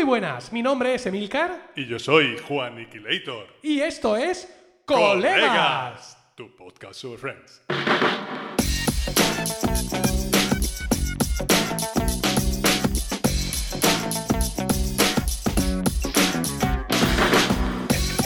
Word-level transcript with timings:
Muy 0.00 0.06
buenas, 0.06 0.50
mi 0.50 0.62
nombre 0.62 0.94
es 0.94 1.04
Emilcar 1.04 1.72
Y 1.76 1.84
yo 1.84 1.98
soy 1.98 2.38
Juan 2.48 2.72
Aniquilator. 2.72 3.46
y 3.62 3.80
esto 3.82 4.16
es 4.16 4.48
Colegas. 4.86 6.16
Tu 6.34 6.56
podcast 6.56 6.98
sobre 6.98 7.18
Friends. 7.18 7.60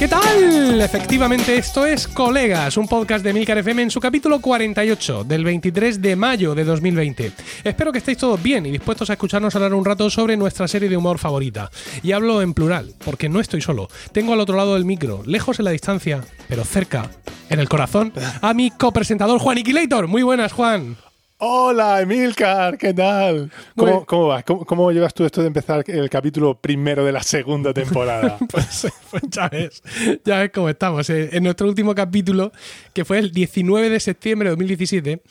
¿Qué 0.05 0.09
tal? 0.09 0.82
Efectivamente, 0.82 1.57
esto 1.57 1.86
es 1.86 2.07
Colegas, 2.07 2.77
un 2.77 2.86
podcast 2.86 3.25
de 3.25 3.32
Milcar 3.32 3.57
FM 3.57 3.84
en 3.84 3.91
su 3.91 4.00
capítulo 4.00 4.39
48 4.39 5.25
del 5.25 5.45
23 5.45 6.03
de 6.03 6.14
mayo 6.14 6.54
de 6.54 6.62
2020. 6.62 7.32
Espero 7.64 7.91
que 7.91 8.00
estéis 8.00 8.18
todos 8.18 8.43
bien 8.43 8.67
y 8.67 8.71
dispuestos 8.71 9.09
a 9.09 9.14
escucharnos 9.14 9.57
hablar 9.57 9.72
un 9.72 9.82
rato 9.82 10.11
sobre 10.11 10.36
nuestra 10.36 10.68
serie 10.68 10.90
de 10.90 10.98
humor 10.98 11.17
favorita. 11.17 11.71
Y 12.03 12.12
hablo 12.12 12.43
en 12.43 12.53
plural, 12.53 12.93
porque 13.03 13.30
no 13.30 13.40
estoy 13.40 13.62
solo. 13.62 13.89
Tengo 14.12 14.35
al 14.35 14.40
otro 14.40 14.59
lado 14.59 14.75
del 14.75 14.85
micro, 14.85 15.22
lejos 15.25 15.59
en 15.59 15.64
la 15.64 15.71
distancia, 15.71 16.21
pero 16.50 16.64
cerca, 16.64 17.11
en 17.48 17.59
el 17.59 17.71
corazón, 17.71 18.12
a 18.43 18.53
mi 18.53 18.71
copresentador 18.73 19.39
Juan 19.39 19.57
Iquilator. 19.57 20.07
Muy 20.07 20.23
buenas, 20.23 20.53
Juan. 20.53 20.98
Hola, 21.38 22.00
Emilcar, 22.00 22.79
¿qué 22.79 22.94
tal? 22.94 23.50
¿Cómo, 23.76 24.06
cómo 24.06 24.29
vas? 24.29 24.44
¿Cómo, 24.44 24.64
cómo 24.64 24.92
llevas 24.92 25.12
tú 25.12 25.25
esto 25.25 25.40
de 25.40 25.48
empezar 25.48 25.84
el 25.88 26.08
capítulo 26.08 26.58
primero 26.61 27.04
de 27.04 27.12
la 27.12 27.22
segunda 27.22 27.75
temporada? 27.75 28.38
Pues, 28.50 28.86
pues 29.11 29.22
ya 29.29 29.48
ves, 29.48 29.82
ya 30.25 30.39
ves 30.40 30.50
cómo 30.54 30.68
estamos. 30.68 31.11
Eh, 31.11 31.30
En 31.32 31.42
nuestro 31.42 31.66
último 31.68 31.94
capítulo, 31.94 32.52
que 32.92 33.05
fue 33.05 33.19
el 33.19 33.33
19 33.33 33.91
de 33.91 34.00
septiembre 34.00 34.48
de 34.48 34.50
2017, 34.52 35.22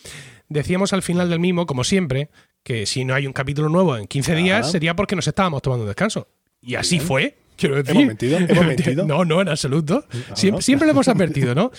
decíamos 0.49 0.91
al 0.93 1.01
final 1.03 1.29
del 1.29 1.39
mismo, 1.39 1.65
como 1.65 1.83
siempre, 1.85 2.29
que 2.63 2.85
si 2.85 3.05
no 3.05 3.15
hay 3.15 3.25
un 3.25 3.33
capítulo 3.33 3.69
nuevo 3.69 3.95
en 3.97 4.05
15 4.05 4.35
días 4.35 4.59
Ajá. 4.63 4.71
sería 4.71 4.95
porque 4.95 5.15
nos 5.15 5.27
estábamos 5.27 5.61
tomando 5.61 5.83
un 5.83 5.87
descanso. 5.89 6.27
Y 6.61 6.75
así 6.75 6.99
fue. 6.99 7.37
Quiero 7.55 7.75
decir. 7.75 7.91
¿Hemos 7.95 8.07
mentido? 8.07 8.37
¿Hemos 8.39 8.65
mentido? 8.65 9.05
No, 9.05 9.23
no, 9.23 9.41
en 9.41 9.47
absoluto. 9.49 10.05
Ah, 10.11 10.35
Siempre, 10.35 10.57
¿no? 10.57 10.61
siempre 10.61 10.85
lo 10.87 10.91
hemos 10.91 11.07
advertido, 11.07 11.55
¿no? 11.55 11.71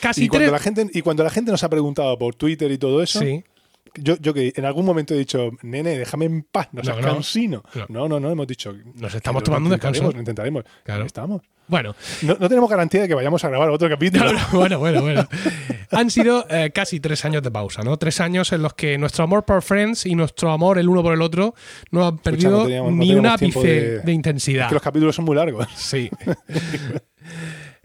Casi 0.00 0.24
y, 0.24 0.28
cuando 0.28 0.40
tres. 0.44 0.52
la 0.52 0.58
gente, 0.58 0.86
y 0.92 1.00
cuando 1.00 1.24
la 1.24 1.30
gente 1.30 1.50
nos 1.50 1.64
ha 1.64 1.70
preguntado 1.70 2.18
por 2.18 2.34
Twitter 2.34 2.70
y 2.70 2.76
todo 2.78 3.02
eso, 3.02 3.18
Sí. 3.20 3.42
Yo, 3.96 4.16
yo 4.18 4.32
que 4.34 4.52
en 4.56 4.64
algún 4.64 4.84
momento 4.84 5.14
he 5.14 5.18
dicho, 5.18 5.50
nene, 5.62 5.98
déjame 5.98 6.24
en 6.26 6.42
paz, 6.42 6.68
no 6.72 6.82
seas 6.84 6.96
No, 6.98 7.02
no. 7.06 7.12
cansino. 7.14 7.62
No. 7.74 7.86
No, 7.88 8.08
no, 8.08 8.20
no, 8.20 8.30
hemos 8.30 8.46
dicho. 8.46 8.74
Nos 8.94 9.14
estamos 9.14 9.42
tomando 9.42 9.66
un 9.68 9.72
descanso. 9.72 10.10
Lo 10.12 10.18
intentaremos. 10.18 10.64
Claro. 10.84 11.04
Estamos. 11.04 11.42
Bueno, 11.68 11.94
No, 12.22 12.36
no 12.40 12.48
tenemos 12.48 12.68
garantía 12.68 13.02
de 13.02 13.08
que 13.08 13.14
vayamos 13.14 13.42
a 13.44 13.48
grabar 13.48 13.70
otro 13.70 13.88
capítulo. 13.88 14.24
No, 14.32 14.32
no, 14.32 14.48
bueno, 14.52 14.78
bueno, 14.80 15.00
bueno. 15.02 15.28
Han 15.90 16.10
sido 16.10 16.44
eh, 16.50 16.70
casi 16.74 17.00
tres 17.00 17.24
años 17.24 17.42
de 17.42 17.50
pausa, 17.50 17.82
¿no? 17.82 17.96
Tres 17.98 18.20
años 18.20 18.52
en 18.52 18.62
los 18.62 18.74
que 18.74 18.98
nuestro 18.98 19.24
amor 19.24 19.44
por 19.44 19.62
Friends 19.62 20.04
y 20.06 20.14
nuestro 20.14 20.50
amor 20.50 20.78
el 20.78 20.88
uno 20.88 21.02
por 21.02 21.14
el 21.14 21.22
otro 21.22 21.54
no 21.90 22.06
han 22.06 22.18
perdido 22.18 22.64
teníamos- 22.64 22.92
ni 22.94 23.14
un 23.14 23.26
ápice 23.26 23.60
de- 23.66 23.98
de, 24.00 24.12
intensidad. 24.12 24.64
Es 24.64 24.68
que 24.68 24.74
los 24.74 24.82
capítulos 24.82 25.14
son 25.14 25.24
muy 25.24 25.36
largos. 25.36 25.66
Sí. 25.76 26.10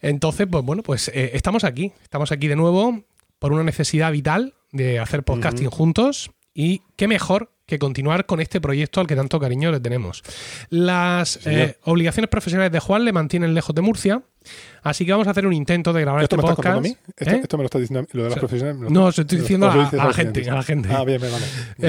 Entonces, 0.02 0.48
pues 0.50 0.64
bueno, 0.64 0.84
pues 0.84 1.10
eh, 1.10 1.32
estamos 1.34 1.64
aquí. 1.64 1.92
Estamos 2.04 2.32
aquí 2.32 2.48
de 2.48 2.56
nuevo 2.56 3.04
por 3.40 3.52
una 3.54 3.64
necesidad 3.64 4.12
vital 4.12 4.54
de 4.78 5.00
hacer 5.00 5.24
podcasting 5.24 5.70
juntos. 5.70 6.32
Y 6.54 6.82
qué 6.96 7.08
mejor 7.08 7.52
que 7.68 7.78
continuar 7.78 8.26
con 8.26 8.40
este 8.40 8.62
proyecto 8.62 9.02
al 9.02 9.08
que 9.08 9.16
tanto 9.16 9.40
cariño 9.40 9.72
le 9.72 9.80
tenemos. 9.80 10.24
Las 10.70 11.46
eh, 11.46 11.78
obligaciones 11.84 12.30
profesionales 12.30 12.72
de 12.72 12.80
Juan 12.80 13.04
le 13.04 13.12
mantienen 13.12 13.54
lejos 13.54 13.76
de 13.76 13.82
Murcia. 13.82 14.24
Así 14.84 15.06
que 15.06 15.12
vamos 15.12 15.28
a 15.28 15.32
hacer 15.32 15.46
un 15.46 15.54
intento 15.54 15.92
de 15.92 16.02
grabar 16.02 16.24
¿Esto 16.24 16.36
este 16.38 16.48
podcast. 16.56 16.82
mí? 16.82 16.96
¿Esto, 17.18 17.36
¿Eh? 17.36 17.40
esto 17.44 17.58
me 17.58 17.64
lo 17.64 17.66
estás 17.66 17.82
diciendo? 17.82 18.08
¿Lo 18.14 18.24
de 18.24 18.30
las 18.30 18.38
O 18.38 18.40
sea, 18.40 18.48
profesionales? 18.48 18.82
lo 18.82 18.90
no, 18.90 19.10
estoy 19.10 19.26
diciendo 19.26 19.70
a- 19.70 19.76
la 19.76 20.14
gente, 20.14 20.50
a 20.50 20.54
la 20.56 20.64
gente. 20.64 20.90
Ah, 20.92 21.04
bien, 21.04 21.20
bien, 21.20 21.32
vale. 21.34 21.46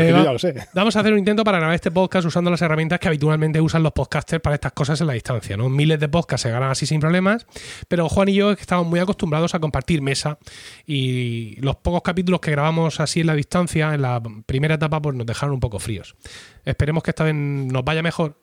Eh, 0.06 0.10
yo 0.10 0.16
va- 0.16 0.24
ya 0.24 0.32
lo 0.32 0.38
sé. 0.38 0.54
Vamos 0.74 0.96
a 0.96 1.00
hacer 1.00 1.12
un 1.12 1.18
intento 1.20 1.44
para 1.44 1.58
grabar 1.58 1.74
este 1.74 1.90
podcast 1.90 2.26
usando 2.26 2.50
las 2.50 2.60
herramientas 2.62 2.98
que 2.98 3.08
habitualmente 3.08 3.60
usan 3.60 3.82
los 3.82 3.92
podcasters 3.92 4.42
para 4.42 4.54
estas 4.54 4.72
cosas 4.72 5.00
en 5.00 5.06
la 5.06 5.12
distancia. 5.12 5.56
¿no? 5.56 5.68
Miles 5.68 6.00
de 6.00 6.08
podcasts 6.08 6.42
se 6.42 6.50
ganan 6.50 6.70
así 6.70 6.86
sin 6.86 6.98
problemas, 7.00 7.46
pero 7.88 8.08
Juan 8.08 8.28
y 8.30 8.34
yo 8.34 8.50
estamos 8.52 8.86
muy 8.86 9.00
acostumbrados 9.00 9.54
a 9.54 9.60
compartir 9.60 10.02
mesa 10.02 10.38
y 10.86 11.56
los 11.60 11.76
pocos 11.76 12.02
capítulos 12.02 12.40
que 12.40 12.50
grabamos 12.50 13.00
así 13.00 13.20
en 13.20 13.26
la 13.28 13.34
distancia, 13.34 13.94
en 13.94 14.02
la 14.02 14.20
primera 14.46 14.74
etapa, 14.74 15.00
pues 15.00 15.14
nos 15.16 15.26
dejaron 15.26 15.54
un 15.54 15.60
poco 15.60 15.78
fríos. 15.78 16.16
Esperemos 16.64 17.02
que 17.02 17.10
esta 17.10 17.24
vez 17.24 17.34
nos 17.34 17.84
vaya 17.84 18.02
mejor 18.02 18.36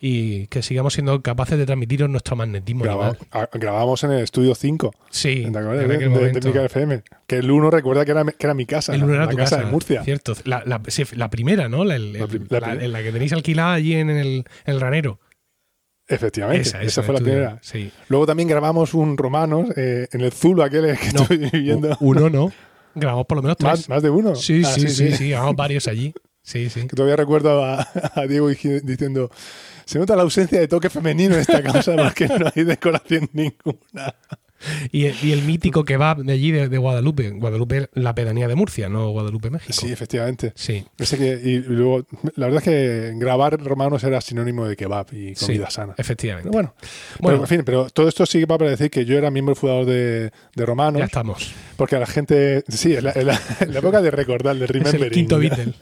y 0.00 0.46
que 0.48 0.62
sigamos 0.62 0.94
siendo 0.94 1.20
capaces 1.22 1.58
de 1.58 1.66
transmitiros 1.66 2.08
nuestro 2.08 2.36
magnetismo. 2.36 2.84
Graba- 2.84 3.08
animal. 3.08 3.28
a- 3.32 3.48
grabamos 3.58 4.04
en 4.04 4.12
el 4.12 4.20
estudio 4.22 4.54
5. 4.54 4.92
Sí, 5.10 5.42
¿Te 5.50 5.58
acuerdas? 5.58 5.82
en 5.82 5.88
De, 5.88 5.94
aquel 5.96 6.08
de 6.10 6.14
momento. 6.14 6.40
Técnica 6.40 6.64
FM. 6.64 7.02
Que 7.26 7.36
el 7.38 7.50
1 7.50 7.70
recuerda 7.70 8.04
que 8.04 8.10
era, 8.12 8.24
que 8.24 8.46
era 8.46 8.54
mi 8.54 8.66
casa. 8.66 8.94
El 8.94 9.04
uno 9.04 9.14
era 9.14 9.24
la 9.26 9.30
tu 9.30 9.36
casa, 9.36 9.56
casa, 9.56 9.66
de 9.66 9.72
Murcia. 9.72 10.04
Cierto. 10.04 10.34
La, 10.44 10.62
la- 10.66 10.80
sí, 10.88 11.04
la 11.16 11.28
primera, 11.30 11.68
¿no? 11.68 11.84
La, 11.84 11.96
el- 11.96 12.16
en 12.16 12.92
la 12.92 13.02
que 13.02 13.12
tenéis 13.12 13.32
alquilada 13.32 13.74
allí 13.74 13.94
en 13.94 14.10
el, 14.10 14.26
en 14.66 14.74
el 14.74 14.80
ranero. 14.80 15.18
Efectivamente. 16.06 16.62
Esa, 16.62 16.78
Esa, 16.78 16.86
esa, 16.86 17.02
fue 17.02 17.14
la 17.14 17.20
primera. 17.20 17.58
Sí. 17.60 17.90
Luego 18.08 18.24
también 18.26 18.48
grabamos 18.48 18.94
un 18.94 19.18
Romanos 19.18 19.68
eh, 19.76 20.08
en 20.10 20.20
el 20.22 20.32
Zulu, 20.32 20.62
aquel 20.62 20.96
que 20.96 21.12
No, 21.12 21.22
estoy 21.22 21.36
viviendo. 21.52 21.96
Uno 22.00 22.30
no. 22.30 22.50
Grabamos 22.94 23.26
por 23.26 23.36
lo 23.36 23.42
menos 23.42 23.58
tres. 23.58 23.70
¿Más, 23.70 23.88
más 23.90 24.02
de 24.02 24.10
uno? 24.10 24.34
Sí, 24.34 24.62
Ah, 24.64 24.68
sí, 24.72 24.88
sí, 24.88 25.12
sí, 25.12 25.30
grabamos 25.30 25.56
varios 25.56 25.86
allí. 25.86 26.14
Sí, 26.42 26.70
sí. 26.70 26.80
Que 26.88 26.96
todavía 26.96 27.16
recuerdo 27.16 27.62
a, 27.62 27.86
a 28.14 28.26
Diego 28.26 28.48
diciendo: 28.48 29.30
Se 29.88 29.98
nota 29.98 30.14
la 30.14 30.20
ausencia 30.20 30.60
de 30.60 30.68
toque 30.68 30.90
femenino 30.90 31.34
en 31.34 31.40
esta 31.40 31.62
casa 31.62 31.96
porque 31.96 32.28
no 32.28 32.50
hay 32.54 32.62
decoración 32.62 33.30
ninguna. 33.32 34.14
Y, 34.92 35.06
el- 35.06 35.14
y 35.22 35.32
el 35.32 35.42
mítico 35.42 35.84
kebab 35.84 36.18
de 36.24 36.32
allí, 36.32 36.50
de, 36.50 36.68
de 36.68 36.78
Guadalupe. 36.78 37.30
Guadalupe, 37.30 37.88
la 37.94 38.14
pedanía 38.14 38.48
de 38.48 38.54
Murcia, 38.54 38.88
no 38.88 39.10
Guadalupe, 39.10 39.50
México. 39.50 39.72
Sí, 39.72 39.92
efectivamente. 39.92 40.52
Sí. 40.56 40.84
Ese 40.98 41.16
que, 41.16 41.40
y 41.44 41.58
luego, 41.60 42.04
la 42.36 42.46
verdad 42.46 42.62
es 42.62 42.64
que 42.64 43.12
grabar 43.16 43.58
romanos 43.62 44.02
era 44.04 44.20
sinónimo 44.20 44.66
de 44.66 44.76
kebab 44.76 45.12
y 45.14 45.34
sí, 45.34 45.46
comida 45.46 45.70
sana. 45.70 45.94
Efectivamente. 45.96 46.48
Pero 46.50 46.52
bueno, 46.52 46.74
Bueno. 47.20 47.36
pero, 47.38 47.42
en 47.42 47.46
fin, 47.48 47.62
pero 47.64 47.90
todo 47.90 48.08
esto 48.08 48.26
sí 48.26 48.40
que 48.40 48.46
va 48.46 48.58
para 48.58 48.70
decir 48.70 48.90
que 48.90 49.04
yo 49.04 49.16
era 49.16 49.30
miembro 49.30 49.54
fundador 49.54 49.86
de, 49.86 50.32
de 50.54 50.66
Romanos, 50.66 50.98
ya 51.00 51.06
estamos. 51.06 51.52
porque 51.76 51.96
a 51.96 52.00
la 52.00 52.06
gente, 52.06 52.64
sí, 52.68 52.94
en 52.96 53.04
la, 53.04 53.12
en 53.14 53.26
la- 53.28 53.40
en 53.60 53.72
la 53.72 53.78
época 53.78 54.02
de 54.02 54.10
recordar, 54.10 54.56
de 54.56 54.64
Es 54.64 54.70
remembering. 54.70 55.04
el 55.04 55.10
quinto 55.12 55.38
Beatle. 55.38 55.74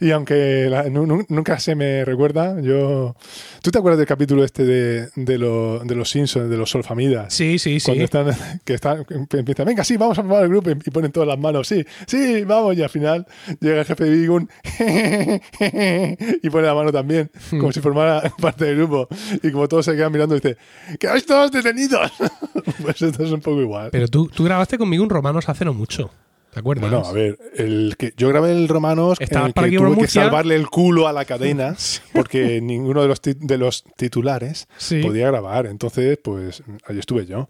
Y 0.00 0.10
aunque 0.12 0.66
la- 0.70 0.84
nu- 0.84 1.06
nu- 1.06 1.26
nunca 1.28 1.58
se 1.58 1.74
me 1.74 2.04
recuerda, 2.04 2.60
yo... 2.60 3.14
¿Tú 3.62 3.70
te 3.70 3.78
acuerdas 3.78 3.98
del 3.98 4.06
capítulo 4.06 4.44
este 4.44 4.64
de, 4.64 5.08
de, 5.16 5.38
lo- 5.38 5.80
de 5.80 5.94
los 5.94 6.08
Simpsons, 6.10 6.48
de 6.48 6.56
los 6.56 6.69
Solfamidas? 6.70 7.32
Sí, 7.32 7.58
sí, 7.58 7.80
sí. 7.80 7.86
Cuando 7.86 8.04
están, 8.04 8.60
que 8.64 8.74
están, 8.74 9.04
empiezan, 9.32 9.66
venga, 9.66 9.84
sí, 9.84 9.96
vamos 9.96 10.18
a 10.18 10.22
formar 10.22 10.44
el 10.44 10.48
grupo 10.48 10.70
y 10.70 10.90
ponen 10.90 11.12
todas 11.12 11.28
las 11.28 11.38
manos, 11.38 11.68
sí, 11.68 11.84
sí, 12.06 12.44
vamos, 12.44 12.76
y 12.76 12.82
al 12.82 12.88
final 12.88 13.26
llega 13.60 13.80
el 13.80 13.84
jefe 13.84 14.04
de 14.04 14.10
Vigun 14.10 14.48
y 16.42 16.50
pone 16.50 16.66
la 16.66 16.74
mano 16.74 16.92
también, 16.92 17.30
como 17.50 17.72
si 17.72 17.80
formara 17.80 18.22
parte 18.40 18.64
del 18.64 18.76
grupo. 18.76 19.08
Y 19.42 19.50
como 19.50 19.68
todos 19.68 19.84
se 19.84 19.96
quedan 19.96 20.12
mirando, 20.12 20.34
dice, 20.34 20.56
¡quedáis 20.98 21.26
todos 21.26 21.50
detenidos! 21.52 22.12
pues 22.82 23.02
esto 23.02 23.24
es 23.24 23.32
un 23.32 23.40
poco 23.40 23.60
igual. 23.60 23.90
Pero 23.92 24.08
tú, 24.08 24.28
tú 24.28 24.44
grabaste 24.44 24.78
conmigo 24.78 25.02
un 25.02 25.10
Romanos 25.10 25.48
hace 25.48 25.64
no 25.64 25.74
mucho. 25.74 26.10
¿Te 26.52 26.60
acuerdas? 26.60 26.90
Bueno, 26.90 27.06
a 27.06 27.12
ver, 27.12 27.38
el 27.56 27.94
que 27.96 28.12
yo 28.16 28.28
grabé 28.28 28.50
el 28.52 28.66
Romanos 28.68 29.18
en 29.20 29.24
el 29.24 29.52
que 29.54 29.60
aquí 29.60 29.76
tuve 29.76 29.90
que 29.90 29.96
Murcia. 29.96 30.22
salvarle 30.24 30.56
el 30.56 30.66
culo 30.68 31.06
a 31.06 31.12
la 31.12 31.24
cadena 31.24 31.76
porque 32.12 32.60
ninguno 32.60 33.02
de 33.02 33.08
los, 33.08 33.20
ti- 33.20 33.34
de 33.38 33.56
los 33.56 33.84
titulares 33.96 34.66
Sí. 34.76 35.00
podía 35.00 35.28
grabar. 35.28 35.66
Entonces, 35.66 36.18
pues 36.22 36.62
ahí 36.86 36.98
estuve 36.98 37.26
yo. 37.26 37.48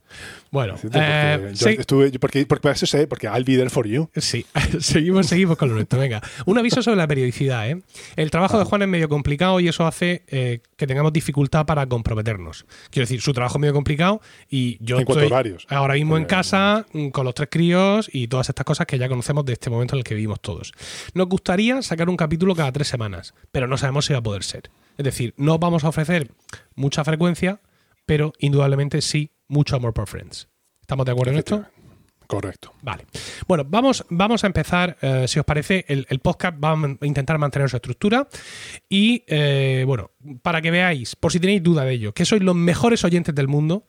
Bueno. 0.50 0.74
Porque, 0.80 0.98
eh, 1.00 1.48
yo 1.54 1.68
sí- 1.68 1.76
estuve, 1.78 2.10
porque, 2.18 2.44
porque 2.44 2.62
para 2.62 2.74
eso 2.74 2.84
sé, 2.86 3.06
porque 3.06 3.26
I'll 3.26 3.44
be 3.44 3.56
there 3.56 3.70
for 3.70 3.86
you. 3.86 4.10
Sí, 4.16 4.44
seguimos, 4.80 5.26
seguimos 5.26 5.56
con 5.56 5.68
lo 5.70 5.76
nuestro. 5.76 5.98
Venga, 5.98 6.20
un 6.44 6.58
aviso 6.58 6.82
sobre 6.82 6.96
la 6.98 7.06
periodicidad. 7.08 7.70
¿eh? 7.70 7.80
El 8.16 8.30
trabajo 8.30 8.58
de 8.58 8.64
Juan 8.64 8.82
es 8.82 8.88
medio 8.88 9.08
complicado 9.08 9.60
y 9.60 9.68
eso 9.68 9.86
hace 9.86 10.24
eh, 10.28 10.60
que 10.76 10.86
tengamos 10.86 11.12
dificultad 11.12 11.64
para 11.64 11.86
comprometernos. 11.86 12.66
Quiero 12.90 13.04
decir, 13.04 13.20
su 13.22 13.32
trabajo 13.32 13.56
es 13.56 13.60
medio 13.60 13.72
complicado 13.74 14.20
y 14.50 14.76
yo 14.84 14.98
En 14.98 15.04
cuanto 15.04 15.20
a 15.20 15.24
estoy 15.24 15.32
horarios. 15.34 15.66
ahora 15.70 15.94
mismo 15.94 16.16
en 16.18 16.24
Porque- 16.24 16.34
casa 16.36 16.86
mm, 16.92 17.08
con 17.08 17.24
los 17.24 17.34
tres 17.34 17.48
críos 17.50 18.10
y 18.12 18.28
todas 18.28 18.48
estas 18.48 18.64
cosas 18.66 18.86
que 18.90 18.98
ya 18.98 19.08
conocemos 19.08 19.44
de 19.44 19.52
este 19.52 19.70
momento 19.70 19.94
en 19.94 19.98
el 19.98 20.04
que 20.04 20.14
vivimos 20.14 20.40
todos. 20.40 20.72
Nos 21.14 21.28
gustaría 21.28 21.80
sacar 21.80 22.08
un 22.08 22.16
capítulo 22.16 22.56
cada 22.56 22.72
tres 22.72 22.88
semanas, 22.88 23.34
pero 23.52 23.68
no 23.68 23.78
sabemos 23.78 24.04
si 24.04 24.12
va 24.12 24.18
a 24.18 24.22
poder 24.22 24.42
ser. 24.42 24.70
Es 24.98 25.04
decir, 25.04 25.32
no 25.36 25.60
vamos 25.60 25.84
a 25.84 25.90
ofrecer 25.90 26.32
mucha 26.74 27.04
frecuencia, 27.04 27.60
pero 28.04 28.32
indudablemente 28.40 29.00
sí 29.00 29.30
mucho 29.46 29.76
amor 29.76 29.94
por 29.94 30.08
Friends. 30.08 30.48
¿Estamos 30.80 31.06
de 31.06 31.12
acuerdo 31.12 31.32
en 31.32 31.38
esto? 31.38 31.64
Correcto. 32.26 32.74
Vale. 32.82 33.06
Bueno, 33.46 33.64
vamos, 33.66 34.04
vamos 34.08 34.42
a 34.42 34.48
empezar, 34.48 34.96
eh, 35.02 35.26
si 35.28 35.38
os 35.38 35.44
parece, 35.44 35.84
el, 35.88 36.06
el 36.08 36.18
podcast 36.18 36.56
va 36.62 36.72
a 36.72 37.06
intentar 37.06 37.38
mantener 37.38 37.68
su 37.68 37.76
estructura. 37.76 38.28
Y 38.88 39.24
eh, 39.28 39.84
bueno, 39.86 40.10
para 40.42 40.60
que 40.60 40.72
veáis, 40.72 41.14
por 41.14 41.30
si 41.30 41.38
tenéis 41.38 41.62
duda 41.62 41.84
de 41.84 41.92
ello, 41.92 42.12
que 42.12 42.24
sois 42.24 42.42
los 42.42 42.56
mejores 42.56 43.04
oyentes 43.04 43.34
del 43.34 43.46
mundo, 43.46 43.86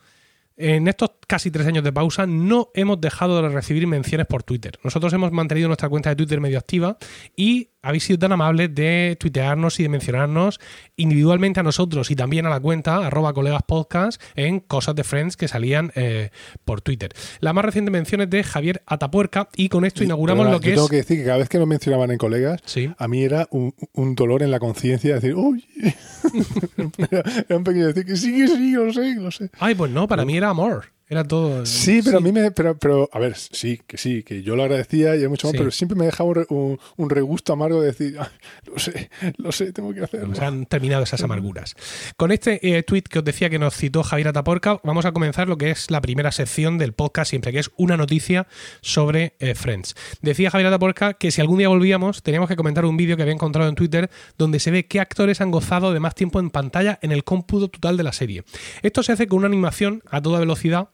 en 0.61 0.87
estos 0.87 1.11
casi 1.27 1.49
tres 1.49 1.65
años 1.65 1.83
de 1.83 1.91
pausa 1.91 2.27
no 2.27 2.69
hemos 2.73 3.01
dejado 3.01 3.41
de 3.41 3.49
recibir 3.49 3.87
menciones 3.87 4.27
por 4.27 4.43
Twitter. 4.43 4.77
Nosotros 4.83 5.11
hemos 5.13 5.31
mantenido 5.31 5.67
nuestra 5.67 5.89
cuenta 5.89 6.09
de 6.09 6.15
Twitter 6.15 6.39
medio 6.39 6.59
activa 6.59 6.97
y 7.35 7.69
habéis 7.81 8.03
sido 8.03 8.19
tan 8.19 8.31
amables 8.31 8.73
de 8.75 9.17
tuitearnos 9.19 9.79
y 9.79 9.83
de 9.83 9.89
mencionarnos 9.89 10.59
individualmente 10.95 11.59
a 11.59 11.63
nosotros 11.63 12.11
y 12.11 12.15
también 12.15 12.45
a 12.45 12.49
la 12.49 12.59
cuenta 12.59 13.05
arroba 13.07 13.33
colegas 13.33 13.63
podcast 13.65 14.21
en 14.35 14.59
cosas 14.59 14.95
de 14.95 15.03
Friends 15.03 15.37
que 15.37 15.47
salían 15.47 15.91
eh, 15.95 16.29
por 16.65 16.81
Twitter. 16.81 17.11
La 17.39 17.53
más 17.53 17.65
reciente 17.65 17.91
mención 17.91 18.21
es 18.21 18.29
de 18.29 18.43
Javier 18.43 18.83
Atapuerca 18.85 19.49
y 19.55 19.69
con 19.69 19.85
esto 19.85 20.03
inauguramos 20.03 20.45
Pero, 20.45 20.53
lo 20.53 20.59
que 20.59 20.67
yo 20.67 20.71
es... 20.73 20.75
tengo 20.77 20.89
que 20.89 20.95
decir 20.97 21.17
que 21.19 21.25
cada 21.25 21.37
vez 21.37 21.49
que 21.49 21.57
nos 21.59 21.67
mencionaban 21.67 22.11
en 22.11 22.17
colegas, 22.17 22.61
Sí. 22.65 22.91
a 22.97 23.07
mí 23.07 23.23
era 23.23 23.47
un, 23.51 23.73
un 23.93 24.15
dolor 24.15 24.43
en 24.43 24.51
la 24.51 24.59
conciencia 24.59 25.15
decir, 25.15 25.35
uy, 25.35 25.65
era, 26.97 27.23
era 27.49 27.57
un 27.57 27.63
pequeño 27.63 27.87
decir 27.87 28.05
que 28.05 28.15
sí, 28.15 28.35
que 28.35 28.47
sí, 28.47 28.71
lo 28.73 28.91
sé, 28.93 29.15
lo 29.15 29.31
sé. 29.31 29.49
Ay, 29.59 29.75
pues 29.75 29.91
no, 29.91 30.07
para 30.07 30.25
mí 30.25 30.37
era 30.37 30.49
amor. 30.49 30.85
Era 31.11 31.25
todo... 31.25 31.65
Sí, 31.65 31.99
pero 32.05 32.19
a 32.19 32.21
mí 32.21 32.31
me. 32.31 32.51
Pero, 32.51 32.77
pero, 32.77 33.09
a 33.11 33.19
ver, 33.19 33.35
sí, 33.35 33.81
que 33.85 33.97
sí, 33.97 34.23
que 34.23 34.43
yo 34.43 34.55
lo 34.55 34.63
agradecía 34.63 35.13
y 35.17 35.23
hay 35.23 35.27
mucho 35.27 35.47
más, 35.47 35.51
Sí. 35.51 35.57
pero 35.57 35.69
siempre 35.69 35.97
me 35.97 36.05
dejaba 36.05 36.29
un, 36.29 36.35
re- 36.35 36.45
un- 36.47 36.79
un 36.95 37.09
regusto 37.09 37.51
amargo 37.51 37.81
de 37.81 37.87
decir, 37.87 38.15
"Ay, 38.17 38.27
lo 38.65 38.79
sé, 38.79 39.09
lo 39.35 39.51
sé, 39.51 39.73
tengo 39.73 39.93
que 39.93 40.01
hacerlo. 40.05 40.33
Se 40.35 40.45
han 40.45 40.65
terminado 40.67 41.03
esas 41.03 41.21
amarguras. 41.21 41.75
Con 42.15 42.31
este 42.31 42.77
eh, 42.77 42.83
tweet 42.83 43.01
que 43.03 43.19
os 43.19 43.25
decía 43.25 43.49
que 43.49 43.59
nos 43.59 43.75
citó 43.75 44.03
Javier 44.03 44.29
Ataporca, 44.29 44.79
vamos 44.85 45.03
a 45.03 45.11
comenzar 45.11 45.49
lo 45.49 45.57
que 45.57 45.71
es 45.71 45.91
la 45.91 45.99
primera 45.99 46.31
sección 46.31 46.77
del 46.77 46.93
podcast 46.93 47.29
siempre, 47.31 47.51
que 47.51 47.59
es 47.59 47.71
una 47.75 47.97
noticia 47.97 48.47
sobre 48.79 49.35
eh, 49.39 49.53
Friends. 49.53 49.95
Decía 50.21 50.49
Javier 50.49 50.67
Ataporca 50.67 51.15
que 51.15 51.29
si 51.31 51.41
algún 51.41 51.57
día 51.57 51.67
volvíamos, 51.67 52.23
teníamos 52.23 52.47
que 52.47 52.55
comentar 52.55 52.85
un 52.85 52.95
vídeo 52.95 53.17
que 53.17 53.23
había 53.23 53.33
encontrado 53.33 53.67
en 53.67 53.75
Twitter 53.75 54.09
donde 54.37 54.61
se 54.61 54.71
ve 54.71 54.85
qué 54.87 55.01
actores 55.01 55.41
han 55.41 55.51
gozado 55.51 55.91
de 55.91 55.99
más 55.99 56.15
tiempo 56.15 56.39
en 56.39 56.51
pantalla 56.51 56.99
en 57.01 57.11
el 57.11 57.25
cómputo 57.25 57.67
total 57.67 57.97
de 57.97 58.03
la 58.03 58.13
serie. 58.13 58.45
Esto 58.81 59.03
se 59.03 59.11
hace 59.11 59.27
con 59.27 59.39
una 59.39 59.47
animación 59.47 60.01
a 60.09 60.21
toda 60.21 60.39
velocidad 60.39 60.87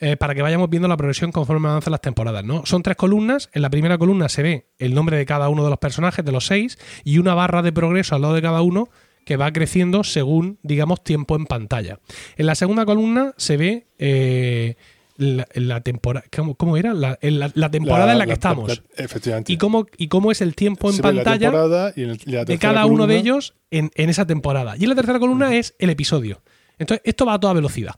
eh, 0.00 0.16
para 0.16 0.34
que 0.34 0.42
vayamos 0.42 0.70
viendo 0.70 0.86
la 0.88 0.96
progresión 0.96 1.32
conforme 1.32 1.68
avanzan 1.68 1.90
las 1.90 2.00
temporadas. 2.00 2.44
¿no? 2.44 2.64
Son 2.66 2.82
tres 2.82 2.96
columnas. 2.96 3.50
En 3.52 3.62
la 3.62 3.70
primera 3.70 3.98
columna 3.98 4.28
se 4.28 4.42
ve 4.42 4.66
el 4.78 4.94
nombre 4.94 5.16
de 5.16 5.26
cada 5.26 5.48
uno 5.48 5.64
de 5.64 5.70
los 5.70 5.78
personajes, 5.78 6.24
de 6.24 6.32
los 6.32 6.46
seis, 6.46 6.78
y 7.04 7.18
una 7.18 7.34
barra 7.34 7.62
de 7.62 7.72
progreso 7.72 8.14
al 8.14 8.22
lado 8.22 8.34
de 8.34 8.42
cada 8.42 8.62
uno 8.62 8.88
que 9.24 9.36
va 9.36 9.52
creciendo 9.52 10.04
según, 10.04 10.58
digamos, 10.62 11.04
tiempo 11.04 11.36
en 11.36 11.44
pantalla. 11.46 11.98
En 12.36 12.46
la 12.46 12.54
segunda 12.54 12.86
columna 12.86 13.34
se 13.36 13.56
ve 13.58 13.86
eh, 13.98 14.76
la, 15.18 15.46
la 15.54 15.80
temporada. 15.82 16.24
¿cómo, 16.34 16.54
cómo 16.54 16.76
era? 16.76 16.94
La, 16.94 17.18
en 17.20 17.38
la- 17.40 17.50
la 17.54 17.70
temporada 17.70 18.12
en 18.12 18.18
la 18.18 18.24
que 18.26 18.32
estamos. 18.34 18.82
efectivamente. 18.96 19.52
y, 19.52 19.56
cómo, 19.58 19.86
y 19.98 20.08
cómo 20.08 20.30
es 20.32 20.40
el 20.40 20.54
tiempo 20.54 20.88
en 20.88 20.94
Se 20.96 21.02
pantalla 21.02 21.50
y 21.96 22.02
en 22.04 22.10
el- 22.10 22.18
de 22.46 22.58
cada 22.58 22.86
uno 22.86 23.06
de 23.08 23.16
ellos 23.16 23.54
en, 23.70 23.90
en 23.96 24.08
esa 24.10 24.26
temporada. 24.26 24.76
Y 24.78 24.84
en 24.84 24.90
la 24.90 24.94
tercera 24.94 25.18
columna 25.18 25.54
es 25.56 25.74
el 25.80 25.90
episodio. 25.90 26.40
Entonces, 26.78 27.02
esto 27.04 27.26
va 27.26 27.34
a 27.34 27.40
toda 27.40 27.52
velocidad. 27.52 27.96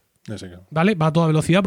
¿Vale? 0.70 0.94
Va 0.94 1.06
a 1.06 1.12
toda 1.12 1.26
velocidad 1.26 1.62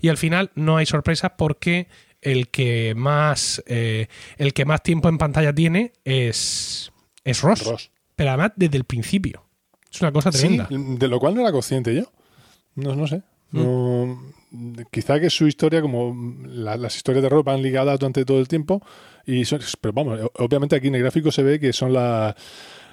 y 0.00 0.08
al 0.08 0.16
final 0.16 0.50
no 0.54 0.76
hay 0.76 0.86
sorpresas 0.86 1.32
porque 1.38 1.88
el 2.22 2.48
que 2.48 2.94
más 2.96 3.62
eh, 3.66 4.08
el 4.36 4.52
que 4.52 4.64
más 4.64 4.82
tiempo 4.82 5.08
en 5.08 5.18
pantalla 5.18 5.54
tiene 5.54 5.92
es 6.04 6.92
es 7.24 7.42
Ross, 7.42 7.64
Ross. 7.64 7.90
pero 8.14 8.30
además 8.30 8.52
desde 8.56 8.76
el 8.76 8.84
principio. 8.84 9.44
Es 9.92 10.00
una 10.00 10.12
cosa 10.12 10.30
Sí, 10.32 10.38
tremenda. 10.38 10.68
de 10.70 11.08
lo 11.08 11.18
cual 11.18 11.34
no 11.34 11.40
era 11.40 11.52
consciente 11.52 11.94
yo. 11.94 12.10
No, 12.74 12.94
no 12.94 13.06
sé. 13.06 13.22
Mm. 13.52 14.12
Quizá 14.90 15.18
que 15.20 15.30
su 15.30 15.46
historia, 15.46 15.80
como 15.80 16.14
la- 16.46 16.76
las 16.76 16.96
historias 16.96 17.22
de 17.22 17.28
Ross 17.28 17.44
van 17.44 17.62
ligadas 17.62 17.98
durante 17.98 18.24
todo 18.24 18.38
el 18.38 18.48
tiempo. 18.48 18.82
Y 19.24 19.44
son- 19.44 19.60
pero 19.80 19.92
vamos, 19.92 20.20
obviamente 20.34 20.76
aquí 20.76 20.88
en 20.88 20.94
el 20.96 21.02
gráfico 21.02 21.30
se 21.32 21.42
ve 21.42 21.58
que 21.60 21.72
son 21.72 21.92
la- 21.92 22.34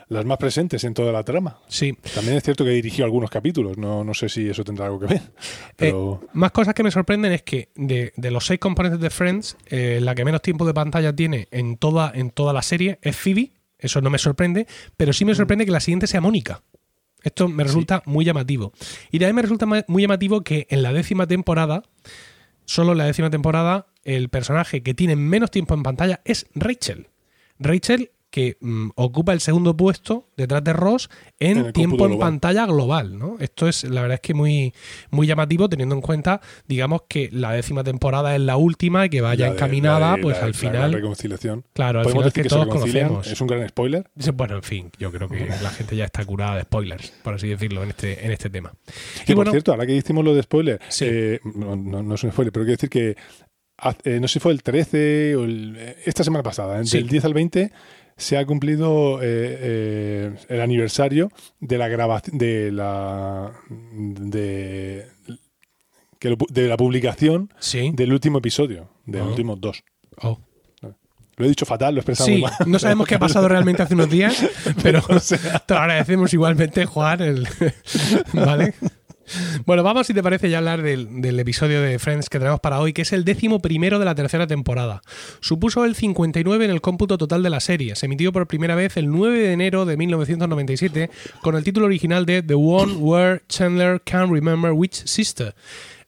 las 0.09 0.25
más 0.25 0.37
presentes 0.37 0.83
en 0.83 0.93
toda 0.93 1.11
la 1.11 1.23
trama. 1.23 1.57
Sí. 1.67 1.97
También 2.13 2.37
es 2.37 2.43
cierto 2.43 2.63
que 2.63 2.71
dirigió 2.71 3.05
algunos 3.05 3.29
capítulos. 3.29 3.77
No, 3.77 4.03
no 4.03 4.13
sé 4.13 4.29
si 4.29 4.49
eso 4.49 4.63
tendrá 4.63 4.85
algo 4.85 4.99
que 4.99 5.07
ver. 5.07 5.21
Pero 5.75 6.21
Más 6.33 6.51
cosas 6.51 6.73
que 6.73 6.83
me 6.83 6.91
sorprenden 6.91 7.31
es 7.31 7.43
que 7.43 7.69
de, 7.75 8.13
de 8.15 8.31
los 8.31 8.45
seis 8.45 8.59
componentes 8.59 8.99
de 8.99 9.09
Friends, 9.09 9.57
eh, 9.67 9.99
la 10.01 10.15
que 10.15 10.25
menos 10.25 10.41
tiempo 10.41 10.65
de 10.65 10.73
pantalla 10.73 11.15
tiene 11.15 11.47
en 11.51 11.77
toda, 11.77 12.11
en 12.13 12.31
toda 12.31 12.53
la 12.53 12.61
serie 12.61 12.99
es 13.01 13.15
Phoebe. 13.15 13.51
Eso 13.77 13.99
no 14.01 14.09
me 14.09 14.17
sorprende, 14.17 14.65
pero 14.95 15.11
sí 15.11 15.25
me 15.25 15.35
sorprende 15.35 15.65
que 15.65 15.71
la 15.71 15.81
siguiente 15.81 16.07
sea 16.07 16.21
Mónica. 16.21 16.61
Esto 17.23 17.47
me 17.47 17.63
resulta 17.63 18.03
muy 18.05 18.25
llamativo. 18.25 18.73
Y 19.11 19.19
también 19.19 19.35
me 19.35 19.41
resulta 19.41 19.65
muy 19.65 20.01
llamativo 20.01 20.41
que 20.41 20.67
en 20.69 20.83
la 20.83 20.93
décima 20.93 21.25
temporada, 21.25 21.83
solo 22.65 22.91
en 22.91 22.97
la 22.97 23.05
décima 23.05 23.29
temporada, 23.29 23.87
el 24.03 24.29
personaje 24.29 24.83
que 24.83 24.93
tiene 24.93 25.15
menos 25.15 25.49
tiempo 25.49 25.73
en 25.73 25.83
pantalla 25.83 26.21
es 26.25 26.47
Rachel. 26.53 27.07
Rachel 27.59 28.11
que 28.33 28.57
mm, 28.61 28.89
ocupa 28.95 29.31
el 29.31 29.41
segundo 29.41 29.77
puesto 29.77 30.27
detrás 30.35 30.63
de 30.63 30.73
Ross 30.73 31.07
en, 31.39 31.59
En 31.59 31.65
el 31.67 31.71
tiempo 31.73 32.05
en 32.05 32.13
global. 32.13 32.19
pantalla 32.31 32.65
global, 32.65 33.19
¿no? 33.19 33.35
Esto 33.39 33.67
es, 33.67 33.83
la 33.83 34.01
verdad 34.01 34.15
es 34.15 34.21
que 34.21 34.33
muy, 34.33 34.73
muy 35.11 35.27
llamativo 35.27 35.69
teniendo 35.69 35.93
en 35.93 36.01
cuenta, 36.01 36.41
digamos, 36.67 37.03
que 37.07 37.29
la 37.31 37.51
décima 37.51 37.83
temporada 37.83 38.33
es 38.33 38.41
la 38.41 38.57
última 38.57 39.05
y 39.05 39.09
que 39.09 39.21
vaya 39.21 39.45
de- 39.45 39.51
encaminada, 39.51 40.15
de- 40.15 40.23
pues 40.23 40.37
al 40.39 40.47
la 40.47 40.57
final, 40.57 40.93
reconciliación. 40.93 41.63
claro, 41.73 41.99
al 41.99 42.09
final 42.09 42.33
que 42.33 42.41
que, 42.41 42.49
todos 42.49 42.65
conocemos. 42.65 43.27
Es 43.27 43.39
un 43.39 43.47
gran 43.47 43.69
spoiler. 43.69 44.09
Bueno, 44.33 44.55
en 44.55 44.63
fin, 44.63 44.91
yo 44.97 45.11
creo 45.11 45.29
que 45.29 45.45
la 45.61 45.69
gente 45.69 45.95
ya 45.95 46.05
está 46.05 46.25
curada 46.25 46.55
de 46.55 46.63
spoilers, 46.63 47.11
por 47.23 47.35
así 47.35 47.47
decirlo, 47.49 47.83
en 47.83 47.89
este, 47.89 48.25
en 48.25 48.31
este 48.31 48.49
tema. 48.49 48.73
Y 49.23 49.27
por 49.27 49.35
bueno, 49.35 49.51
cierto, 49.51 49.73
ahora 49.73 49.85
que 49.85 49.95
hicimos 49.95 50.25
lo 50.25 50.33
de 50.33 50.41
spoiler, 50.41 50.79
Sí. 50.89 51.05
eh, 51.07 51.39
no, 51.53 51.75
no- 51.75 52.01
no 52.01 52.15
es 52.15 52.23
un 52.23 52.31
spoiler, 52.31 52.51
pero 52.51 52.65
quiero 52.65 52.77
decir 52.77 52.89
que 52.89 53.15
eh, 54.05 54.19
no 54.19 54.27
sé 54.27 54.33
si 54.33 54.39
fue 54.39 54.53
el 54.53 54.63
13 54.63 55.35
o 55.35 55.43
el- 55.43 55.75
eh, 55.77 55.97
esta 56.05 56.23
semana 56.23 56.41
pasada. 56.41 56.83
Sí. 56.85 56.97
del 56.97 57.09
10 57.09 57.25
al 57.25 57.33
20 57.33 57.71
se 58.17 58.37
ha 58.37 58.45
cumplido 58.45 59.19
eh, 59.21 59.25
eh, 59.61 60.35
el 60.49 60.61
aniversario 60.61 61.31
de 61.59 61.77
la 61.77 61.87
grabación 61.87 62.37
de 62.37 62.71
la 62.71 63.51
de, 63.69 65.07
que 66.19 66.29
lo 66.29 66.37
de 66.49 66.67
la 66.67 66.77
publicación 66.77 67.51
sí. 67.59 67.91
del 67.93 68.13
último 68.13 68.37
episodio, 68.39 68.89
de 69.05 69.17
los 69.19 69.27
Ah. 69.27 69.29
últimos 69.31 69.59
dos. 69.61 69.83
Oh. 70.21 70.39
Lo 71.35 71.45
he 71.45 71.49
dicho 71.49 71.65
fatal, 71.65 71.95
lo 71.95 71.99
he 71.99 72.01
expresado 72.01 72.27
Sí, 72.27 72.33
muy 72.33 72.41
mal. 72.43 72.53
no 72.67 72.77
sabemos 72.77 73.07
qué 73.07 73.15
ha 73.15 73.19
pasado 73.19 73.47
realmente 73.47 73.81
hace 73.81 73.95
unos 73.95 74.07
días, 74.09 74.45
pero 74.83 75.01
O 75.09 75.19
sea, 75.19 75.59
te 75.65 75.73
lo 75.73 75.79
agradecemos 75.79 76.31
igualmente, 76.31 76.85
Juan. 76.85 77.21
el- 77.21 77.47
¿Vale? 78.33 78.75
Bueno, 79.65 79.83
vamos, 79.83 80.07
si 80.07 80.13
te 80.13 80.23
parece, 80.23 80.49
ya 80.49 80.57
hablar 80.57 80.81
del, 80.81 81.39
episodio 81.39 81.81
de 81.81 81.99
Friends 81.99 82.29
que 82.29 82.39
tenemos 82.39 82.59
para 82.59 82.79
hoy, 82.79 82.93
que 82.93 83.03
es 83.03 83.13
el 83.13 83.25
décimo 83.25 83.59
primero 83.59 83.99
de 83.99 84.05
la 84.05 84.15
tercera 84.15 84.47
temporada. 84.47 85.01
Supuso 85.39 85.85
el 85.85 85.95
59 85.95 86.65
en 86.65 86.71
el 86.71 86.81
cómputo 86.81 87.17
total 87.17 87.43
de 87.43 87.49
la 87.49 87.59
serie. 87.59 87.95
Se 87.95 88.05
emitió 88.05 88.31
por 88.31 88.47
primera 88.47 88.75
vez 88.75 88.97
el 88.97 89.09
9 89.09 89.39
de 89.39 89.53
enero 89.53 89.85
de 89.85 89.97
1997 89.97 91.09
con 91.41 91.55
el 91.55 91.63
título 91.63 91.85
original 91.85 92.25
de 92.25 92.41
The 92.41 92.55
One 92.55 92.93
Where 92.95 93.41
Chandler 93.47 94.01
Can't 94.03 94.31
Remember 94.31 94.71
Which 94.71 95.05
Sister. 95.05 95.55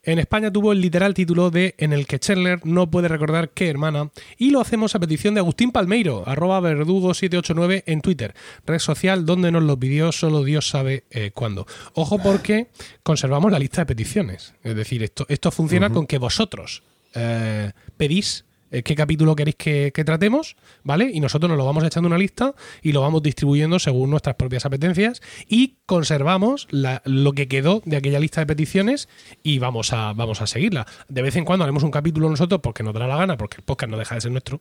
En 0.06 0.20
España 0.20 0.52
tuvo 0.52 0.72
el 0.72 0.82
literal 0.82 1.16
título 1.16 1.50
de 1.50 1.74
En 1.80 1.92
el 1.92 2.06
que 2.06 2.20
Chandler 2.20 2.64
no 2.64 2.92
puede 2.92 3.08
recordar 3.08 3.50
qué 3.50 3.70
hermana 3.70 4.12
y 4.38 4.52
lo 4.52 4.62
hacemos 4.62 4.94
a 4.94 5.00
petición 5.00 5.34
de 5.34 5.40
Agustín 5.40 5.72
Palmeiro, 5.72 6.24
arroba 6.28 6.62
verdugo789 6.62 7.84
en 7.88 8.02
Twitter, 8.02 8.36
red 8.68 8.78
social 8.78 9.26
donde 9.26 9.52
nos 9.52 9.64
los 9.64 9.78
pidió 9.78 10.12
solo 10.12 10.44
Dios 10.44 10.70
sabe 10.70 11.06
eh, 11.10 11.32
cuándo. 11.34 11.66
Ojo 11.94 12.20
porque 12.20 12.68
conservamos 13.02 13.52
la 13.52 13.58
lista 13.58 13.82
de 13.82 13.88
peticiones, 13.88 14.54
es 14.64 14.76
decir, 14.76 15.02
esto, 15.02 15.26
esto 15.28 15.50
funciona 15.50 15.90
con 15.90 16.06
que 16.06 16.20
vosotros 16.20 16.84
eh, 17.16 17.72
pedís 17.98 18.45
eh, 18.76 18.84
qué 18.84 18.94
capítulo 18.94 19.38
queréis 19.38 19.56
que, 19.56 19.92
tratemos, 20.06 20.58
¿vale? 20.84 21.10
Y 21.14 21.22
nosotros 21.22 21.48
nos 21.48 21.58
lo 21.58 21.66
vamos 21.66 21.86
echando 21.86 22.08
una 22.08 22.18
lista 22.18 22.54
y 22.82 22.92
lo 22.92 23.00
vamos 23.00 23.24
distribuyendo 23.24 23.80
según 23.80 24.10
nuestras 24.10 24.36
propias 24.36 24.66
apetencias 24.66 25.22
y 25.48 25.78
conservamos 25.86 26.68
lo 26.72 27.32
que 27.32 27.48
quedó 27.48 27.82
de 27.86 27.96
aquella 27.96 28.20
lista 28.20 28.42
de 28.42 28.48
peticiones 28.48 29.08
y 29.44 29.60
vamos 29.60 29.94
a, 29.94 30.12
vamos 30.12 30.42
a 30.42 30.48
seguirla. 30.48 30.86
De 31.08 31.22
vez 31.22 31.38
en 31.38 31.46
cuando 31.46 31.64
haremos 31.64 31.84
un 31.84 31.92
capítulo 31.92 32.30
nosotros 32.30 32.60
porque 32.62 32.84
nos 32.84 32.94
dará 32.94 33.08
la 33.08 33.16
gana, 33.16 33.38
porque 33.38 33.58
el 33.60 33.64
podcast 33.64 33.90
no 33.92 33.98
deja 33.98 34.16
de 34.16 34.22
ser 34.22 34.32
nuestro. 34.32 34.60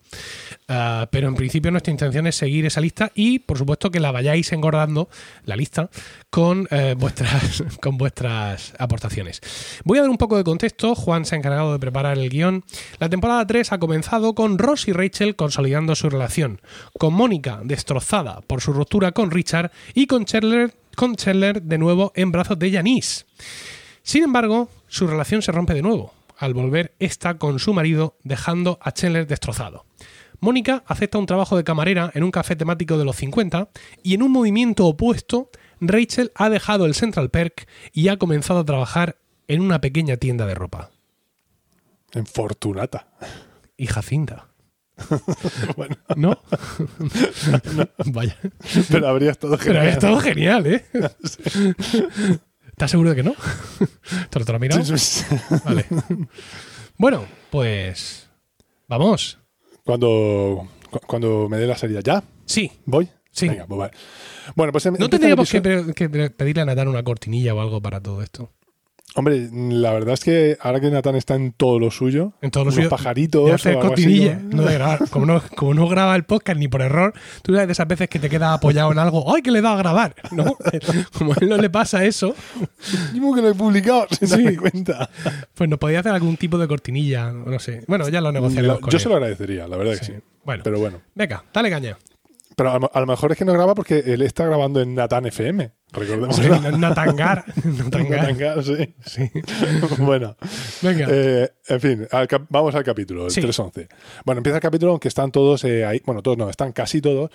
Ah, 0.69 1.09
pero 1.11 1.27
en 1.27 1.35
principio 1.35 1.73
nuestra 1.73 1.91
intención 1.91 2.29
es 2.29 2.37
seguir 2.37 2.67
esa 2.67 2.81
lista 2.81 3.11
y, 3.17 3.41
por 3.41 3.59
supuesto, 3.59 3.91
que 3.91 3.99
la 3.99 4.13
vayáis 4.13 4.53
engordando, 4.53 5.09
la 5.45 5.57
lista, 5.57 5.91
con, 6.31 6.69
eh, 6.71 6.95
vuestras, 6.97 7.65
con 7.81 7.99
vuestras 7.99 8.75
aportaciones. 8.79 9.41
Voy 9.85 9.99
a 9.99 10.03
dar 10.03 10.11
un 10.11 10.19
poco 10.19 10.37
de 10.37 10.45
contexto. 10.45 10.95
Juan 10.95 11.25
se 11.25 11.35
ha 11.35 11.39
encargado 11.39 11.73
de 11.73 11.81
preparar 11.81 12.17
el 12.17 12.29
guion. 12.29 12.65
La 13.01 13.09
temporada 13.09 13.45
3 13.45 13.73
ha 13.73 13.79
comenzado 13.79 14.04
con 14.35 14.59
Ross 14.59 14.87
y 14.87 14.93
Rachel 14.93 15.35
consolidando 15.35 15.95
su 15.95 16.11
relación, 16.11 16.61
con 16.99 17.15
Mónica 17.15 17.61
destrozada 17.65 18.43
por 18.43 18.61
su 18.61 18.73
ruptura 18.73 19.13
con 19.13 19.31
Richard 19.31 19.73
y 19.95 20.07
con 20.07 20.27
Chandler, 20.27 20.75
con 20.95 21.17
Chandler 21.17 21.63
de 21.63 21.79
nuevo 21.79 22.13
en 22.15 22.31
brazos 22.31 22.59
de 22.59 22.71
Janice. 22.71 23.25
Sin 24.03 24.23
embargo, 24.23 24.69
su 24.89 25.07
relación 25.07 25.41
se 25.41 25.53
rompe 25.53 25.73
de 25.75 25.83
nuevo, 25.83 26.13
al 26.37 26.53
volver 26.53 26.95
esta 26.99 27.39
con 27.39 27.59
su 27.59 27.73
marido, 27.73 28.17
dejando 28.25 28.79
a 28.83 28.93
Chandler 28.93 29.27
destrozado. 29.27 29.87
Mónica 30.41 30.85
acepta 30.87 31.19
un 31.19 31.27
trabajo 31.27 31.57
de 31.57 31.65
camarera 31.65 32.11
en 32.15 32.25
un 32.25 32.31
café 32.31 32.57
temático 32.57 32.99
de 32.99 33.07
los 33.07 33.17
50 33.17 33.71
y 34.03 34.15
en 34.15 34.23
un 34.23 34.33
movimiento 34.33 34.85
opuesto, 34.85 35.51
Rachel 35.81 36.31
ha 36.35 36.51
dejado 36.51 36.85
el 36.85 36.95
Central 36.95 37.31
Perk 37.31 37.67
y 37.93 38.09
ha 38.09 38.19
comenzado 38.19 38.61
a 38.61 38.65
trabajar 38.65 39.17
en 39.49 39.63
una 39.63 39.81
pequeña 39.81 40.19
tienda 40.19 40.45
de 40.47 40.55
ropa. 40.55 40.91
en 42.13 42.27
Fortunata. 42.27 43.09
Y 43.77 43.87
Jacinta. 43.87 44.49
Bueno, 45.77 45.97
¿No? 46.17 46.39
Vaya. 48.07 48.37
pero 48.91 49.09
habría 49.09 49.33
estado 49.33 49.59
Pero 49.59 49.65
genial. 49.75 49.87
ha 49.87 49.91
estado 49.91 50.21
genial, 50.21 50.67
¿eh? 50.67 50.85
¿Estás 52.69 52.91
seguro 52.91 53.11
de 53.11 53.17
que 53.17 53.23
no? 53.23 53.35
¿Te 54.31 54.39
lo, 54.39 54.45
te 54.45 54.53
lo 54.53 54.57
has 54.57 54.61
mirado? 54.61 54.83
Vale. 55.65 55.87
Bueno, 56.97 57.25
pues. 57.51 58.29
Vamos. 58.89 59.39
Cuando, 59.85 60.69
cu- 60.91 61.01
cuando 61.07 61.49
me 61.49 61.57
dé 61.59 61.67
la 61.67 61.77
salida. 61.77 62.01
¿Ya? 62.01 62.23
Sí. 62.47 62.71
¿Voy? 62.85 63.09
Sí. 63.31 63.49
Venga, 63.49 63.67
pues 63.67 63.79
vale. 63.79 63.93
Bueno, 64.55 64.73
pues 64.73 64.87
em- 64.87 64.97
¿No 64.99 65.09
tendríamos 65.09 65.51
que 65.51 65.61
pedirle 66.31 66.63
a 66.63 66.65
Natán 66.67 66.89
una 66.89 67.03
cortinilla 67.03 67.55
o 67.55 67.61
algo 67.61 67.81
para 67.81 68.01
todo 68.01 68.23
esto? 68.23 68.53
Hombre, 69.17 69.49
la 69.53 69.93
verdad 69.93 70.15
es 70.15 70.25
que 70.25 70.57
ahora 70.61 70.81
que 70.81 70.91
Natán 70.91 71.15
está 71.15 71.37
en 71.37 71.53
todo 71.53 71.79
lo 71.79 71.93
suyo, 71.93 72.33
En 72.43 72.51
todo 72.51 72.65
lo 72.65 72.69
unos 72.69 72.75
suyo, 72.75 72.89
pajaritos 72.89 73.45
De 73.47 73.53
o 73.53 73.55
hacer 73.55 73.73
algo 73.77 73.83
así, 73.83 73.89
cortinilla. 74.03 74.41
¿no? 74.43 74.57
no 74.57 74.63
de 74.65 74.75
grabar. 74.75 75.09
Como 75.11 75.25
no, 75.25 75.41
como 75.55 75.73
no 75.73 75.87
graba 75.89 76.17
el 76.17 76.25
podcast 76.25 76.59
ni 76.59 76.67
por 76.67 76.83
error, 76.83 77.15
tú 77.43 77.53
sabes 77.53 77.69
de 77.69 77.73
esas 77.75 77.87
veces 77.87 78.09
que 78.09 78.19
te 78.19 78.29
quedas 78.29 78.55
apoyado 78.55 78.91
en 78.91 78.99
algo. 78.99 79.33
¡Ay, 79.33 79.43
que 79.43 79.53
le 79.53 79.61
da 79.61 79.75
a 79.75 79.77
grabar! 79.77 80.17
¿No? 80.33 80.57
Como 81.19 81.33
a 81.33 81.37
él 81.41 81.49
no 81.49 81.57
le 81.59 81.71
pasa 81.71 82.05
eso, 82.05 82.35
Mismo 83.13 83.35
que 83.37 83.43
lo 83.43 83.51
he 83.51 83.55
publicado 83.55 84.07
sin 84.11 84.27
Sí. 84.29 84.43
darme 84.43 84.57
cuenta. 84.57 85.09
pues 85.55 85.71
nos 85.71 85.79
podía 85.79 86.01
hacer 86.01 86.11
algún 86.13 86.37
tipo 86.37 86.59
de 86.59 86.67
cortinilla. 86.67 87.31
No 87.31 87.59
sé. 87.61 87.85
Bueno, 87.87 88.09
ya 88.09 88.21
lo 88.21 88.33
negociaremos 88.33 88.81
yo 88.81 88.89
él. 88.97 89.01
se 89.01 89.09
lo 89.09 89.15
agradecería, 89.15 89.69
la 89.69 89.77
verdad 89.77 89.93
que 89.99 90.05
Sí. 90.05 90.13
sí. 90.17 90.19
Bueno, 90.45 90.63
Pero 90.65 90.81
bueno. 90.81 91.01
venga, 91.15 91.45
dale 91.55 91.71
caña. 91.71 91.97
Pero 92.57 92.71
a, 92.73 92.79
lo- 92.79 92.91
a 92.93 93.01
lo 93.01 93.07
mejor 93.07 93.33
es 93.33 93.39
que 93.39 93.45
no 93.45 93.53
graba 93.53 93.75
porque 93.75 93.99
él 94.07 94.23
está 94.23 94.45
grabando 94.47 94.81
en 94.81 94.95
Natán 94.95 95.27
FM. 95.27 95.71
Recordemos. 95.95 96.37
Sí, 96.37 96.49
Natangar. 96.79 97.45
Natangar. 97.65 98.21
Natangar, 98.21 98.65
sí. 98.65 98.95
Sí. 99.05 99.31
bueno, 99.99 100.37
Venga. 100.83 101.07
eh, 101.11 101.49
en 101.69 101.81
fin, 101.81 102.07
al 102.11 102.29
vamos 102.49 102.75
al 102.75 102.85
capítulo, 102.85 103.27
el 103.27 103.31
Sí. 103.31 103.41
311. 103.41 103.89
Bueno, 104.25 104.39
empieza 104.41 104.57
el 104.57 104.63
capítulo 104.63 104.93
aunque 104.93 105.09
están 105.09 105.31
todos 105.33 105.65
eh, 105.65 105.85
ahí, 105.85 106.03
bueno, 106.05 106.23
todos 106.23 106.37
no, 106.37 106.51
están 106.51 106.73
casi 106.73 107.01
todos 107.01 107.31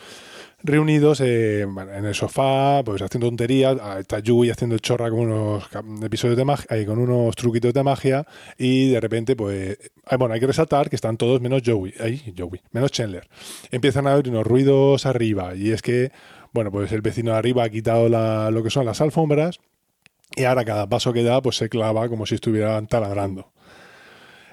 reunidos 0.61 1.21
eh, 1.21 1.61
en 1.61 2.05
el 2.05 2.13
sofá, 2.13 2.83
pues 2.83 3.01
haciendo 3.01 3.27
tonterías. 3.27 3.77
Ah, 3.81 3.97
Está 3.99 4.19
Yui 4.19 4.49
haciendo 4.49 4.77
chorra 4.77 5.09
con 5.09 5.19
unos 5.19 5.63
episodios 6.03 6.35
de 6.37 6.43
magia, 6.43 6.67
ahí, 6.69 6.85
con 6.85 6.99
unos 6.99 7.33
truquitos 7.37 7.73
de 7.73 7.81
magia 7.81 8.25
y 8.57 8.89
de 8.89 8.99
repente, 8.99 9.37
pues, 9.37 9.77
ah, 10.05 10.17
bueno, 10.17 10.33
hay 10.33 10.41
que 10.41 10.47
resaltar 10.47 10.89
que 10.89 10.97
están 10.97 11.15
todos 11.15 11.39
menos 11.39 11.61
Joey, 11.65 11.93
ahí, 12.01 12.33
Joey, 12.37 12.59
menos 12.71 12.91
Chandler. 12.91 13.27
Empiezan 13.71 14.05
a 14.07 14.11
haber 14.13 14.27
unos 14.29 14.45
ruidos 14.45 15.05
arriba 15.05 15.55
y 15.55 15.71
es 15.71 15.81
que, 15.81 16.11
bueno, 16.53 16.71
pues 16.71 16.91
el 16.91 17.01
vecino 17.01 17.31
de 17.31 17.37
arriba 17.37 17.63
ha 17.63 17.69
quitado 17.69 18.09
lo 18.51 18.63
que 18.63 18.69
son 18.69 18.85
las 18.85 19.01
alfombras 19.01 19.59
y 20.35 20.43
ahora 20.43 20.63
cada 20.65 20.87
paso 20.87 21.11
que 21.13 21.23
da, 21.23 21.41
pues 21.41 21.57
se 21.57 21.69
clava 21.69 22.07
como 22.09 22.25
si 22.25 22.35
estuvieran 22.35 22.87
taladrando. 22.87 23.51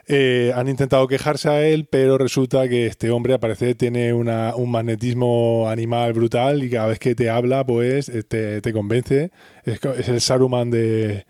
Eh, 0.09 0.53
han 0.55 0.69
intentado 0.69 1.09
quejarse 1.09 1.49
a 1.49 1.67
él, 1.67 1.89
pero 1.91 2.17
resulta 2.17 2.69
que 2.69 2.87
este 2.87 3.11
hombre, 3.11 3.33
al 3.35 3.41
parecer, 3.41 3.75
tiene 3.75 4.13
un 4.13 4.71
magnetismo 4.71 5.69
animal 5.69 6.13
brutal 6.13 6.63
y 6.63 6.71
cada 6.71 6.87
vez 6.87 7.01
que 7.01 7.17
te 7.17 7.29
habla, 7.29 7.67
pues 7.67 8.09
eh, 8.09 8.23
te, 8.23 8.73
convence. 8.73 9.33
Es, 9.65 9.81
el 10.09 10.21
Saruman 10.21 10.71
de, 10.71 11.27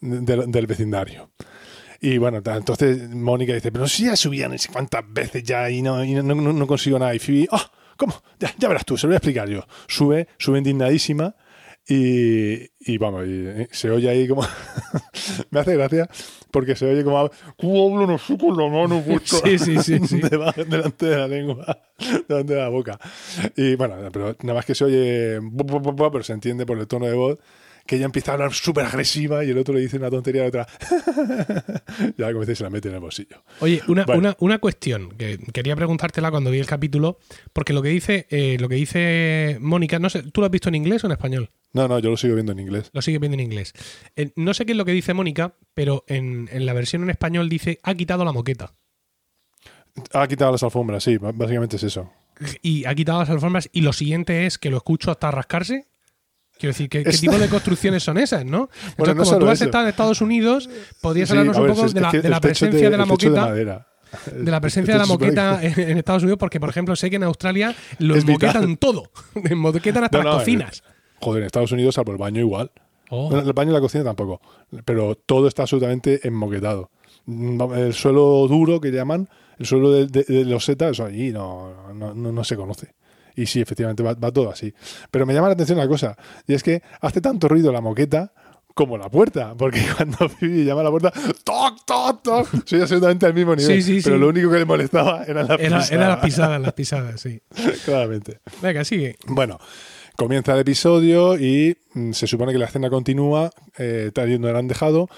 de- 0.00 0.46
del 0.46 0.66
vecindario. 0.66 1.30
Y 2.00 2.16
bueno, 2.16 2.40
entonces 2.44 3.10
Mónica 3.10 3.52
dice, 3.54 3.70
pero 3.70 3.86
si 3.88 4.04
ya 4.06 4.16
subía 4.16 4.48
no 4.48 4.56
sé 4.56 4.70
cuántas 4.72 5.04
veces 5.06 5.42
ya 5.42 5.68
y 5.70 5.82
no, 5.82 6.02
no, 6.04 6.22
no- 6.34 6.52
no 6.54 6.66
consigo 6.66 6.98
nada. 6.98 7.14
Y 7.14 7.18
Phoebe, 7.18 7.48
¡ah! 7.52 7.70
¿Cómo? 7.96 8.14
Ya, 8.38 8.52
ya 8.58 8.68
verás 8.68 8.84
tú, 8.84 8.96
se 8.96 9.06
lo 9.06 9.10
voy 9.10 9.14
a 9.14 9.18
explicar 9.18 9.48
yo. 9.48 9.64
Sube, 9.86 10.28
sube 10.38 10.58
indignadísima 10.58 11.34
y, 11.86 12.70
y 12.80 12.98
vamos, 12.98 13.26
y, 13.26 13.46
eh, 13.46 13.68
se 13.70 13.90
oye 13.90 14.08
ahí 14.08 14.26
como... 14.26 14.42
Me 15.50 15.60
hace 15.60 15.74
gracia 15.76 16.08
porque 16.50 16.76
se 16.76 16.86
oye 16.86 17.04
como... 17.04 17.30
¿Cómo 17.58 17.94
hablo 17.94 18.06
no 18.06 18.18
sé 18.18 18.38
con 18.38 18.56
la 18.56 18.68
mano 18.68 19.02
puesta 19.02 19.36
Sí, 19.44 19.58
sí, 19.58 19.78
sí, 19.82 19.98
sí. 20.06 20.20
delante 20.20 21.06
de 21.06 21.16
la 21.16 21.28
lengua, 21.28 21.78
delante 22.28 22.54
de 22.54 22.60
la 22.60 22.68
boca. 22.68 22.98
Y 23.56 23.74
bueno, 23.76 23.96
pero 24.12 24.36
nada 24.42 24.54
más 24.54 24.64
que 24.64 24.74
se 24.74 24.84
oye... 24.84 25.40
Pero 25.96 26.22
se 26.22 26.32
entiende 26.32 26.64
por 26.64 26.78
el 26.78 26.86
tono 26.86 27.06
de 27.06 27.14
voz 27.14 27.38
que 27.86 27.96
ella 27.96 28.06
empieza 28.06 28.32
a 28.32 28.34
hablar 28.34 28.52
súper 28.52 28.86
agresiva 28.86 29.44
y 29.44 29.50
el 29.50 29.58
otro 29.58 29.74
le 29.74 29.80
dice 29.80 29.96
una 29.96 30.10
tontería 30.10 30.42
a 30.42 30.44
la 30.44 30.48
otra. 30.48 30.66
ya 32.16 32.28
como 32.28 32.40
dice, 32.40 32.56
se 32.56 32.64
la 32.64 32.70
mete 32.70 32.88
en 32.88 32.94
el 32.94 33.00
bolsillo. 33.00 33.42
Oye, 33.60 33.82
una, 33.88 34.04
una, 34.08 34.36
una 34.40 34.58
cuestión 34.58 35.10
que 35.16 35.38
quería 35.52 35.76
preguntártela 35.76 36.30
cuando 36.30 36.50
vi 36.50 36.58
el 36.58 36.66
capítulo, 36.66 37.18
porque 37.52 37.72
lo 37.72 37.82
que 37.82 37.90
dice, 37.90 38.26
eh, 38.30 38.56
lo 38.58 38.68
que 38.68 38.76
dice 38.76 39.58
Mónica, 39.60 39.98
no 39.98 40.08
sé, 40.08 40.22
¿tú 40.22 40.40
lo 40.40 40.46
has 40.46 40.50
visto 40.50 40.68
en 40.68 40.76
inglés 40.76 41.04
o 41.04 41.08
en 41.08 41.12
español? 41.12 41.50
No, 41.72 41.88
no, 41.88 41.98
yo 41.98 42.10
lo 42.10 42.16
sigo 42.16 42.34
viendo 42.34 42.52
en 42.52 42.60
inglés. 42.60 42.90
Lo 42.92 43.02
sigue 43.02 43.18
viendo 43.18 43.34
en 43.34 43.40
inglés. 43.40 43.74
Eh, 44.16 44.30
no 44.36 44.54
sé 44.54 44.64
qué 44.64 44.72
es 44.72 44.78
lo 44.78 44.84
que 44.84 44.92
dice 44.92 45.12
Mónica, 45.12 45.54
pero 45.74 46.04
en, 46.06 46.48
en 46.52 46.66
la 46.66 46.72
versión 46.72 47.02
en 47.02 47.10
español 47.10 47.48
dice 47.48 47.80
ha 47.82 47.94
quitado 47.94 48.24
la 48.24 48.32
moqueta. 48.32 48.74
Ha 50.12 50.26
quitado 50.26 50.52
las 50.52 50.62
alfombras, 50.62 51.04
sí, 51.04 51.18
básicamente 51.18 51.76
es 51.76 51.82
eso. 51.84 52.10
Y 52.62 52.84
ha 52.84 52.94
quitado 52.94 53.20
las 53.20 53.30
alfombras 53.30 53.68
y 53.72 53.82
lo 53.82 53.92
siguiente 53.92 54.46
es 54.46 54.58
que 54.58 54.70
lo 54.70 54.78
escucho 54.78 55.10
hasta 55.10 55.30
rascarse. 55.30 55.86
Quiero 56.58 56.72
decir, 56.72 56.88
¿qué, 56.88 57.02
tipo 57.04 57.36
de 57.38 57.48
construcciones 57.48 58.02
son 58.02 58.16
esas, 58.18 58.44
no? 58.44 58.68
Entonces, 58.72 58.94
Bueno, 58.96 59.14
no 59.14 59.24
como 59.24 59.38
tú 59.38 59.46
has 59.48 59.54
eso. 59.58 59.64
estado 59.64 59.84
en 59.84 59.90
Estados 59.90 60.20
Unidos, 60.20 60.70
podrías 61.00 61.28
Sí, 61.28 61.32
hablarnos 61.36 61.56
un 61.58 61.66
poco 61.66 61.88
de 61.92 62.00
la, 62.00 62.10
de 62.12 62.40
presencia 62.40 62.90
de, 62.90 62.96
la 62.96 63.06
moqueta. 63.06 63.52
de 63.52 64.50
la 64.50 64.60
presencia 64.60 64.94
de 64.94 65.00
la 65.00 65.06
moqueta 65.06 65.58
en, 65.62 65.78
en 65.80 65.98
Estados 65.98 66.22
Unidos, 66.22 66.38
porque, 66.38 66.60
por 66.60 66.68
ejemplo, 66.70 66.94
sé 66.96 67.10
que 67.10 67.16
en 67.16 67.24
Australia 67.24 67.74
lo 67.98 68.14
Es 68.14 68.24
vital. 68.24 68.52
moquetan 68.54 68.76
todo. 68.76 69.10
moquetan 69.56 70.04
hasta 70.04 70.18
No, 70.18 70.24
no, 70.24 70.30
las 70.30 70.38
cocinas. 70.38 70.82
Joder, 71.20 71.42
en 71.42 71.46
Estados 71.46 71.72
Unidos, 71.72 71.96
salvo 71.96 72.12
el 72.12 72.18
baño 72.18 72.40
igual. 72.40 72.70
Oh. 73.10 73.36
El 73.36 73.52
baño 73.52 73.70
y 73.70 73.74
la 73.74 73.80
cocina 73.80 74.04
tampoco. 74.04 74.40
Pero 74.84 75.16
todo 75.16 75.48
está 75.48 75.62
absolutamente 75.62 76.26
enmoquetado. 76.26 76.90
El 77.26 77.92
suelo 77.94 78.46
duro 78.48 78.80
que 78.80 78.90
llaman, 78.90 79.28
el 79.58 79.66
suelo 79.66 79.90
de, 79.92 80.06
de, 80.06 80.22
de 80.24 80.44
loseta, 80.44 80.88
eso 80.90 81.04
allí 81.04 81.32
no, 81.32 81.92
no, 81.94 82.14
no- 82.14 82.32
no 82.32 82.44
se 82.44 82.54
conoce. 82.56 82.94
Y 83.36 83.46
sí, 83.46 83.60
efectivamente, 83.60 84.02
va, 84.02 84.14
va 84.14 84.30
todo 84.32 84.50
así. 84.50 84.72
Pero 85.10 85.26
me 85.26 85.34
llama 85.34 85.48
la 85.48 85.54
atención 85.54 85.78
una 85.78 85.88
cosa, 85.88 86.16
y 86.46 86.54
es 86.54 86.62
que 86.62 86.82
hace 87.00 87.20
tanto 87.20 87.48
ruido 87.48 87.72
la 87.72 87.80
moqueta 87.80 88.32
como 88.74 88.98
la 88.98 89.08
puerta, 89.08 89.54
porque 89.56 89.80
cuando 89.96 90.28
Phoebe 90.28 90.64
llama 90.64 90.80
a 90.80 90.84
la 90.84 90.90
puerta, 90.90 91.12
¡toc, 91.44 91.84
toc, 91.86 92.22
toc! 92.22 92.48
Soy 92.66 92.80
absolutamente 92.80 93.26
al 93.26 93.34
mismo 93.34 93.54
nivel. 93.54 93.82
Sí, 93.82 93.82
sí, 93.82 94.00
pero 94.02 94.16
sí. 94.16 94.20
lo 94.20 94.28
único 94.28 94.50
que 94.50 94.58
le 94.58 94.64
molestaba 94.64 95.24
eran 95.24 95.46
las 95.48 95.60
Era, 95.60 95.68
pisadas. 95.78 95.92
era 95.92 96.08
las 96.08 96.18
pisadas, 96.18 96.60
las 96.60 96.72
pisadas, 96.72 97.20
sí. 97.20 97.40
Claramente. 97.84 98.40
Venga, 98.60 98.84
sigue. 98.84 99.16
Bueno, 99.26 99.58
comienza 100.16 100.54
el 100.54 100.60
episodio 100.60 101.38
y 101.38 101.76
mm, 101.94 102.12
se 102.12 102.26
supone 102.26 102.52
que 102.52 102.58
la 102.58 102.66
escena 102.66 102.90
continúa, 102.90 103.50
eh, 103.78 104.10
tal 104.12 104.28
y 104.28 104.32
donde 104.32 104.52
la 104.52 104.58
han 104.58 104.68
dejado, 104.68 105.08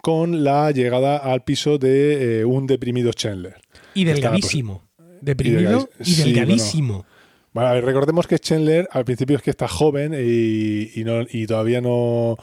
con 0.00 0.44
la 0.44 0.70
llegada 0.70 1.16
al 1.16 1.42
piso 1.42 1.78
de 1.78 2.40
eh, 2.40 2.44
un 2.44 2.66
deprimido 2.66 3.12
Chandler. 3.12 3.56
Y 3.94 4.04
delgadísimo. 4.04 4.82
Deprimido 5.20 5.88
y 6.00 6.04
sí, 6.14 6.24
delgadísimo. 6.24 6.94
Bueno, 6.94 7.11
a 7.54 7.72
ver, 7.74 7.84
recordemos 7.84 8.26
que 8.26 8.38
Chandler 8.38 8.88
al 8.92 9.04
principio 9.04 9.36
es 9.36 9.42
que 9.42 9.50
está 9.50 9.68
joven 9.68 10.14
y, 10.14 10.90
y 10.98 11.04
no, 11.04 11.22
y 11.30 11.46
todavía 11.46 11.80
no, 11.80 12.36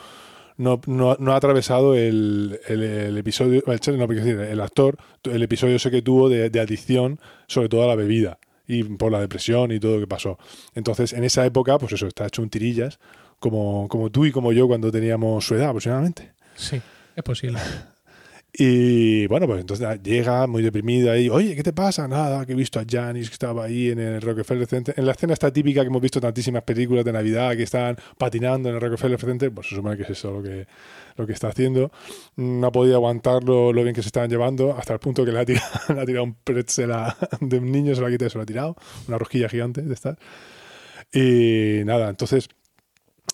no, 0.58 0.82
ha 1.32 1.36
atravesado 1.36 1.96
el, 1.96 2.60
el- 2.68 3.18
episodio, 3.18 3.64
el, 3.66 4.40
el 4.42 4.62
actor, 4.62 4.98
el 5.24 5.42
episodio 5.44 5.78
ese 5.78 5.90
que 5.90 6.02
tuvo 6.02 6.30
de, 6.30 6.50
de 6.50 6.60
adicción, 6.60 7.20
sobre 7.48 7.70
todo 7.70 7.84
a 7.84 7.88
la 7.88 7.96
bebida 7.96 8.40
y 8.68 8.84
por 8.84 9.12
la 9.12 9.20
depresión 9.20 9.72
y 9.72 9.80
todo 9.80 9.96
lo 9.96 10.00
que 10.02 10.08
pasó. 10.08 10.38
Entonces, 10.76 11.14
en 11.14 11.24
esa 11.24 11.46
época, 11.46 11.80
pues 11.80 11.94
eso, 11.94 12.06
está 12.08 12.28
hecho 12.28 12.42
un 12.44 12.50
tirillas, 12.50 13.00
como, 13.40 13.88
como 13.88 14.12
tú 14.12 14.26
y 14.26 14.32
como 14.32 14.52
yo 14.52 14.68
cuando 14.68 14.92
teníamos 14.92 15.46
su 15.46 15.56
edad 15.56 15.70
aproximadamente. 15.70 16.34
Sí, 16.56 16.80
es 17.16 17.24
posible. 17.24 17.60
Y 18.52 19.28
bueno, 19.28 19.46
pues 19.46 19.62
entonces 19.62 20.02
llega 20.02 20.48
muy 20.48 20.64
deprimida 20.64 21.18
y, 21.20 21.30
oye, 21.30 21.56
¿qué 21.56 21.62
te 21.64 21.72
pasa? 21.72 22.08
Nada, 22.08 22.46
que 22.46 22.54
he 22.54 22.56
visto 22.56 22.80
a 22.80 22.84
Janis 22.90 23.30
que 23.30 23.34
estaba 23.34 23.66
ahí 23.66 23.90
en 23.92 24.00
el 24.00 24.22
Rockefeller 24.22 24.66
Center. 24.66 24.96
En 24.98 25.06
la 25.06 25.12
escena 25.12 25.34
esta 25.34 25.54
típica 25.54 25.82
que 25.82 25.88
hemos 25.88 26.02
visto 26.02 26.20
tantísimas 26.20 26.64
películas 26.64 27.06
de 27.06 27.12
Navidad 27.14 27.56
que 27.56 27.64
están 27.64 27.96
patinando 28.18 28.70
en 28.70 28.76
el 28.76 28.82
Rockefeller 28.82 29.20
Center, 29.20 29.52
pues 29.52 29.68
se 29.70 29.76
supone 29.76 29.96
que 29.98 30.04
es 30.04 30.10
eso 30.10 30.32
lo 30.32 30.42
que, 30.44 30.66
lo 31.16 31.28
que 31.28 31.34
está 31.34 31.50
haciendo. 31.50 31.92
No 32.38 32.68
ha 32.68 32.72
podido 32.72 32.96
aguantarlo 32.96 33.72
lo 33.72 33.84
bien 33.84 33.94
que 33.94 34.02
se 34.02 34.08
estaban 34.10 34.30
llevando, 34.32 34.76
hasta 34.76 34.94
el 34.94 35.00
punto 35.00 35.24
que 35.24 35.32
le 35.32 35.40
ha 35.40 35.46
tirado, 35.46 35.68
le 35.94 36.02
ha 36.02 36.06
tirado 36.06 36.24
un 36.26 36.34
pretzel 36.34 36.92
a- 36.92 37.16
de 37.42 37.60
un 37.60 37.72
niño, 37.72 37.94
se 37.94 38.02
lo 38.02 38.08
ha 38.08 38.10
quitado 38.10 38.28
y 38.28 38.32
se 38.32 38.38
lo 38.40 38.44
ha 38.44 38.48
tirado. 38.48 38.76
Una 39.08 39.20
rosquilla 39.20 39.48
gigante 39.48 39.84
de 39.84 39.94
estas. 39.94 40.18
Y 41.14 41.82
nada, 41.86 42.10
entonces 42.10 42.50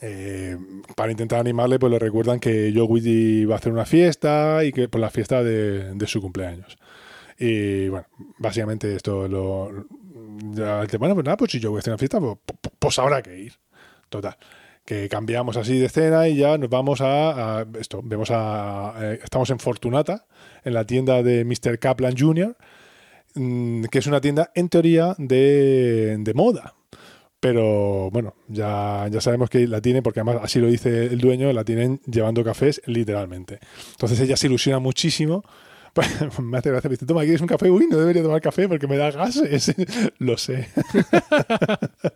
eh, 0.01 0.57
para 0.95 1.11
intentar 1.11 1.39
animarle, 1.39 1.79
pues 1.79 1.91
le 1.91 1.99
recuerdan 1.99 2.39
que 2.39 2.73
Joey 2.75 3.45
va 3.45 3.55
a 3.55 3.57
hacer 3.57 3.71
una 3.71 3.85
fiesta 3.85 4.63
y 4.63 4.71
que 4.71 4.87
por 4.89 5.01
la 5.01 5.09
fiesta 5.09 5.43
de, 5.43 5.95
su 6.07 6.21
cumpleaños. 6.21 6.77
Y 7.37 7.87
bueno, 7.89 8.05
básicamente 8.37 8.95
esto 8.95 9.27
lo. 9.27 9.85
Ya, 10.51 10.85
bueno, 10.99 11.15
pues 11.15 11.25
nada, 11.25 11.37
pues 11.37 11.51
si 11.51 11.59
yo 11.59 11.71
voy 11.71 11.77
a 11.77 11.79
hacer 11.79 11.91
una 11.93 11.97
fiesta, 11.97 12.19
pues, 12.19 12.37
pues- 12.45 12.73
pues 12.79 12.99
habrá 12.99 13.21
que 13.21 13.37
ir. 13.39 13.53
Total. 14.09 14.35
Que 14.85 15.09
cambiamos 15.09 15.57
así 15.57 15.79
de 15.79 15.87
escena 15.87 16.27
y 16.27 16.35
ya 16.35 16.57
nos 16.57 16.69
vamos 16.69 17.01
a, 17.01 17.59
a 17.61 17.65
esto. 17.79 18.01
Vemos 18.03 18.29
a. 18.31 18.93
eh, 19.01 19.19
estamos 19.23 19.49
en 19.49 19.59
Fortunata, 19.59 20.27
en 20.63 20.73
la 20.73 20.85
tienda 20.85 21.23
de 21.23 21.43
Mr. 21.43 21.79
Kaplan 21.79 22.15
Jr., 22.17 22.55
mm, 23.33 23.85
que 23.85 23.99
es 23.99 24.07
una 24.07 24.21
tienda 24.21 24.51
en 24.53 24.69
teoría 24.69 25.15
de, 25.17 26.17
de 26.19 26.33
moda. 26.33 26.75
Pero 27.45 28.09
bueno, 28.09 28.33
ya, 28.47 29.07
ya 29.11 29.21
sabemos 29.21 29.51
que 29.51 29.67
la 29.67 29.79
tienen, 29.79 30.01
porque 30.01 30.19
además 30.19 30.37
así 30.41 30.59
lo 30.59 30.65
dice 30.65 31.05
el 31.05 31.19
dueño, 31.19 31.53
la 31.53 31.63
tienen 31.63 32.01
llevando 32.11 32.43
cafés 32.43 32.81
literalmente. 32.87 33.59
Entonces 33.91 34.19
ella 34.19 34.35
se 34.35 34.47
ilusiona 34.47 34.79
muchísimo. 34.79 35.43
Me 36.41 36.57
hace 36.57 36.71
gracia, 36.71 36.89
me 36.89 36.95
dice, 36.95 37.05
toma, 37.05 37.21
¿quieres 37.21 37.41
un 37.41 37.47
café? 37.47 37.69
Uy, 37.69 37.85
no 37.87 37.97
debería 37.97 38.23
tomar 38.23 38.41
café 38.41 38.67
porque 38.67 38.87
me 38.87 38.97
da 38.97 39.11
gases. 39.11 39.75
lo 40.17 40.37
sé. 40.39 40.69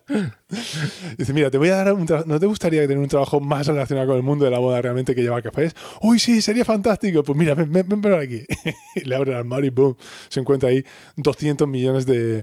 dice, 1.16 1.32
mira, 1.32 1.48
te 1.48 1.58
voy 1.58 1.68
a 1.68 1.76
dar 1.76 1.92
un 1.92 2.06
¿No 2.26 2.40
te 2.40 2.46
gustaría 2.46 2.82
tener 2.82 2.98
un 2.98 3.08
trabajo 3.08 3.40
más 3.40 3.68
relacionado 3.68 4.08
con 4.08 4.16
el 4.16 4.24
mundo 4.24 4.44
de 4.44 4.50
la 4.50 4.58
moda 4.58 4.82
realmente 4.82 5.14
que 5.14 5.22
llevar 5.22 5.44
cafés? 5.44 5.76
Uy, 6.02 6.18
sí, 6.18 6.42
sería 6.42 6.64
fantástico. 6.64 7.22
Pues 7.22 7.38
mira, 7.38 7.54
ven, 7.54 7.72
ven, 7.72 7.88
ven 7.88 8.00
por 8.02 8.14
aquí. 8.14 8.42
le 9.04 9.14
abre 9.14 9.30
el 9.30 9.36
armario 9.38 9.68
y 9.68 9.70
boom, 9.70 9.96
se 10.28 10.40
encuentra 10.40 10.70
ahí 10.70 10.84
200 11.16 11.68
millones 11.68 12.04
de, 12.04 12.42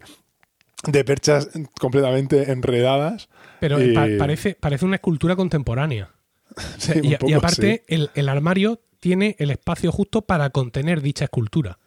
de 0.86 1.04
perchas 1.04 1.50
completamente 1.80 2.52
enredadas. 2.52 3.30
Pero 3.60 3.82
Y- 3.82 3.94
pa- 3.94 4.08
parece, 4.20 4.56
parece 4.60 4.86
una 4.86 4.96
escultura 4.96 5.36
contemporánea. 5.36 6.12
Sí, 6.78 6.94
y, 7.04 7.34
aparte, 7.34 7.84
el, 7.88 8.10
el 8.16 8.30
armario 8.30 8.82
tiene 9.00 9.36
el 9.40 9.52
espacio 9.52 9.92
justo 9.92 10.22
para 10.24 10.50
contener 10.50 11.02
dicha 11.02 11.26
escultura. 11.26 11.78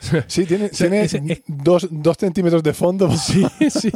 Sí, 0.28 0.44
tiene, 0.46 0.68
sea, 0.68 0.88
tiene 0.88 1.02
es- 1.32 1.42
dos, 1.46 1.88
dos 1.90 2.16
centímetros 2.18 2.62
de 2.62 2.72
fondo. 2.74 3.10
Sí, 3.16 3.44
sí. 3.70 3.90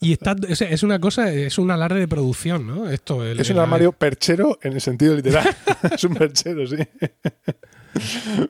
Y 0.00 0.12
está, 0.12 0.34
o 0.50 0.54
sea, 0.54 0.70
es 0.70 0.82
una 0.82 0.98
cosa, 1.00 1.32
es 1.32 1.58
un 1.58 1.70
alarde 1.70 2.00
de 2.00 2.08
producción, 2.08 2.66
¿no? 2.66 2.88
Esto, 2.90 3.24
el- 3.24 3.38
Es 3.40 3.50
un 3.50 3.56
el- 3.56 3.62
armario 3.62 3.92
perchero 3.92 4.58
en 4.62 4.72
el 4.74 4.80
sentido 4.80 5.14
literal. 5.14 5.48
es 5.92 6.04
un 6.04 6.14
perchero, 6.14 6.66
sí. 6.66 6.76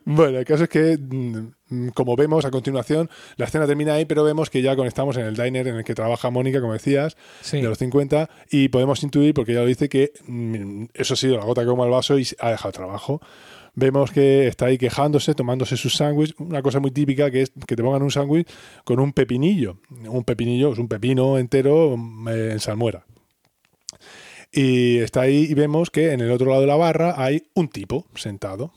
bueno, 0.05 0.39
el 0.39 0.45
caso 0.45 0.65
es 0.65 0.69
que, 0.71 0.99
mm, 0.99 1.49
como 1.95 2.17
vemos 2.17 2.45
a 2.45 2.51
continuación, 2.51 3.11
la 3.37 3.47
escena 3.47 3.67
termina 3.67 3.95
ahí, 3.95 4.05
pero 4.05 4.25
vemos 4.25 4.51
que 4.51 4.63
ya 4.63 4.75
conectamos 4.77 5.17
en 5.17 5.27
el 5.27 5.37
diner 5.37 5.67
en 5.69 5.77
el 5.77 5.85
que 5.85 5.95
trabaja 5.95 6.31
Mónica, 6.31 6.61
como 6.61 6.73
decías, 6.73 7.17
Sí. 7.43 7.59
de 7.61 7.69
los 7.69 7.79
50, 7.79 8.29
y 8.51 8.69
podemos 8.69 9.03
intuir, 9.03 9.35
porque 9.35 9.55
ya 9.55 9.61
lo 9.61 9.67
dice, 9.67 9.89
que 9.89 10.13
mm, 10.27 10.85
eso 10.95 11.15
ha 11.15 11.17
sido 11.17 11.37
la 11.37 11.45
gota 11.45 11.63
que 11.63 11.69
como 11.69 11.85
el 11.85 11.91
vaso 11.91 12.19
y 12.19 12.27
ha 12.41 12.51
dejado 12.51 12.73
trabajo. 12.73 13.21
Vemos 13.75 14.11
que 14.11 14.49
está 14.49 14.67
ahí 14.67 14.77
quejándose, 14.79 15.35
tomándose 15.35 15.77
su 15.77 15.89
sándwich, 15.89 16.35
una 16.39 16.63
cosa 16.63 16.81
muy 16.81 16.91
típica 16.91 17.31
que 17.31 17.43
es 17.43 17.53
que 17.67 17.77
te 17.77 17.83
pongan 17.83 18.03
un 18.03 18.11
sándwich 18.11 18.49
con 18.83 18.99
un 18.99 19.13
pepinillo. 19.13 19.79
Un 20.09 20.25
pepinillo 20.25 20.73
es 20.73 20.79
un 20.81 20.89
pepino 20.89 21.39
entero 21.39 21.97
mm, 21.97 22.29
eh, 22.29 22.53
en 22.53 22.61
salmuera. 22.61 23.05
Y 24.51 24.99
está 24.99 25.23
ahí 25.23 25.47
y 25.49 25.55
vemos 25.55 25.91
que 25.91 26.13
en 26.13 26.21
el 26.21 26.31
otro 26.31 26.49
lado 26.49 26.63
de 26.63 26.67
la 26.67 26.77
barra 26.77 27.15
hay 27.23 27.45
un 27.55 27.69
tipo 27.69 28.07
sentado. 28.15 28.73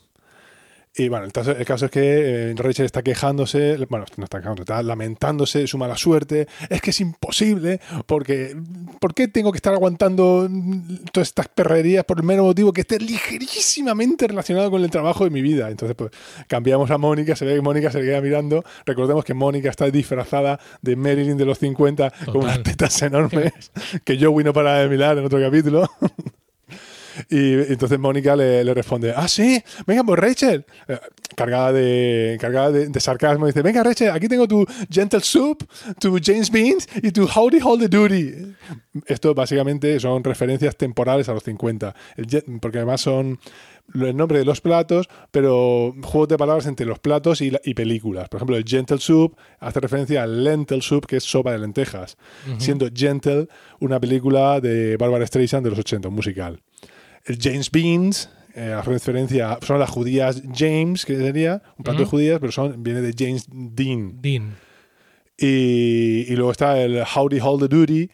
Y 0.94 1.08
bueno, 1.08 1.24
el 1.24 1.32
caso, 1.32 1.52
el 1.52 1.64
caso 1.64 1.86
es 1.86 1.90
que 1.90 2.50
eh, 2.50 2.54
Rachel 2.54 2.84
está 2.84 3.02
quejándose, 3.02 3.78
bueno, 3.88 4.04
no 4.18 4.24
está 4.24 4.40
quejándose, 4.40 4.62
está 4.62 4.82
lamentándose 4.82 5.60
de 5.60 5.66
su 5.66 5.78
mala 5.78 5.96
suerte. 5.96 6.48
Es 6.68 6.82
que 6.82 6.90
es 6.90 7.00
imposible, 7.00 7.80
porque 8.04 8.54
¿por 9.00 9.14
qué 9.14 9.26
tengo 9.26 9.52
que 9.52 9.56
estar 9.56 9.72
aguantando 9.72 10.46
mm, 10.50 11.04
todas 11.10 11.28
estas 11.28 11.48
perrerías 11.48 12.04
por 12.04 12.18
el 12.18 12.24
mero 12.24 12.44
motivo 12.44 12.74
que 12.74 12.82
esté 12.82 12.98
ligerísimamente 12.98 14.26
relacionado 14.26 14.70
con 14.70 14.84
el 14.84 14.90
trabajo 14.90 15.24
de 15.24 15.30
mi 15.30 15.40
vida? 15.40 15.70
Entonces, 15.70 15.96
pues 15.96 16.10
cambiamos 16.46 16.90
a 16.90 16.98
Mónica, 16.98 17.36
se 17.36 17.46
ve 17.46 17.54
que 17.54 17.62
Mónica 17.62 17.90
se 17.90 17.98
le 18.00 18.04
queda 18.04 18.20
mirando. 18.20 18.62
Recordemos 18.84 19.24
que 19.24 19.32
Mónica 19.32 19.70
está 19.70 19.90
disfrazada 19.90 20.60
de 20.82 20.94
Marilyn 20.96 21.38
de 21.38 21.46
los 21.46 21.58
50 21.58 22.10
con 22.10 22.24
Total. 22.26 22.42
unas 22.42 22.62
tetas 22.62 23.00
enormes 23.00 23.52
que 24.04 24.22
Joey 24.22 24.44
no 24.44 24.52
para 24.52 24.80
de 24.80 24.88
mirar 24.90 25.16
en 25.16 25.24
otro 25.24 25.40
capítulo. 25.40 25.90
Y 27.30 27.54
entonces 27.72 27.98
Mónica 27.98 28.34
le, 28.36 28.64
le 28.64 28.74
responde, 28.74 29.12
ah, 29.16 29.28
sí, 29.28 29.62
venga, 29.86 30.04
pues 30.04 30.18
Rachel, 30.18 30.64
Eh, 30.88 30.98
cargada, 31.36 31.72
de, 31.72 32.36
cargada 32.40 32.70
de, 32.70 32.88
de 32.88 33.00
sarcasmo, 33.00 33.46
dice, 33.46 33.62
venga 33.62 33.82
Rachel, 33.82 34.10
aquí 34.10 34.28
tengo 34.28 34.46
tu 34.46 34.66
Gentle 34.90 35.20
Soup, 35.20 35.64
tu 35.98 36.18
James 36.22 36.50
Beans 36.50 36.86
y 37.02 37.10
tu 37.10 37.24
Howdy 37.26 37.58
Hold 37.62 37.88
the 37.88 37.96
Duty. 37.96 38.54
Esto 39.06 39.34
básicamente 39.34 39.98
son 40.00 40.22
referencias 40.24 40.76
temporales 40.76 41.28
a 41.28 41.32
los 41.34 41.42
50, 41.42 41.94
El 42.16 42.26
gen- 42.26 42.60
porque 42.60 42.78
además 42.78 43.00
son 43.00 43.38
el 43.94 44.16
nombre 44.16 44.38
de 44.38 44.44
los 44.44 44.60
platos, 44.60 45.08
pero 45.30 45.94
juegos 46.02 46.28
de 46.28 46.38
palabras 46.38 46.66
entre 46.66 46.86
los 46.86 46.98
platos 46.98 47.40
y, 47.40 47.50
la- 47.50 47.60
y 47.64 47.74
películas. 47.74 48.28
Por 48.28 48.38
ejemplo, 48.38 48.56
el 48.56 48.64
Gentle 48.64 48.98
Soup 48.98 49.34
hace 49.58 49.80
referencia 49.80 50.22
al 50.22 50.44
Lentil 50.44 50.82
Soup, 50.82 51.04
que 51.06 51.16
es 51.16 51.24
sopa 51.24 51.52
de 51.52 51.58
lentejas, 51.58 52.16
siendo 52.58 52.88
Gentle 52.94 53.48
una 53.80 53.98
película 53.98 54.60
de 54.60 54.96
Barbara 54.98 55.26
Streisand 55.26 55.64
de 55.64 55.70
los 55.70 55.78
80, 55.78 56.08
un 56.08 56.14
musical. 56.14 56.60
El 57.24 57.38
James 57.40 57.70
Beans, 57.70 58.28
eh, 58.54 58.72
hace 58.72 58.90
referencia, 58.90 59.58
son 59.62 59.78
las 59.78 59.90
judías 59.90 60.42
James, 60.54 61.04
que 61.06 61.16
sería 61.16 61.62
un 61.78 61.84
plato 61.84 62.00
de 62.00 62.04
judías, 62.06 62.38
pero 62.40 62.52
son, 62.52 62.82
viene 62.82 63.00
de 63.00 63.14
James 63.16 63.46
Dean. 63.50 64.20
Dean. 64.20 64.54
Y, 65.38 66.26
y 66.28 66.36
luego 66.36 66.52
está 66.52 66.80
el 66.80 67.02
Howdy 67.02 67.40
Hold 67.40 67.68
the 67.68 67.76
Duty, 67.76 68.10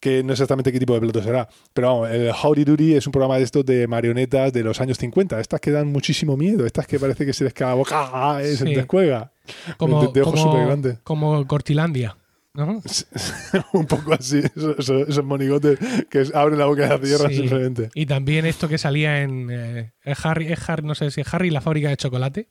que 0.00 0.22
no 0.24 0.30
sé 0.34 0.42
exactamente 0.42 0.72
qué 0.72 0.80
tipo 0.80 0.94
de 0.94 1.00
plato 1.00 1.22
será. 1.22 1.48
Pero 1.72 1.88
vamos, 1.88 2.10
el 2.10 2.30
Howdy 2.30 2.64
Doody 2.64 2.94
es 2.94 3.06
un 3.06 3.12
programa 3.12 3.36
de 3.38 3.44
estos 3.44 3.64
de 3.64 3.86
marionetas 3.86 4.52
de 4.52 4.64
los 4.64 4.80
años 4.80 4.98
50. 4.98 5.38
Estas 5.38 5.60
que 5.60 5.70
dan 5.70 5.92
muchísimo 5.92 6.36
miedo. 6.36 6.66
Estas 6.66 6.88
que 6.88 6.98
parece 6.98 7.24
que 7.24 7.32
se 7.32 7.44
les 7.44 7.52
cae 7.54 7.68
la 7.68 7.74
boca 7.74 8.10
¡ah! 8.12 8.40
se 8.42 8.56
Sí. 8.56 8.74
descuelga. 8.74 9.30
Como, 9.76 10.02
de, 10.06 10.12
de 10.12 10.22
ojos 10.22 10.40
como- 10.40 10.98
como 11.04 11.46
Cortilandia. 11.46 12.16
¿No? 12.54 12.82
un 13.72 13.86
poco 13.86 14.12
así. 14.14 14.40
Esos, 14.56 15.24
monigotes 15.24 15.78
que 16.10 16.24
abren 16.34 16.58
la 16.58 16.66
boca 16.66 16.86
y 16.86 16.88
la 16.88 16.98
cierran 16.98 17.30
Sí. 17.30 17.36
simplemente. 17.38 17.90
Y 17.94 18.06
también 18.06 18.44
esto 18.46 18.68
que 18.68 18.78
salía 18.78 19.22
en 19.22 19.48
eh, 19.50 19.92
Harry, 20.22 20.54
Harry, 20.66 20.84
no 20.86 20.94
sé 20.94 21.10
si 21.10 21.20
es 21.22 21.34
Harry 21.34 21.50
la 21.50 21.60
fábrica 21.60 21.88
de 21.88 21.96
chocolate. 21.96 22.48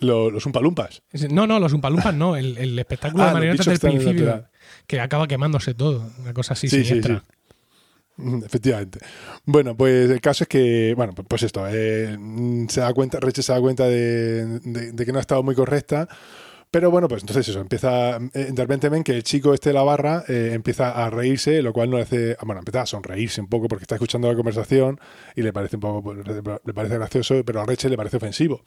Lo- 0.00 0.30
los 0.30 0.44
umpalumpas. 0.44 1.02
No, 1.30 1.46
no, 1.46 1.58
los 1.58 1.72
Umpalumpas 1.72 2.14
no, 2.14 2.36
el, 2.36 2.58
el 2.58 2.78
espectáculo 2.78 3.24
Ah, 3.24 3.28
de 3.28 3.32
marionetas 3.32 3.66
del 3.66 3.78
principio, 3.78 4.44
que 4.86 5.00
acaba 5.00 5.26
quemándose 5.26 5.72
todo, 5.72 6.10
una 6.18 6.34
cosa 6.34 6.52
así 6.52 6.68
Sí, 6.68 6.78
sí, 6.80 6.84
siniestra. 6.84 7.20
sí. 7.26 7.32
Mm, 8.18 8.44
Efectivamente. 8.44 8.98
Bueno, 9.46 9.74
pues 9.76 10.10
el 10.10 10.20
caso 10.20 10.44
es 10.44 10.48
que, 10.48 10.92
bueno, 10.96 11.14
pues- 11.14 11.26
pues 11.28 11.42
esto, 11.44 11.66
eh, 11.68 12.14
mm, 12.18 12.68
se 12.68 12.80
da 12.80 12.92
cuenta, 12.92 13.20
Rachel 13.20 13.42
se 13.44 13.52
da 13.52 13.60
cuenta 13.60 13.84
de, 13.86 14.58
de- 14.60 14.92
de 14.92 15.06
que 15.06 15.12
no 15.12 15.18
ha 15.18 15.22
estado 15.22 15.42
muy 15.42 15.54
correcta. 15.54 16.08
Pero 16.70 16.90
bueno, 16.90 17.08
pues 17.08 17.22
entonces 17.22 17.48
eso, 17.48 17.60
empieza, 17.60 18.16
eh, 18.16 18.50
de 18.52 18.62
repente 18.62 18.88
ven 18.88 19.04
que 19.04 19.12
el 19.12 19.22
chico 19.22 19.54
este 19.54 19.70
de 19.70 19.74
la 19.74 19.82
barra 19.82 20.24
eh, 20.28 20.50
empieza 20.52 20.90
a 20.90 21.08
reírse, 21.10 21.62
lo 21.62 21.72
cual 21.72 21.90
no 21.90 21.96
le 21.96 22.02
hace, 22.02 22.36
bueno, 22.44 22.60
empieza 22.60 22.82
a 22.82 22.86
sonreírse 22.86 23.40
un 23.40 23.48
poco 23.48 23.68
porque 23.68 23.84
está 23.84 23.94
escuchando 23.94 24.28
la 24.28 24.34
conversación 24.34 25.00
y 25.34 25.42
le 25.42 25.52
parece 25.52 25.76
un 25.76 25.80
poco, 25.80 26.12
le 26.12 26.74
parece 26.74 26.96
gracioso, 26.96 27.42
pero 27.44 27.60
a 27.60 27.66
Rachel 27.66 27.92
le 27.92 27.96
parece 27.96 28.16
ofensivo. 28.18 28.62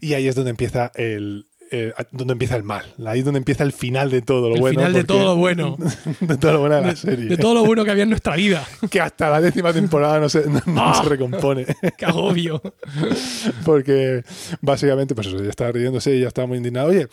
Y 0.00 0.14
ahí 0.14 0.28
es 0.28 0.34
donde 0.34 0.50
empieza 0.50 0.90
el, 0.94 1.46
eh, 1.70 1.92
donde 2.12 2.32
empieza 2.32 2.56
el 2.56 2.62
mal, 2.62 2.84
ahí 3.06 3.18
es 3.20 3.24
donde 3.24 3.38
empieza 3.38 3.64
el 3.64 3.72
final 3.72 4.10
de 4.10 4.22
todo 4.22 4.48
lo 4.48 4.54
El 4.54 4.60
bueno. 4.60 4.78
final 4.80 4.92
de 4.92 5.04
todo 5.04 5.24
lo 5.24 5.36
bueno. 5.36 5.76
de 6.20 6.36
todo 6.36 6.52
lo 6.52 6.60
bueno 6.60 6.76
de 6.76 6.80
la 6.82 6.88
De, 6.88 6.96
serie 6.96 7.24
de 7.26 7.36
todo 7.36 7.54
lo 7.54 7.64
bueno 7.64 7.84
que 7.84 7.90
había 7.90 8.04
en 8.04 8.10
nuestra 8.10 8.36
vida. 8.36 8.64
que 8.90 9.00
hasta 9.00 9.30
la 9.30 9.40
décima 9.40 9.72
temporada 9.72 10.20
no 10.20 10.28
se, 10.28 10.48
no- 10.48 10.60
no 10.66 10.82
Ah. 10.84 11.00
se 11.02 11.08
recompone. 11.08 11.66
Qué 11.98 12.04
agobio. 12.06 12.60
Porque 13.64 14.22
básicamente, 14.60 15.14
pues 15.14 15.26
eso, 15.28 15.38
ella 15.38 15.50
está 15.50 15.70
riéndose 15.72 16.14
y 16.16 16.20
ya 16.20 16.28
está 16.28 16.46
muy 16.46 16.58
indignada. 16.58 16.86
Oye, 16.86 17.08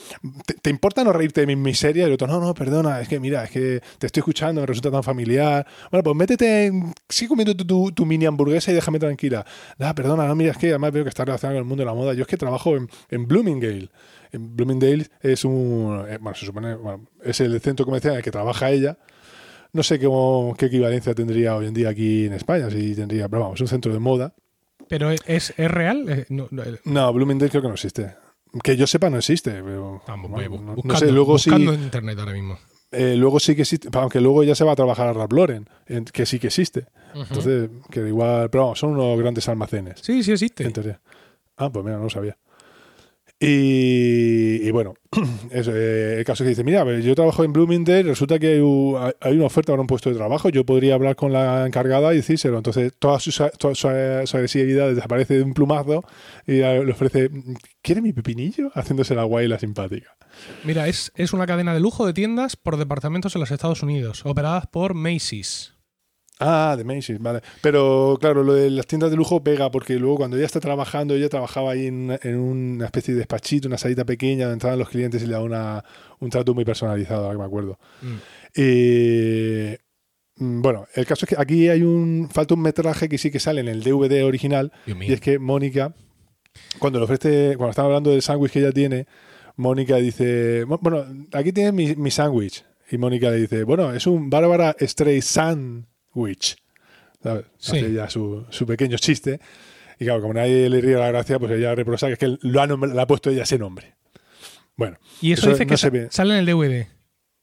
¿te, 0.45 0.53
te 0.55 0.69
importa 0.69 1.03
no 1.03 1.13
reírte 1.13 1.41
de 1.41 1.47
mi 1.47 1.55
miseria? 1.55 2.03
Y 2.03 2.07
el 2.07 2.13
otro, 2.13 2.27
no, 2.27 2.39
no, 2.39 2.53
perdona, 2.53 3.01
es 3.01 3.07
que 3.07 3.19
mira, 3.19 3.43
es 3.43 3.49
que 3.51 3.81
te 3.97 4.07
estoy 4.07 4.21
escuchando, 4.21 4.61
me 4.61 4.67
resulta 4.67 4.91
tan 4.91 5.03
familiar. 5.03 5.65
Bueno, 5.91 6.03
pues 6.03 6.15
métete, 6.15 6.65
en, 6.67 6.93
sigue 7.09 7.29
comiendo 7.29 7.55
tu, 7.55 7.65
tu- 7.65 7.91
tu 7.91 8.05
mini 8.05 8.25
hamburguesa 8.25 8.71
y 8.71 8.75
déjame 8.75 8.99
tranquila. 8.99 9.45
Nada, 9.77 9.93
perdona, 9.95 10.27
no, 10.27 10.35
mira, 10.35 10.51
es 10.51 10.57
que 10.57 10.69
además 10.69 10.91
veo 10.91 11.03
que 11.03 11.09
está 11.09 11.25
relacionado 11.25 11.55
con 11.57 11.63
el 11.63 11.67
mundo 11.67 11.81
de 11.81 11.85
la 11.85 11.93
moda. 11.93 12.13
Yo 12.13 12.21
es 12.21 12.27
que 12.27 12.37
trabajo 12.37 12.75
en, 12.75 12.89
en 13.09 13.27
Bloomingdale. 13.27 13.89
Bloomingdale 14.37 15.07
es 15.21 15.45
un, 15.45 16.05
eh, 16.09 16.17
bueno, 16.19 16.35
se 16.35 16.45
supone, 16.45 16.75
bueno, 16.75 17.05
es 17.23 17.39
el 17.41 17.59
centro 17.61 17.85
comercial 17.85 18.13
en 18.13 18.17
el 18.17 18.23
que 18.23 18.31
trabaja 18.31 18.71
ella. 18.71 18.97
No 19.73 19.81
sé 19.83 19.99
cómo, 19.99 20.55
qué 20.57 20.67
equivalencia 20.67 21.13
tendría 21.15 21.55
hoy 21.55 21.67
en 21.67 21.73
día 21.73 21.89
aquí 21.89 22.25
en 22.25 22.33
España, 22.33 22.69
si 22.69 22.95
tendría, 22.95 23.27
pero 23.29 23.41
vamos, 23.43 23.55
es 23.55 23.61
un 23.61 23.67
centro 23.67 23.91
de 23.93 23.99
moda. 23.99 24.33
Pero 24.87 25.09
es, 25.11 25.53
es 25.57 25.71
real. 25.71 26.05
Eh, 26.09 26.25
no, 26.29 26.47
no, 26.51 26.63
No, 26.85 27.13
Bloomingdale 27.13 27.49
creo 27.49 27.61
que 27.63 27.67
no 27.69 27.73
existe. 27.73 28.15
Que 28.63 28.77
yo 28.77 28.85
sepa 28.85 29.09
no 29.09 29.17
existe. 29.17 29.51
Pero, 29.63 30.03
bueno, 30.29 30.49
no- 30.61 30.75
buscando, 30.75 30.99
sé, 30.99 31.11
luego 31.11 31.39
sí, 31.39 31.49
buscando 31.49 31.73
en 31.73 31.81
internet 31.83 32.19
ahora 32.19 32.33
mismo. 32.33 32.59
eh, 32.91 33.15
luego 33.17 33.39
sí 33.39 33.55
que 33.55 33.63
existe, 33.63 33.89
aunque 33.93 34.21
luego 34.21 34.43
ya 34.43 34.53
se 34.53 34.63
va 34.63 34.73
a 34.73 34.75
trabajar 34.75 35.07
a 35.07 35.13
Ralph 35.13 35.31
Lauren, 35.33 35.67
en- 35.87 36.05
que 36.05 36.27
sí 36.27 36.37
que 36.37 36.47
existe. 36.47 36.85
Entonces, 37.15 37.69
que 37.89 38.07
igual, 38.07 38.49
pero 38.51 38.63
vamos, 38.65 38.79
son 38.79 38.91
unos 38.91 39.17
grandes 39.17 39.47
almacenes. 39.49 39.99
sí, 40.01 40.21
sí 40.21 40.31
existe. 40.33 40.63
En 40.65 40.73
teoría. 40.73 40.99
Ah, 41.57 41.71
pues 41.71 41.83
mira, 41.83 41.97
no 41.97 42.03
lo 42.03 42.09
sabía. 42.11 42.37
Y, 43.45 44.71
bueno, 44.71 44.93
eso, 45.51 45.71
eh, 45.75 46.19
el 46.19 46.25
caso 46.25 46.43
es 46.43 46.45
que 46.45 46.49
dice, 46.49 46.63
mira, 46.63 46.83
yo 46.99 47.13
trabajo 47.15 47.43
en 47.43 47.51
Bloomingdale, 47.53 48.03
resulta 48.03 48.39
que 48.39 48.47
hay, 48.53 48.59
u- 48.61 48.97
hay 48.97 49.35
una 49.35 49.45
oferta 49.45 49.71
para 49.73 49.81
un 49.81 49.87
puesto 49.87 50.09
de 50.09 50.15
trabajo, 50.15 50.49
yo 50.49 50.65
podría 50.65 50.95
hablar 50.95 51.15
con 51.15 51.33
la 51.33 51.65
encargada 51.67 52.13
y 52.13 52.17
decírselo. 52.17 52.57
Entonces, 52.57 52.93
toda 52.97 53.19
su, 53.19 53.31
toda 53.57 53.73
eh, 53.93 54.23
su 54.25 54.37
agresividad 54.37 54.89
desaparece 54.93 55.35
de 55.37 55.43
un 55.43 55.53
plumazo 55.53 56.03
y 56.47 56.53
le 56.53 56.91
ofrece, 56.91 57.29
¿quiere 57.81 58.01
mi 58.01 58.13
pepinillo? 58.13 58.71
Haciéndose 58.73 59.13
la 59.15 59.23
guay 59.23 59.45
y 59.45 59.49
la 59.49 59.59
simpática. 59.59 60.15
Mira, 60.63 60.87
es, 60.87 61.11
es 61.15 61.33
una 61.33 61.45
cadena 61.45 61.73
de 61.73 61.79
lujo 61.79 62.05
de 62.05 62.13
tiendas 62.13 62.55
por 62.55 62.77
departamentos 62.77 63.35
en 63.35 63.41
los 63.41 63.51
Estados 63.51 63.83
Unidos, 63.83 64.25
operadas 64.25 64.67
por 64.67 64.93
Macy's. 64.93 65.72
Ah, 66.39 66.75
de 66.77 66.83
Macy's, 66.83 67.19
vale. 67.19 67.41
Pero 67.61 68.17
claro, 68.19 68.43
lo 68.43 68.53
de 68.53 68.69
las 68.69 68.87
tiendas 68.87 69.11
de 69.11 69.17
lujo 69.17 69.43
pega 69.43 69.69
porque 69.71 69.95
luego 69.95 70.17
cuando 70.17 70.35
ella 70.35 70.45
está 70.45 70.59
trabajando, 70.59 71.13
ella 71.15 71.29
trabajaba 71.29 71.71
ahí 71.71 71.85
en, 71.87 71.95
una- 72.05 72.19
en 72.23 72.37
una 72.37 72.85
especie 72.85 73.13
de 73.13 73.19
despachito, 73.19 73.67
una 73.67 73.77
salita 73.77 74.03
pequeña 74.03 74.45
donde 74.45 74.53
entraban 74.55 74.79
los 74.79 74.89
clientes 74.89 75.21
y 75.23 75.27
le 75.27 75.33
daba 75.33 75.45
una, 75.45 75.83
un 76.19 76.29
trato 76.29 76.53
muy 76.53 76.65
personalizado, 76.65 77.23
ahora 77.25 77.33
que 77.35 77.39
me 77.39 77.45
acuerdo. 77.45 77.79
Mm. 78.01 78.15
Eh, 78.55 79.77
mm, 80.37 80.61
bueno, 80.61 80.85
el 80.95 81.05
caso 81.05 81.25
es 81.25 81.29
que 81.29 81.35
aquí 81.41 81.69
hay 81.69 81.81
un 81.83 82.29
falta 82.31 82.53
un 82.55 82.61
metraje 82.61 83.07
que 83.07 83.17
sí 83.17 83.29
que 83.31 83.39
sale 83.39 83.61
en 83.61 83.67
el 83.67 83.83
DVD 83.83 84.23
original 84.25 84.71
y 85.09 85.13
es 85.13 85.21
que 85.21 85.39
Mónica, 85.39 85.93
cuando 86.79 86.99
le 86.99 87.05
ofrece, 87.05 87.53
cuando 87.57 87.69
están 87.71 87.85
hablando 87.85 88.09
del 88.11 88.21
sándwich 88.21 88.51
que 88.51 88.59
ella 88.59 88.71
tiene, 88.71 89.05
Mónica 89.55 89.97
dice, 89.97 90.65
"Bu- 90.65 90.79
bueno, 90.81 91.05
aquí 91.33 91.51
tienes 91.53 91.73
mi, 91.73 91.95
mi 91.95 92.09
sándwich. 92.11 92.65
Y 92.91 92.97
Mónica 92.97 93.29
le 93.31 93.37
dice, 93.37 93.63
bueno, 93.63 93.93
es 93.93 94.05
un 94.07 94.29
Bárbara 94.29 94.75
Streisand 94.79 95.85
sándwich. 96.13 96.57
¿sabes? 97.21 97.45
Sí. 97.57 97.77
Hace 97.77 97.93
ya 97.93 98.09
su, 98.09 98.45
su 98.49 98.65
pequeño 98.65 98.97
chiste. 98.97 99.39
Y 99.99 100.05
claro, 100.05 100.21
como 100.21 100.33
nadie 100.33 100.69
le 100.69 100.81
ríe 100.81 100.95
la 100.95 101.09
gracia, 101.09 101.39
pues 101.39 101.51
ella 101.51 101.73
reprocha 101.75 102.07
que 102.07 102.13
es 102.13 102.19
que 102.19 102.37
lo 102.41 102.61
ha, 102.61 102.67
le 102.67 103.01
ha 103.01 103.07
puesto 103.07 103.29
ella 103.29 103.43
ese 103.43 103.57
nombre. 103.57 103.95
Bueno, 104.75 104.97
y 105.21 105.31
eso, 105.31 105.41
eso 105.43 105.51
dice 105.51 105.65
no 105.65 105.69
que 105.69 105.77
se 105.77 105.81
sa- 105.81 105.89
ve. 105.91 106.07
sale 106.09 106.33
en 106.33 106.39
el 106.39 106.45
DVD. 106.45 106.87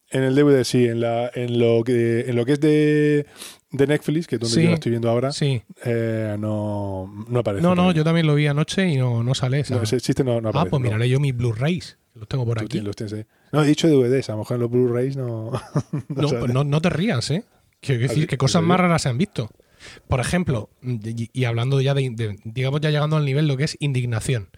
En 0.09 0.23
el 0.23 0.35
DVD 0.35 0.63
sí, 0.65 0.85
en, 0.85 0.99
la, 0.99 1.31
en, 1.33 1.57
lo, 1.57 1.83
que, 1.85 2.25
en 2.27 2.35
lo 2.35 2.45
que 2.45 2.51
es 2.53 2.59
de, 2.59 3.25
de 3.71 3.87
Netflix, 3.87 4.27
que 4.27 4.35
es 4.35 4.41
donde 4.41 4.53
Sí. 4.55 4.63
yo 4.63 4.67
la 4.69 4.73
estoy 4.75 4.89
viendo 4.89 5.09
ahora, 5.09 5.31
Sí. 5.31 5.63
eh, 5.85 6.35
no, 6.37 7.25
no 7.29 7.39
aparece. 7.39 7.63
No, 7.63 7.73
no, 7.73 7.93
yo 7.93 8.03
también 8.03 8.27
lo 8.27 8.35
vi 8.35 8.45
anoche 8.47 8.87
y 8.89 8.97
no, 8.97 9.23
no 9.23 9.33
sale 9.33 9.61
esa. 9.61 9.75
No, 9.75 9.83
ese 9.83 10.01
chiste 10.01 10.25
no, 10.25 10.41
no 10.41 10.49
ah, 10.49 10.51
aparece. 10.51 10.69
pues 10.71 10.81
miraré 10.83 11.07
yo 11.07 11.19
mis 11.21 11.35
Blu-rays. 11.35 11.97
Los 12.13 12.27
tengo 12.27 12.45
por 12.45 12.57
Tú 12.57 12.65
aquí. 12.65 12.71
tienes- 12.73 12.87
los 12.87 12.95
tienes 12.97 13.13
ahí. 13.13 13.25
No, 13.53 13.63
he 13.63 13.67
dicho 13.67 13.87
DVDs, 13.87 14.29
a 14.29 14.33
lo 14.33 14.39
mejor 14.39 14.55
en 14.55 14.61
los 14.61 14.69
Blu-rays 14.69 15.15
no. 15.15 15.51
No, 16.09 16.27
pues 16.27 16.53
no, 16.53 16.65
no 16.65 16.81
te 16.81 16.89
rías, 16.89 17.31
¿eh? 17.31 17.45
Quiero 17.81 18.01
decir 18.01 18.27
que 18.27 18.35
¿En 18.35 18.39
cosas 18.39 18.63
más 18.63 18.79
raras 18.79 19.01
se 19.01 19.09
han 19.09 19.17
visto. 19.17 19.49
Por 20.07 20.19
ejemplo, 20.19 20.69
y, 20.83 21.43
hablando 21.45 21.81
ya 21.81 21.93
de, 21.95 22.11
de- 22.11 22.37
digamos 22.43 22.81
ya 22.81 22.91
llegando 22.91 23.17
al 23.17 23.25
nivel 23.25 23.47
lo 23.47 23.57
que 23.57 23.63
es 23.63 23.77
indignación. 23.79 24.49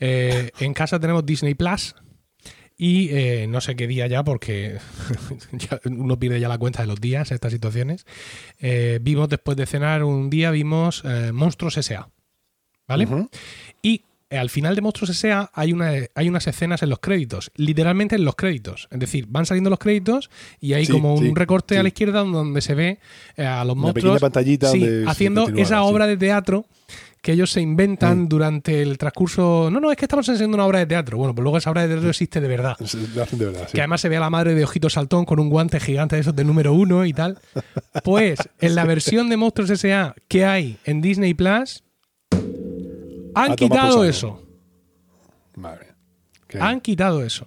Eh, 0.00 0.50
en 0.58 0.74
casa 0.74 0.98
tenemos 0.98 1.24
Disney 1.24 1.54
Plus 1.54 1.94
y 2.76 3.10
eh, 3.10 3.46
no 3.48 3.60
sé 3.60 3.76
qué 3.76 3.86
día 3.86 4.08
ya 4.08 4.24
porque 4.24 4.78
ya 5.52 5.80
uno 5.84 6.18
pierde 6.18 6.40
ya 6.40 6.48
la 6.48 6.58
cuenta 6.58 6.82
de 6.82 6.88
los 6.88 7.00
días 7.00 7.30
en 7.30 7.36
estas 7.36 7.52
situaciones. 7.52 8.04
Eh, 8.58 8.98
vimos 9.00 9.28
después 9.28 9.56
de 9.56 9.66
cenar 9.66 10.02
un 10.02 10.28
día, 10.28 10.50
vimos 10.50 11.04
Monstruos 11.32 11.76
S.A. 11.76 12.08
¿Vale? 12.88 13.04
Eh, 13.04 13.26
al 14.36 14.50
final 14.50 14.74
de 14.74 14.80
Monstruos 14.82 15.10
S.A. 15.10 15.50
hay, 15.54 15.72
una, 15.72 15.92
hay 16.14 16.28
unas 16.28 16.46
escenas 16.46 16.82
en 16.82 16.90
los 16.90 16.98
créditos, 17.00 17.50
literalmente 17.56 18.16
en 18.16 18.24
los 18.24 18.34
créditos. 18.36 18.88
Es 18.90 18.98
decir, 18.98 19.26
van 19.28 19.46
saliendo 19.46 19.70
los 19.70 19.78
créditos 19.78 20.30
y 20.60 20.72
hay 20.74 20.86
Sí, 20.86 20.92
como 20.92 21.14
un 21.14 21.34
recorte 21.36 21.74
sí. 21.74 21.78
a 21.78 21.82
la 21.82 21.88
izquierda 21.88 22.20
donde 22.24 22.60
se 22.60 22.74
ve 22.74 22.98
eh, 23.36 23.44
a 23.46 23.64
los 23.64 23.76
monstruos 23.76 24.20
pantallita 24.20 24.70
haciendo 25.06 25.48
esa 25.56 25.82
obra 25.82 26.06
de 26.06 26.16
teatro 26.16 26.66
que 27.22 27.32
ellos 27.32 27.50
se 27.52 27.62
inventan 27.62 28.24
Mm. 28.24 28.28
durante 28.28 28.82
el 28.82 28.98
transcurso. 28.98 29.70
No, 29.72 29.80
no, 29.80 29.90
es 29.90 29.96
que 29.96 30.04
estamos 30.04 30.28
enseñando 30.28 30.56
una 30.56 30.66
obra 30.66 30.80
de 30.80 30.86
teatro. 30.86 31.16
Bueno, 31.16 31.34
pues 31.34 31.42
luego 31.42 31.56
esa 31.56 31.70
obra 31.70 31.82
de 31.82 31.88
teatro 31.88 32.10
existe 32.10 32.38
de 32.38 32.48
verdad. 32.48 32.76
De 32.78 32.86
sí. 32.86 32.98
Que 33.72 33.80
además 33.80 34.02
se 34.02 34.10
ve 34.10 34.18
a 34.18 34.20
la 34.20 34.28
madre 34.28 34.54
de 34.54 34.62
Ojito 34.62 34.90
Saltón 34.90 35.24
con 35.24 35.40
un 35.40 35.48
guante 35.48 35.80
gigante 35.80 36.16
de 36.16 36.20
esos 36.20 36.36
de 36.36 36.44
número 36.44 36.74
uno 36.74 37.06
y 37.06 37.14
tal. 37.14 37.38
Pues 38.02 38.38
en 38.60 38.74
la 38.74 38.84
versión 38.84 39.28
de 39.30 39.36
Monstruos 39.38 39.70
S.A. 39.70 40.14
que 40.28 40.44
hay 40.44 40.76
en 40.84 41.00
Disney 41.00 41.32
Plus, 41.32 41.83
han 43.34 43.52
A 43.52 43.56
tomar 43.56 43.56
por 43.56 43.88
quitado 43.88 44.04
eso. 44.04 44.42
Madre. 45.56 45.88
Qué- 46.46 46.58
Han 46.60 46.80
quitado 46.80 47.22
eso. 47.24 47.46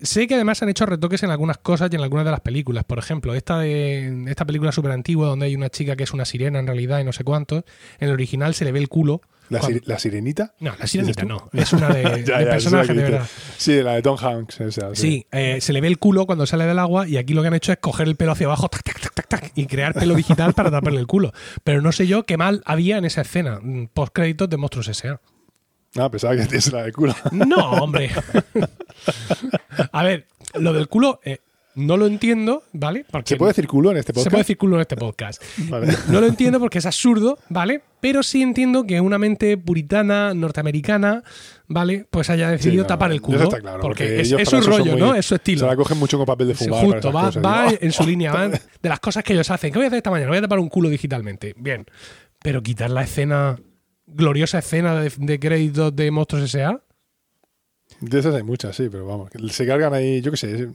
Sé 0.00 0.28
que 0.28 0.34
además 0.34 0.62
han 0.62 0.68
hecho 0.68 0.86
retoques 0.86 1.22
en 1.24 1.30
algunas 1.30 1.58
cosas 1.58 1.90
y 1.92 1.96
en 1.96 2.02
algunas 2.02 2.24
de 2.24 2.30
las 2.30 2.40
películas. 2.40 2.84
Por 2.84 2.98
ejemplo, 2.98 3.34
esta 3.34 3.58
de 3.58 4.24
esta 4.28 4.44
película 4.44 4.70
súper 4.70 4.92
antigua 4.92 5.26
donde 5.26 5.46
hay 5.46 5.56
una 5.56 5.70
chica 5.70 5.96
que 5.96 6.04
es 6.04 6.12
una 6.12 6.24
sirena 6.24 6.60
en 6.60 6.66
realidad 6.68 7.00
y 7.00 7.04
no 7.04 7.12
sé 7.12 7.24
cuántos. 7.24 7.64
En 7.98 8.08
el 8.08 8.14
original 8.14 8.54
se 8.54 8.64
le 8.64 8.70
ve 8.72 8.78
el 8.78 8.88
culo. 8.88 9.20
¿La, 9.50 9.62
sir- 9.62 9.82
la 9.86 9.98
sirenita? 9.98 10.54
No, 10.60 10.74
la 10.78 10.86
sirenita 10.86 11.24
no. 11.24 11.48
Es 11.52 11.72
una 11.72 11.88
de, 11.88 12.02
Ya, 12.24 12.38
de 12.38 12.44
ya, 12.44 12.50
personaje 12.50 12.92
de 12.94 13.02
verdad. 13.02 13.26
Sí, 13.56 13.82
la 13.82 13.94
de 13.94 14.02
Tom 14.02 14.16
Hanks. 14.20 14.60
esa, 14.60 14.94
Sí, 14.94 15.26
eh, 15.32 15.60
se 15.60 15.72
le 15.72 15.80
ve 15.80 15.88
el 15.88 15.98
culo 15.98 16.26
cuando 16.26 16.46
sale 16.46 16.64
del 16.66 16.78
agua 16.78 17.08
y 17.08 17.16
aquí 17.16 17.34
lo 17.34 17.42
que 17.42 17.48
han 17.48 17.54
hecho 17.54 17.72
es 17.72 17.78
coger 17.78 18.08
el 18.08 18.16
pelo 18.16 18.32
hacia 18.32 18.46
abajo 18.46 18.68
tac, 18.68 18.82
tac, 18.82 19.00
tac, 19.00 19.14
tac, 19.14 19.28
tac, 19.28 19.52
y 19.54 19.66
crear 19.66 19.94
pelo 19.94 20.14
digital 20.14 20.52
para 20.54 20.70
taparle 20.70 21.00
el 21.00 21.06
culo. 21.06 21.32
Pero 21.64 21.80
no 21.82 21.92
sé 21.92 22.06
yo 22.06 22.24
qué 22.24 22.36
mal 22.36 22.62
había 22.66 22.98
en 22.98 23.04
esa 23.04 23.22
escena 23.22 23.60
post 23.94 24.12
créditos 24.12 24.48
de 24.50 24.56
Monstruos 24.56 24.88
S.A. 24.88 25.20
Ah, 25.96 26.10
pensaba 26.10 26.36
que 26.36 26.42
tienes 26.44 26.70
la 26.72 26.82
de 26.82 26.92
culo. 26.92 27.14
No, 27.32 27.56
hombre. 27.72 28.10
A 29.92 30.02
ver, 30.02 30.26
lo 30.54 30.72
del 30.72 30.88
culo 30.88 31.20
eh, 31.24 31.38
no 31.78 31.96
lo 31.96 32.06
entiendo, 32.06 32.62
¿vale? 32.72 33.04
Porque 33.10 33.28
¿Se 33.30 33.36
puede 33.36 33.50
decir 33.50 33.66
culo 33.66 33.90
en 33.90 33.96
este 33.98 34.12
podcast? 34.12 34.24
se 34.24 34.30
puede 34.30 34.40
decir 34.42 34.58
culo 34.58 34.76
en 34.76 34.80
este 34.82 34.96
podcast. 34.96 35.42
Vale. 35.68 35.94
No 36.08 36.20
lo 36.20 36.26
entiendo 36.26 36.58
porque 36.60 36.78
es 36.78 36.86
absurdo, 36.86 37.38
¿vale? 37.48 37.82
Pero 38.00 38.22
sí 38.22 38.42
entiendo 38.42 38.84
que 38.84 39.00
una 39.00 39.18
mente 39.18 39.56
puritana, 39.56 40.34
norteamericana, 40.34 41.22
¿vale? 41.66 42.06
Pues 42.10 42.30
haya 42.30 42.50
decidido 42.50 42.82
Sí, 42.82 42.84
no, 42.84 42.86
tapar 42.86 43.10
el 43.10 43.16
eso 43.16 43.24
culo. 43.26 43.42
está 43.44 43.60
claro, 43.60 43.80
porque, 43.80 44.04
porque 44.04 44.20
es, 44.20 44.28
su 44.48 44.56
eso 44.56 44.60
rollo, 44.60 44.92
muy- 44.92 45.00
¿no? 45.00 45.14
Es 45.14 45.24
su 45.26 45.30
Se 45.30 45.34
estilo. 45.36 45.66
la 45.66 45.76
cogen 45.76 45.98
mucho 45.98 46.16
con 46.16 46.26
papel 46.26 46.48
de 46.48 46.54
fumar. 46.54 46.84
justo, 46.84 47.12
va, 47.12 47.26
cosas. 47.26 47.44
va 47.44 47.66
en 47.80 47.92
su 47.92 48.04
línea, 48.04 48.32
van 48.32 48.52
de 48.52 48.88
las 48.88 49.00
cosas 49.00 49.24
que 49.24 49.32
ellos 49.32 49.50
hacen. 49.50 49.72
¿Qué 49.72 49.78
voy 49.78 49.84
a 49.84 49.88
hacer 49.88 49.98
esta 49.98 50.10
mañana? 50.10 50.28
Voy 50.30 50.38
a 50.38 50.42
tapar 50.42 50.58
un 50.58 50.68
culo 50.68 50.88
digitalmente. 50.88 51.54
Bien. 51.56 51.86
Pero 52.42 52.62
quitar 52.62 52.90
la 52.90 53.02
escena, 53.02 53.58
gloriosa 54.06 54.58
escena 54.60 55.00
de, 55.00 55.12
de 55.16 55.38
créditos 55.40 55.94
de 55.94 56.10
Monstruos 56.10 56.44
S.A. 56.44 56.80
De 58.00 58.18
esas 58.20 58.34
hay 58.34 58.42
muchas, 58.44 58.76
sí, 58.76 58.88
pero 58.90 59.06
vamos. 59.06 59.30
Se 59.50 59.66
cargan 59.66 59.92
ahí, 59.92 60.20
yo 60.20 60.30
qué 60.30 60.36
sé. 60.36 60.68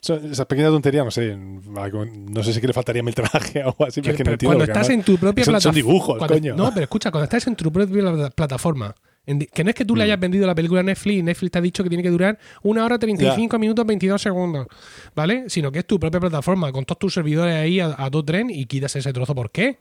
son 0.00 0.30
esas 0.30 0.46
pequeñas 0.46 0.70
tonterías, 0.70 1.04
no 1.04 1.10
sé. 1.10 1.34
No 1.36 2.42
sé 2.42 2.52
si 2.52 2.60
que 2.60 2.66
le 2.66 2.72
faltaría 2.72 3.02
el 3.02 3.14
traje 3.14 3.60
o 3.64 3.68
algo 3.68 3.86
así, 3.86 4.00
pero 4.02 4.12
es 4.12 4.18
que 4.18 4.24
no 4.24 4.32
entiendo. 4.32 4.56
cuando 4.56 4.64
estás 4.72 4.90
en 4.90 5.02
tu 5.02 5.16
propia 5.16 5.44
son- 5.44 5.54
son 5.60 5.72
plataforma. 5.72 5.76
dibujos, 5.76 6.18
cuando- 6.18 6.34
coño. 6.34 6.56
No, 6.56 6.70
pero 6.74 6.84
escucha, 6.84 7.10
cuando 7.10 7.24
estás 7.24 7.46
en 7.46 7.56
tu 7.56 7.72
propia 7.72 7.94
pla- 8.02 8.30
plataforma, 8.30 8.94
en 9.24 9.38
que 9.40 9.64
no 9.64 9.70
es 9.70 9.76
que 9.76 9.84
tú 9.84 9.94
le 9.96 10.02
Mm. 10.02 10.06
hayas 10.06 10.20
vendido 10.20 10.46
la 10.46 10.54
película 10.54 10.80
a 10.80 10.82
Netflix 10.82 11.16
y 11.18 11.22
Netflix 11.22 11.52
te 11.52 11.58
ha 11.58 11.62
dicho 11.62 11.82
que 11.82 11.88
tiene 11.88 12.02
que 12.02 12.10
durar 12.10 12.38
una 12.62 12.84
hora 12.84 12.98
35 12.98 13.58
minutos 13.58 13.86
22 13.86 14.20
segundos, 14.20 14.66
¿vale? 15.14 15.44
Sino 15.48 15.72
que 15.72 15.78
es 15.80 15.86
tu 15.86 15.98
propia 15.98 16.20
plataforma, 16.20 16.70
con 16.72 16.84
todos 16.84 16.98
tus 16.98 17.14
servidores 17.14 17.54
ahí 17.54 17.80
a, 17.80 17.94
a 17.96 18.10
tu 18.10 18.22
tren 18.24 18.50
y 18.50 18.66
quitas 18.66 18.94
ese 18.96 19.12
trozo. 19.12 19.34
¿Por 19.34 19.50
qué? 19.50 19.78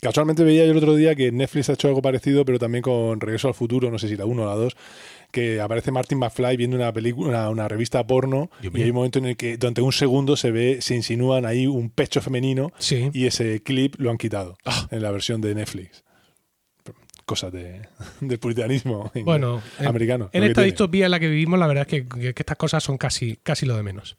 Casualmente 0.00 0.44
veía 0.44 0.64
yo 0.64 0.70
el 0.70 0.78
otro 0.78 0.94
día 0.94 1.16
que 1.16 1.32
Netflix 1.32 1.70
ha 1.70 1.72
hecho 1.72 1.88
algo 1.88 2.00
parecido, 2.00 2.44
pero 2.44 2.58
también 2.60 2.82
con 2.82 3.20
Regreso 3.20 3.48
al 3.48 3.54
Futuro, 3.54 3.90
no 3.90 3.98
sé 3.98 4.06
si 4.06 4.16
la 4.16 4.26
1 4.26 4.42
o 4.44 4.46
la 4.46 4.54
2, 4.54 4.76
que 5.30 5.60
aparece 5.60 5.90
Martin 5.90 6.18
McFly 6.18 6.56
viendo 6.56 6.76
una 6.76 6.92
película, 6.92 7.28
una, 7.28 7.50
una 7.50 7.68
revista 7.68 8.06
porno, 8.06 8.50
Dios 8.60 8.72
y 8.72 8.76
mío. 8.76 8.84
hay 8.84 8.90
un 8.90 8.96
momento 8.96 9.18
en 9.18 9.26
el 9.26 9.36
que 9.36 9.56
durante 9.58 9.82
un 9.82 9.92
segundo 9.92 10.36
se 10.36 10.50
ve, 10.50 10.78
se 10.80 10.94
insinúan 10.94 11.44
ahí 11.44 11.66
un 11.66 11.90
pecho 11.90 12.20
femenino, 12.22 12.72
Sí. 12.78 13.10
y 13.12 13.26
ese 13.26 13.62
clip 13.62 13.96
lo 13.98 14.10
han 14.10 14.16
quitado 14.18 14.56
Ah. 14.64 14.88
en 14.90 15.02
la 15.02 15.10
versión 15.10 15.40
de 15.40 15.54
Netflix. 15.54 16.02
Cosas 17.26 17.52
de, 17.52 17.82
del 18.22 18.38
puritanismo 18.38 19.10
Bueno, 19.22 19.60
en- 19.78 19.86
americano. 19.86 20.30
En 20.32 20.44
esta 20.44 20.62
distopía 20.62 21.04
en 21.04 21.10
la 21.10 21.20
que 21.20 21.28
vivimos, 21.28 21.58
la 21.58 21.66
verdad 21.66 21.82
es 21.86 21.88
que, 21.88 22.08
que- 22.08 22.32
que 22.32 22.42
estas 22.42 22.56
cosas 22.56 22.82
son 22.82 22.96
casi, 22.96 23.36
casi 23.42 23.66
lo 23.66 23.76
de 23.76 23.82
menos. 23.82 24.16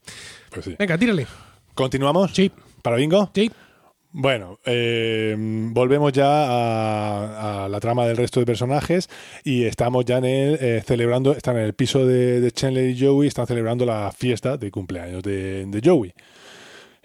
Pues 0.51 0.65
sí. 0.65 0.75
Venga, 0.77 0.95
tírale. 0.97 1.25
¿Continuamos? 1.73 2.31
Sí, 2.35 2.51
¿Para 2.83 2.97
bingo? 2.97 3.31
sí. 3.33 3.49
Bueno, 4.11 4.57
eh, 4.65 5.35
volvemos 5.37 6.11
ya 6.11 7.65
a, 7.65 7.69
la 7.69 7.79
trama 7.79 8.07
del 8.07 8.17
resto 8.17 8.39
de 8.39 8.45
personajes 8.47 9.07
y 9.43 9.65
estamos 9.65 10.03
ya 10.03 10.17
en 10.17 10.25
el, 10.25 10.55
eh, 10.59 10.81
celebrando, 10.83 11.33
están 11.33 11.57
en 11.57 11.63
el 11.63 11.73
piso 11.75 12.07
de, 12.07 12.51
Chandler 12.51 12.89
y 12.89 12.99
Joey, 12.99 13.27
están 13.27 13.45
celebrando 13.45 13.85
la 13.85 14.11
fiesta 14.11 14.57
de 14.57 14.71
cumpleaños 14.71 15.21
de, 15.21 15.81
Joey. 15.83 16.13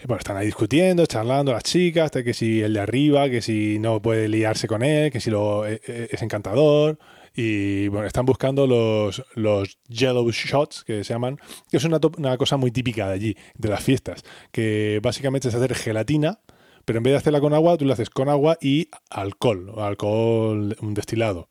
Bueno, 0.06 0.18
están 0.18 0.36
ahí 0.38 0.46
discutiendo, 0.46 1.04
charlando 1.06 1.52
las 1.52 1.62
chicas, 1.62 2.10
de 2.12 2.24
que 2.24 2.32
si 2.32 2.62
el 2.62 2.72
de 2.72 2.80
arriba, 2.80 3.28
que 3.28 3.42
si 3.42 3.78
no 3.78 4.00
puede 4.00 4.28
liarse 4.28 4.66
con 4.66 4.82
él, 4.82 5.10
que 5.12 5.20
si 5.20 5.30
lo, 5.30 5.66
eh, 5.66 5.80
eh, 5.86 6.08
es 6.10 6.22
encantador. 6.22 6.98
Y 7.36 7.88
bueno, 7.88 8.06
están 8.06 8.24
buscando 8.26 8.66
los, 8.66 9.24
los 9.34 9.78
yellow 9.88 10.30
shots, 10.30 10.84
que 10.84 11.04
se 11.04 11.12
llaman, 11.12 11.38
que 11.70 11.78
es 11.78 11.84
una, 11.84 11.98
una 12.16 12.36
cosa 12.38 12.56
muy 12.56 12.70
típica 12.70 13.08
de 13.08 13.14
allí, 13.14 13.36
de 13.56 13.68
las 13.68 13.82
fiestas, 13.82 14.22
que 14.52 15.00
básicamente 15.02 15.48
es 15.48 15.54
hacer 15.54 15.74
gelatina, 15.74 16.38
pero 16.84 16.98
en 16.98 17.02
vez 17.04 17.12
de 17.12 17.18
hacerla 17.18 17.40
con 17.40 17.54
agua, 17.54 17.76
tú 17.76 17.84
la 17.84 17.94
haces 17.94 18.10
con 18.10 18.28
agua 18.28 18.58
y 18.60 18.88
alcohol, 19.10 19.72
alcohol, 19.78 20.76
un 20.80 20.94
destilado. 20.94 21.48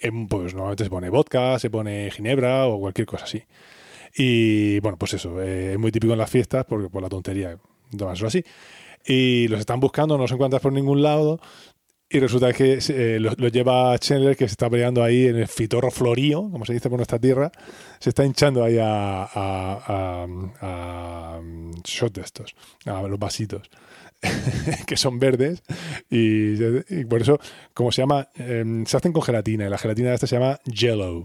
Em, 0.00 0.26
Pues 0.28 0.54
normalmente 0.54 0.84
se 0.84 0.90
pone 0.90 1.10
vodka, 1.10 1.58
se 1.58 1.70
pone 1.70 2.10
ginebra 2.10 2.66
o 2.66 2.78
cualquier 2.80 3.06
cosa 3.06 3.24
así. 3.24 3.42
Y 4.16 4.80
bueno, 4.80 4.98
pues 4.98 5.14
eso, 5.14 5.40
eh, 5.42 5.72
es 5.72 5.78
muy 5.78 5.90
típico 5.92 6.12
en 6.12 6.18
las 6.18 6.30
fiestas 6.30 6.64
por, 6.66 6.90
por 6.90 7.02
la 7.02 7.08
tontería, 7.08 7.58
tomárselo 7.96 8.28
así. 8.28 8.44
Y 9.06 9.48
los 9.48 9.60
están 9.60 9.80
buscando, 9.80 10.16
no 10.16 10.24
los 10.24 10.32
encuentras 10.32 10.62
por 10.62 10.72
ningún 10.72 11.02
lado. 11.02 11.40
Y 12.14 12.20
resulta 12.20 12.52
que 12.52 12.78
eh, 12.90 13.18
los 13.20 13.38
lo 13.38 13.48
lleva 13.48 13.96
Chandler, 13.98 14.36
que 14.36 14.46
se 14.46 14.52
está 14.52 14.68
peleando 14.68 15.02
ahí 15.02 15.28
en 15.28 15.36
el 15.36 15.48
fitorro 15.48 15.90
florío, 15.90 16.42
como 16.50 16.66
se 16.66 16.74
dice 16.74 16.90
por 16.90 16.98
nuestra 16.98 17.18
tierra. 17.18 17.50
Se 18.00 18.10
está 18.10 18.22
hinchando 18.22 18.62
ahí 18.62 18.76
a, 18.78 19.24
a, 19.32 20.26
um, 21.40 21.72
shot 21.82 22.12
de 22.12 22.20
estos, 22.20 22.54
a 22.84 23.00
los 23.02 23.18
vasitos, 23.18 23.70
que 24.86 24.96
son 24.96 25.18
verdes. 25.18 25.62
Y, 26.10 27.04
por 27.04 27.22
eso, 27.22 27.38
como 27.74 27.92
se 27.92 28.02
llama, 28.02 28.28
eh, 28.36 28.84
se 28.86 28.96
hacen 28.96 29.12
con 29.12 29.22
gelatina. 29.22 29.66
Y 29.66 29.70
la 29.70 29.78
gelatina 29.78 30.14
esta 30.14 30.26
se 30.26 30.36
llama 30.36 30.58
Jello. 30.66 31.24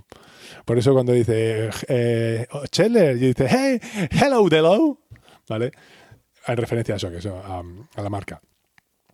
Por 0.65 0.77
eso 0.77 0.93
cuando 0.93 1.13
dice 1.13 1.69
eh, 1.87 2.47
oh, 2.51 2.65
Chandler, 2.67 3.17
y 3.17 3.33
dice, 3.33 3.47
hey, 3.49 4.09
hello, 4.11 4.47
Dello. 4.49 4.99
¿Vale? 5.47 5.71
En 6.45 6.57
referencia 6.57 6.95
a 6.95 6.97
eso, 6.97 7.09
que 7.09 7.17
eso, 7.17 7.37
a, 7.37 8.01
la 8.01 8.09
marca. 8.09 8.41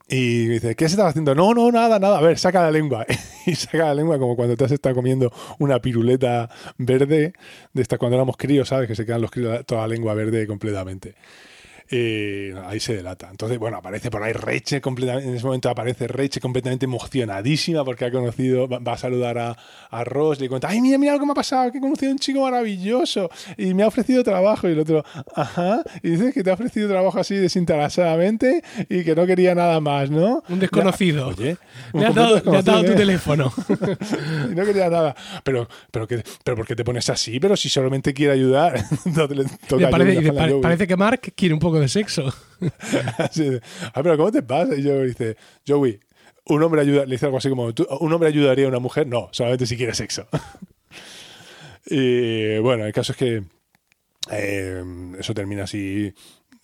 Y 0.08 0.48
dice, 0.48 0.76
¿qué 0.76 0.88
se 0.88 0.94
estaba 0.94 1.10
haciendo? 1.10 1.34
No, 1.34 1.54
no, 1.54 1.72
nada, 1.72 1.98
nada. 1.98 2.20
A 2.20 2.22
ver, 2.22 2.38
saca 2.38 2.62
la 2.62 2.72
lengua. 2.72 3.06
y 3.46 3.56
saca 3.56 3.86
la 3.86 3.96
lengua 3.96 4.20
como 4.20 4.36
cuando 4.36 4.56
te 4.56 4.66
has 4.66 4.72
estado 4.72 4.96
comiendo 4.96 5.32
una 5.60 5.80
piruleta 5.80 6.50
verde, 6.78 7.34
de 7.74 7.82
esta 7.82 7.98
cuando 7.98 8.16
éramos 8.18 8.38
críos, 8.38 8.68
¿sabes? 8.70 8.88
Que 8.88 8.96
se 8.96 9.06
quedan 9.06 9.22
los 9.22 9.32
críos 9.32 9.66
toda 9.66 9.82
la 9.82 9.88
lengua 9.88 10.14
verde 10.14 10.46
completamente. 10.46 11.16
Y 11.92 12.52
ahí 12.66 12.80
se 12.80 12.96
delata. 12.96 13.28
Entonces, 13.30 13.60
bueno, 13.60 13.78
aparece 13.78 14.10
por 14.10 14.24
ahí 14.24 14.34
Rachel 14.34 14.82
completamente, 14.82 15.30
en 15.30 15.36
ese 15.36 15.46
momento 15.46 15.70
aparece 15.70 16.08
Rachel 16.08 16.42
completamente 16.42 16.86
emocionadísima 16.86 17.84
porque 17.86 18.06
ha 18.06 18.12
conocido, 18.12 18.68
va, 18.68 18.80
va 18.80 18.94
a 18.94 18.98
saludar 18.98 19.38
a, 19.38 19.58
a 19.92 20.04
Ross, 20.04 20.40
le 20.40 20.50
cuenta, 20.50 20.70
ay, 20.70 20.82
mira, 20.82 20.98
mira 20.98 21.14
lo 21.14 21.20
que 21.20 21.26
me 21.26 21.32
ha 21.34 21.36
pasado, 21.36 21.72
que 21.72 21.78
he 21.78 21.82
conocido 21.82 22.10
a 22.12 22.14
un 22.14 22.20
chico 22.20 22.42
maravilloso 22.42 23.30
y 23.58 23.74
me 23.74 23.84
ha 23.84 23.88
ofrecido 23.88 24.24
trabajo. 24.24 24.68
Y 24.68 24.72
el 24.72 24.80
otro, 24.80 25.04
ajá, 25.36 25.84
y 26.02 26.12
dices 26.12 26.34
que 26.34 26.44
te 26.44 26.50
ha 26.50 26.54
ofrecido 26.54 26.88
trabajo 26.90 27.20
así 27.20 27.36
desinteresadamente 27.36 28.64
y 28.90 29.04
que 29.04 29.16
no 29.16 29.26
quería 29.26 29.54
nada 29.56 29.80
más, 29.80 30.10
¿no? 30.10 30.44
Un 30.50 30.60
desconocido. 30.60 31.32
Ya, 31.32 31.38
oye, 31.44 31.58
un 31.94 32.02
Le 32.02 32.08
has 32.08 32.16
dado, 32.16 32.42
le 32.52 32.58
has 32.58 32.66
dado 32.66 32.86
tu 32.86 32.92
¿eh? 32.92 32.96
teléfono. 32.96 33.52
y 34.52 34.56
no 34.56 34.66
quería 34.66 34.90
nada. 34.90 35.16
Pero, 35.44 35.68
pero, 35.92 36.08
que, 36.08 36.24
pero 36.44 36.58
¿por 36.58 36.66
qué 36.66 36.76
te 36.76 36.84
pones 36.84 37.10
así? 37.10 37.40
Pero 37.40 37.56
si 37.56 37.70
solamente 37.70 38.14
quiere 38.14 38.34
ayudar. 38.34 38.84
Entonces 39.06 39.38
le 39.38 39.46
toca 39.68 39.90
parece, 39.90 40.14
Joey, 40.14 40.24
dice, 40.24 40.30
a 40.30 40.34
"Pare- 40.34 40.52
Joey. 40.52 40.62
parece 40.62 40.88
que 40.88 40.96
Mark 40.98 41.22
quiere 41.36 41.54
un 41.54 41.60
poco 41.60 41.73
de 41.80 41.88
sexo. 41.88 42.34
Así 43.18 43.60
ah, 43.94 44.02
pero 44.04 44.18
¿cómo 44.18 44.32
te 44.32 44.42
pasa? 44.44 44.76
Y 44.76 44.84
yo 44.84 45.02
dice, 45.04 45.36
Joey, 45.68 46.00
un 46.46 46.62
hombre 46.64 46.82
ayuda, 46.82 47.06
le 47.06 47.12
dice 47.12 47.26
algo 47.26 47.38
así 47.38 47.50
como, 47.50 47.74
"¿Tú- 47.74 47.88
¿un 48.00 48.12
hombre 48.14 48.30
ayudaría 48.30 48.66
a 48.66 48.70
una 48.70 48.80
mujer? 48.80 49.08
No, 49.08 49.30
solamente 49.32 49.66
si 49.66 49.78
quiere 49.78 49.94
sexo. 49.94 50.28
y 51.86 52.58
bueno, 52.60 52.86
el 52.86 52.94
caso 52.94 53.12
es 53.14 53.18
que 53.18 53.44
eh, 54.32 54.84
eso 55.20 55.34
termina 55.34 55.64
así, 55.64 56.14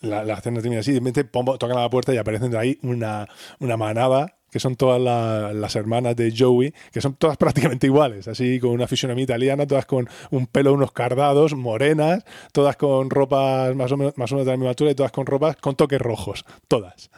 la, 0.01 0.23
la 0.23 0.39
termina 0.41 0.79
así, 0.79 0.93
de 0.93 0.99
repente 0.99 1.23
tocan 1.25 1.69
la 1.75 1.89
puerta 1.89 2.13
y 2.13 2.17
aparecen 2.17 2.51
de 2.51 2.57
ahí 2.57 2.79
una, 2.83 3.27
una 3.59 3.77
manada 3.77 4.38
que 4.51 4.59
son 4.59 4.75
todas 4.75 5.01
la- 5.01 5.53
las 5.53 5.75
hermanas 5.75 6.15
de 6.15 6.33
Joey, 6.37 6.73
que 6.91 7.01
son 7.01 7.15
todas 7.15 7.37
prácticamente 7.77 7.87
iguales, 7.87 8.27
así 8.27 8.59
con 8.59 8.71
una 8.71 8.87
fisionomía 8.87 9.23
italiana, 9.23 9.65
todas 9.67 9.85
con 9.85 10.07
un 10.31 10.47
pelo, 10.47 10.73
unos 10.73 10.91
cardados, 10.91 11.53
morenas, 11.55 12.23
todas 12.51 12.75
con 12.77 13.09
ropas 13.09 13.75
más 13.75 13.91
o 13.91 13.97
menos, 13.97 14.17
más 14.17 14.29
de 14.31 14.43
la 14.45 14.57
misma 14.57 14.69
altura 14.69 14.91
y 14.91 14.95
todas 14.95 15.11
con 15.11 15.25
ropas 15.25 15.55
con 15.57 15.75
toques 15.75 15.99
rojos, 16.01 16.45
todas. 16.67 17.09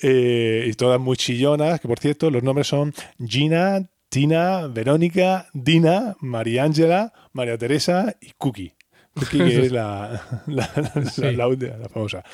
Eh, 0.00 0.64
y 0.68 0.72
todas 0.74 1.00
muy 1.00 1.16
chillonas, 1.16 1.80
que 1.80 1.88
por 1.88 1.98
cierto, 2.00 2.30
los 2.30 2.42
nombres 2.42 2.66
son 2.66 2.92
Gina, 3.24 3.88
Tina, 4.08 4.66
Verónica, 4.66 5.46
Dina, 5.54 6.16
María 6.20 6.64
Ángela, 6.64 7.12
María 7.32 7.56
Teresa 7.56 8.16
y 8.20 8.32
Cookie. 8.36 8.74
Cookie, 9.14 9.42
es 9.42 9.72
la, 9.72 10.22
la, 10.46 10.70
la- 10.74 11.04
Sí. 11.10 11.20
la 11.32 11.46
la 11.48 11.88
famosa. 11.88 12.24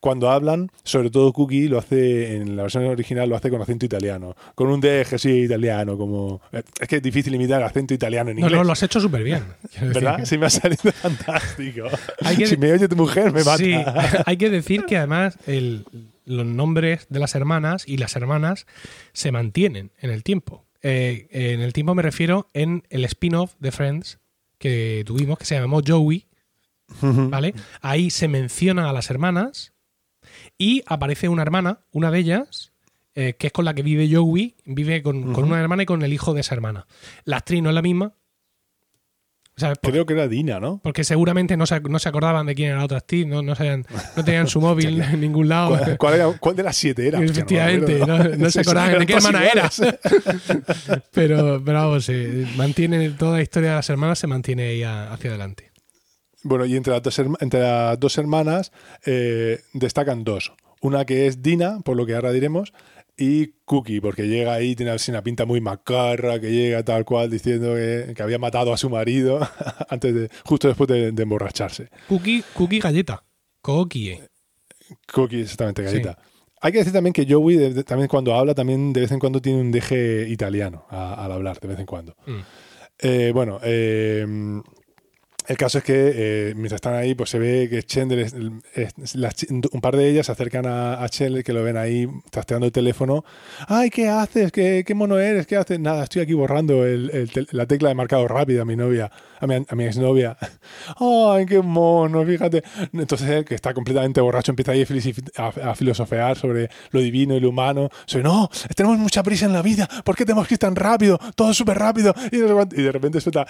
Cuando 0.00 0.30
hablan, 0.30 0.70
sobre 0.82 1.10
todo 1.10 1.32
Cookie 1.32 1.68
lo 1.68 1.78
hace, 1.78 2.36
en 2.36 2.56
la 2.56 2.62
versión 2.62 2.84
original 2.86 3.28
lo 3.28 3.36
hace 3.36 3.50
con 3.50 3.60
acento 3.60 3.84
italiano, 3.86 4.34
con 4.54 4.68
un 4.68 4.80
deje, 4.80 5.18
sí, 5.18 5.42
italiano, 5.42 5.96
como... 5.98 6.40
Es 6.80 6.88
que 6.88 6.96
es 6.96 7.02
difícil 7.02 7.34
imitar 7.34 7.60
el 7.60 7.66
acento 7.66 7.92
italiano 7.94 8.30
en 8.30 8.36
No, 8.36 8.46
inglés. 8.46 8.58
no, 8.58 8.64
lo 8.64 8.72
has 8.72 8.82
hecho 8.82 9.00
súper 9.00 9.22
bien. 9.22 9.42
¿Verdad? 9.80 10.16
que- 10.18 10.26
Sí, 10.26 10.38
me 10.38 10.46
ha 10.46 10.50
salido 10.50 10.90
fantástico. 10.92 11.86
Hay 12.24 12.36
que- 12.36 12.46
Si 12.46 12.56
me 12.56 12.72
oye 12.72 12.88
tu 12.88 12.96
mujer, 12.96 13.32
me 13.32 13.44
mata. 13.44 13.58
Sí, 13.58 13.74
hay 14.24 14.36
que 14.36 14.48
decir 14.50 14.84
que 14.86 14.96
además 14.96 15.36
el- 15.46 15.84
los 16.24 16.46
nombres 16.46 17.06
de 17.10 17.18
las 17.18 17.34
hermanas 17.34 17.82
y 17.86 17.96
las 17.98 18.14
hermanas 18.16 18.66
se 19.12 19.32
mantienen 19.32 19.90
en 20.00 20.10
el 20.10 20.22
tiempo. 20.22 20.64
Eh, 20.84 21.26
en 21.30 21.60
el 21.60 21.72
tiempo 21.72 21.94
me 21.94 22.02
refiero 22.02 22.48
en 22.54 22.84
el 22.90 23.04
spin-off 23.04 23.54
de 23.60 23.70
Friends 23.72 24.18
que 24.62 25.02
tuvimos, 25.04 25.38
que 25.38 25.44
se 25.44 25.58
llamó 25.58 25.80
Joey, 25.84 26.28
¿vale? 27.00 27.52
Ahí 27.80 28.10
se 28.10 28.28
mencionan 28.28 28.84
a 28.84 28.92
las 28.92 29.10
hermanas 29.10 29.72
y 30.56 30.84
aparece 30.86 31.28
una 31.28 31.42
hermana, 31.42 31.80
una 31.90 32.12
de 32.12 32.20
ellas, 32.20 32.72
eh, 33.16 33.34
que 33.36 33.48
es 33.48 33.52
con 33.52 33.64
la 33.64 33.74
que 33.74 33.82
vive 33.82 34.08
Joey, 34.08 34.54
vive 34.64 35.02
con, 35.02 35.32
con 35.32 35.42
una 35.42 35.60
hermana 35.60 35.82
y 35.82 35.86
con 35.86 36.02
el 36.02 36.12
hijo 36.12 36.32
de 36.32 36.42
esa 36.42 36.54
hermana. 36.54 36.86
La 37.24 37.38
actriz 37.38 37.60
no 37.60 37.70
es 37.70 37.74
la 37.74 37.82
misma. 37.82 38.14
Creo 39.82 40.06
que 40.06 40.14
era 40.14 40.28
Dina, 40.28 40.58
¿no? 40.60 40.80
porque 40.82 41.04
seguramente 41.04 41.56
no 41.56 41.66
se, 41.66 41.78
no 41.80 41.98
se 41.98 42.08
acordaban 42.08 42.46
de 42.46 42.54
quién 42.54 42.70
era 42.70 42.78
la 42.78 42.84
otra 42.86 42.98
actriz, 42.98 43.26
no, 43.26 43.42
no, 43.42 43.54
sabían- 43.54 43.84
no 44.16 44.24
tenían 44.24 44.46
su 44.48 44.60
móvil 44.62 45.00
en 45.00 45.20
ningún 45.20 45.48
lado. 45.48 45.76
¿Cuál, 45.78 45.98
cuál 45.98 46.14
era- 46.14 46.32
cuál 46.40 46.56
de 46.56 46.62
las 46.62 46.76
siete 46.76 47.06
era? 47.06 47.18
No 47.18 47.24
Efectivamente, 47.26 47.98
no, 48.00 48.18
no 48.24 48.50
se 48.50 48.60
acordaban 48.62 48.98
de 48.98 49.06
qué 49.06 49.12
hermana 49.14 49.46
era. 49.46 49.70
Pero, 51.12 51.62
pero 51.64 51.78
vamos, 51.78 52.04
se 52.06 52.46
mantiene 52.56 53.10
toda 53.10 53.36
la 53.36 53.42
historia 53.42 53.70
de 53.70 53.76
las 53.76 53.90
hermanas 53.90 54.18
se 54.18 54.26
mantiene 54.26 54.64
ahí 54.68 54.82
a- 54.82 55.12
hacia 55.12 55.30
adelante. 55.30 55.70
Bueno, 56.42 56.64
y 56.64 56.74
entre 56.76 56.92
las 56.92 57.02
dos, 57.02 57.18
entre 57.40 57.60
las 57.60 58.00
dos 58.00 58.18
hermanas 58.18 58.72
eh, 59.06 59.60
destacan 59.74 60.24
dos. 60.24 60.52
Una 60.80 61.04
que 61.04 61.26
es 61.26 61.42
Dina, 61.42 61.78
por 61.84 61.96
lo 61.96 62.06
que 62.06 62.14
ahora 62.14 62.32
diremos, 62.32 62.72
y 63.22 63.54
Cookie, 63.64 64.00
porque 64.00 64.26
llega 64.28 64.54
ahí, 64.54 64.74
tiene 64.74 64.92
así 64.92 65.10
una 65.10 65.22
pinta 65.22 65.44
muy 65.44 65.60
macarra, 65.60 66.40
que 66.40 66.50
llega 66.50 66.82
tal 66.82 67.04
cual 67.04 67.30
diciendo 67.30 67.74
que, 67.74 68.12
que 68.16 68.22
había 68.22 68.38
matado 68.38 68.72
a 68.72 68.76
su 68.76 68.90
marido 68.90 69.38
antes 69.88 70.14
de, 70.14 70.28
justo 70.44 70.68
después 70.68 70.88
de, 70.88 71.12
de 71.12 71.22
emborracharse. 71.22 71.88
Cookie, 72.08 72.42
cookie 72.54 72.80
galleta. 72.80 73.24
Cookie. 73.60 74.18
Cookie, 75.12 75.42
exactamente, 75.42 75.82
galleta. 75.82 76.18
Hay 76.60 76.72
que 76.72 76.78
decir 76.78 76.92
también 76.92 77.12
que 77.12 77.26
Joey, 77.28 77.56
de- 77.56 77.74
de- 77.74 77.84
también 77.84 78.08
cuando 78.08 78.34
habla, 78.34 78.54
también 78.54 78.92
de 78.92 79.00
vez 79.02 79.10
en 79.12 79.18
cuando 79.18 79.40
tiene 79.40 79.60
un 79.60 79.72
deje 79.72 80.28
italiano 80.28 80.86
a- 80.90 81.24
al 81.24 81.32
hablar, 81.32 81.58
de 81.60 81.68
vez 81.68 81.78
en 81.78 81.86
cuando. 81.86 82.14
Mm. 82.26 82.40
Eh, 82.98 83.30
bueno, 83.34 83.58
eh, 83.64 84.24
el 85.48 85.56
caso 85.56 85.78
es 85.78 85.84
que 85.84 86.12
eh, 86.14 86.52
mientras 86.54 86.76
están 86.78 86.94
ahí, 86.94 87.14
pues 87.14 87.30
se 87.30 87.38
ve 87.38 87.68
que 87.68 87.82
Chandler, 87.82 88.28
un 89.72 89.80
par 89.80 89.96
de 89.96 90.08
ellas 90.08 90.26
se 90.26 90.32
acercan 90.32 90.66
a, 90.66 91.02
a 91.02 91.08
Chandler, 91.08 91.42
que 91.44 91.52
lo 91.52 91.62
ven 91.62 91.76
ahí 91.76 92.06
trasteando 92.30 92.66
el 92.66 92.72
teléfono. 92.72 93.24
¡Ay, 93.68 93.90
qué 93.90 94.08
haces! 94.08 94.52
¿Qué, 94.52 94.84
qué 94.86 94.94
mono 94.94 95.18
eres? 95.18 95.46
¿Qué 95.46 95.56
haces? 95.56 95.80
Nada, 95.80 96.04
estoy 96.04 96.22
aquí 96.22 96.34
borrando 96.34 96.86
el- 96.86 97.30
la 97.50 97.66
tecla 97.66 97.88
de 97.88 97.94
marcado 97.94 98.28
rápido 98.28 98.62
a 98.62 98.64
mi 98.64 98.76
novia, 98.76 99.10
a 99.42 99.46
mi, 99.46 99.54
a 99.68 99.74
mi 99.74 99.84
exnovia. 99.84 100.36
¡Ay, 100.98 101.44
qué 101.46 101.60
mono! 101.60 102.24
Fíjate. 102.24 102.62
Entonces 102.92 103.28
él, 103.28 103.44
que 103.44 103.54
está 103.54 103.74
completamente 103.74 104.20
borracho, 104.20 104.52
empieza 104.52 104.72
ahí 104.72 104.86
a, 105.36 105.42
a- 105.42 105.70
a 105.72 105.74
filosofear 105.74 106.38
sobre 106.38 106.70
lo 106.90 107.00
divino 107.00 107.36
y 107.36 107.40
lo 107.40 107.50
humano. 107.50 107.90
Sobre, 108.06 108.24
no, 108.24 108.48
tenemos 108.74 108.98
mucha 108.98 109.22
prisa 109.22 109.46
en 109.46 109.52
la 109.52 109.62
vida. 109.62 109.88
¿Por 110.04 110.16
qué 110.16 110.24
tenemos 110.24 110.46
que 110.48 110.54
ir 110.54 110.58
tan 110.58 110.76
rápido? 110.76 111.18
Todo 111.34 111.52
súper 111.52 111.78
rápido. 111.78 112.14
Y 112.30 112.38
de 112.38 112.92
repente, 112.92 113.20
suelta, 113.20 113.44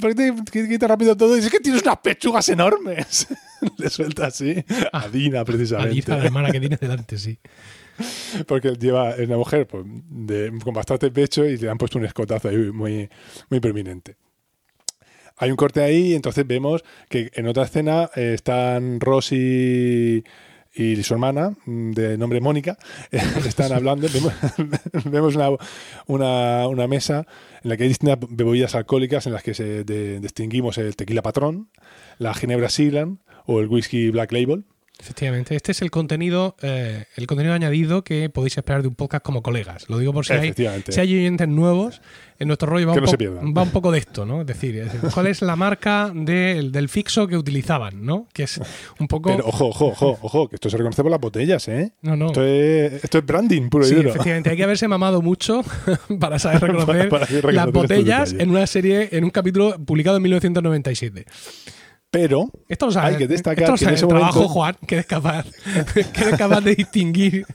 ¿por 0.00 0.14
qué 0.14 0.32
te- 0.50 0.78
tan 0.78 0.88
rápido 0.90 1.16
todo? 1.16 1.32
Y 1.34 1.40
dice 1.40 1.50
que 1.50 1.60
tienes 1.60 1.82
unas 1.82 1.96
pechugas 1.98 2.48
enormes. 2.48 3.26
Le 3.78 3.90
suelta 3.90 4.26
así 4.26 4.64
a 4.92 5.08
Dina, 5.08 5.44
precisamente. 5.44 5.90
Aliza, 5.92 6.16
la 6.18 6.24
hermana 6.26 6.50
que 6.52 6.60
tienes 6.60 6.78
delante, 6.78 7.18
sí. 7.18 7.38
Porque 8.46 8.68
él 8.68 8.78
lleva, 8.78 9.10
es 9.10 9.26
una 9.26 9.36
mujer 9.38 9.66
pues, 9.66 9.84
de- 9.86 10.52
con 10.62 10.72
bastante 10.74 11.10
pecho 11.10 11.44
y 11.44 11.56
le 11.56 11.68
han 11.68 11.78
puesto 11.78 11.98
un 11.98 12.04
escotazo 12.04 12.48
ahí 12.48 12.56
muy, 12.56 13.08
muy 13.50 13.58
prominente. 13.60 14.16
Hay 15.38 15.50
un 15.50 15.56
corte 15.56 15.82
ahí, 15.82 16.14
entonces 16.14 16.46
vemos 16.46 16.84
que 17.08 17.30
en 17.34 17.46
otra 17.46 17.64
escena 17.64 18.10
eh, 18.16 18.32
están 18.34 19.00
Rosy 19.00 20.24
y 20.74 21.02
su 21.02 21.14
hermana, 21.14 21.54
mm, 21.64 21.92
de 21.92 22.18
nombre 22.18 22.40
Mónica, 22.40 22.78
están 23.46 23.72
hablando. 23.72 24.08
Vemos, 25.04 25.34
una, 25.34 25.50
una, 26.06 26.68
una 26.68 26.86
mesa 26.86 27.26
en 27.62 27.70
la 27.70 27.76
que 27.76 27.84
hay 27.84 27.88
distintas 27.88 28.18
bebidas 28.28 28.74
alcohólicas 28.74 29.26
en 29.26 29.32
las 29.32 29.42
que 29.42 29.54
se 29.54 29.84
distinguimos 29.84 30.78
el 30.78 30.94
tequila 30.94 31.22
patrón, 31.22 31.68
la 32.18 32.34
ginebra 32.34 32.68
Sealand 32.68 33.18
o 33.46 33.60
el 33.60 33.68
whisky 33.68 34.10
Black 34.10 34.32
Label. 34.32 34.64
Efectivamente, 35.00 35.54
este 35.54 35.70
es 35.72 35.80
el 35.82 35.92
contenido, 35.92 36.56
eh, 36.60 37.04
el 37.16 37.26
contenido 37.28 37.54
añadido 37.54 38.02
que 38.02 38.28
podéis 38.30 38.58
esperar 38.58 38.82
de 38.82 38.88
un 38.88 38.96
podcast 38.96 39.24
como 39.24 39.42
colegas. 39.44 39.88
Lo 39.88 39.98
digo 39.98 40.12
por 40.12 40.26
si 40.26 40.32
hay, 40.32 40.52
si 40.52 40.66
hay 41.00 41.14
oyentes 41.14 41.46
nuevos, 41.46 42.02
en 42.40 42.48
nuestro 42.48 42.68
rollo 42.68 42.88
va, 42.88 42.94
Que 42.94 43.00
un, 43.00 43.04
no 43.06 43.12
po- 43.52 43.54
va 43.58 43.62
un 43.62 43.70
poco 43.70 43.92
de 43.92 43.98
esto, 44.00 44.26
¿no? 44.26 44.40
Es 44.40 44.46
decir, 44.48 44.76
es 44.76 44.92
decir, 44.92 45.08
¿cuál 45.14 45.28
es 45.28 45.40
la 45.40 45.54
marca 45.54 46.10
del- 46.12 46.72
del 46.72 46.88
fixo 46.88 47.28
que 47.28 47.36
utilizaban, 47.36 48.04
¿no? 48.04 48.26
Que 48.32 48.42
es 48.42 48.60
un 48.98 49.06
poco... 49.06 49.30
Pero 49.30 49.46
ojo, 49.46 49.66
ojo, 49.66 49.86
ojo, 49.86 50.18
ojo, 50.20 50.48
que 50.48 50.56
esto 50.56 50.68
se 50.68 50.76
reconoce 50.76 51.02
por 51.02 51.12
las 51.12 51.20
botellas, 51.20 51.68
¿eh? 51.68 51.92
no, 52.02 52.16
no. 52.16 52.26
Esto 52.26 52.44
es, 52.44 53.04
esto 53.04 53.18
es 53.18 53.24
branding 53.26 53.68
puro 53.68 53.86
y 53.86 53.90
Sí, 53.90 53.94
duro. 53.94 54.10
efectivamente, 54.10 54.50
hay 54.50 54.56
que 54.56 54.64
haberse 54.64 54.88
mamado 54.88 55.22
mucho 55.22 55.62
para 56.18 56.40
saber 56.40 56.60
reconocer 56.62 57.08
Para- 57.08 57.26
para 57.26 57.26
reconocer 57.26 57.54
las 57.54 57.72
botellas 57.72 58.32
en 58.36 58.50
una 58.50 58.66
serie, 58.66 59.10
en 59.12 59.22
un 59.22 59.30
capítulo 59.30 59.76
publicado 59.84 60.16
en 60.16 60.24
1997. 60.24 61.24
Pero 62.10 62.50
Esto 62.68 62.90
sabe, 62.90 63.08
Hay 63.12 63.16
que 63.18 63.26
destacar 63.28 63.64
esto 63.64 63.72
lo 63.72 63.78
que 63.78 63.84
en 63.84 63.94
ese 63.94 64.06
trabajo, 64.06 64.34
momento- 64.40 64.52
Juan, 64.54 64.76
que 64.86 64.94
eres 64.94 65.06
capaz, 65.06 65.44
que 65.94 66.20
eres 66.22 66.36
capaz 66.38 66.60
de 66.62 66.74
distinguir 66.74 67.46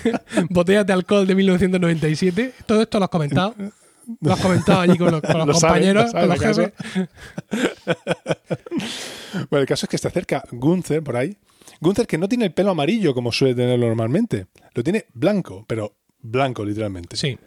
botellas 0.50 0.86
de 0.86 0.92
alcohol 0.94 1.26
de 1.26 1.34
1997. 1.34 2.54
Todo 2.66 2.80
esto 2.82 2.98
lo 2.98 3.04
has 3.04 3.10
comentado. 3.10 3.54
Lo 4.22 4.32
has 4.32 4.40
comentado 4.40 4.80
allí 4.80 4.96
con 4.96 5.10
los, 5.10 5.20
con 5.20 5.36
los 5.38 5.46
Lo 5.48 5.54
sabe, 5.54 5.72
compañeros, 5.74 6.04
lo 6.06 6.10
sabe, 6.12 6.26
con 6.26 6.30
los 6.30 6.56
jefes. 6.56 6.72
bueno, 9.50 9.60
el 9.62 9.66
caso 9.68 9.84
es 9.86 9.90
que 9.90 9.98
se 9.98 10.08
acerca 10.08 10.42
Gunther 10.52 11.02
por 11.02 11.16
ahí. 11.16 11.36
Gunther 11.80 12.06
que 12.06 12.16
no 12.18 12.28
tiene 12.28 12.46
el 12.46 12.52
pelo 12.54 12.70
amarillo 12.70 13.12
como 13.14 13.30
suele 13.30 13.54
tenerlo 13.54 13.86
normalmente. 13.88 14.46
Lo 14.74 14.82
tiene 14.82 15.04
blanco, 15.12 15.64
pero 15.68 15.96
blanco 16.20 16.64
literalmente. 16.64 17.16
Sí. 17.16 17.38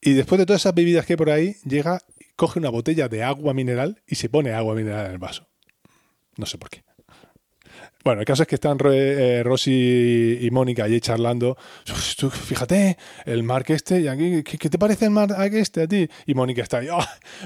Y 0.00 0.14
después 0.14 0.38
de 0.40 0.46
todas 0.46 0.62
esas 0.62 0.74
bebidas 0.74 1.06
que 1.06 1.12
hay 1.12 1.16
por 1.16 1.30
ahí, 1.30 1.54
llega, 1.64 2.00
coge 2.36 2.58
una 2.58 2.70
botella 2.70 3.08
de 3.08 3.22
agua 3.22 3.54
mineral 3.54 4.02
y 4.08 4.16
se 4.16 4.28
pone 4.28 4.52
agua 4.52 4.74
mineral 4.74 5.06
en 5.06 5.12
el 5.12 5.18
vaso. 5.18 5.46
No 6.40 6.46
sé 6.46 6.58
por 6.58 6.70
qué. 6.70 6.82
Bueno, 8.02 8.20
el 8.20 8.26
caso 8.26 8.42
es 8.42 8.48
que 8.48 8.54
están 8.54 8.78
eh, 8.92 9.42
Rosy 9.44 10.38
y 10.40 10.50
Mónica 10.50 10.84
allí 10.84 11.00
charlando. 11.00 11.58
Fíjate, 12.30 12.96
el 13.26 13.42
Mark 13.42 13.66
este, 13.68 14.00
y 14.00 14.42
¿qué, 14.42 14.70
te 14.70 14.78
parece 14.78 15.04
el 15.04 15.10
Mark 15.10 15.34
este 15.52 15.82
a 15.82 15.86
ti? 15.86 16.08
Y 16.26 16.32
Mónica 16.34 16.62
está 16.62 16.78
ahí, 16.78 16.88
"Oh, 16.90 17.04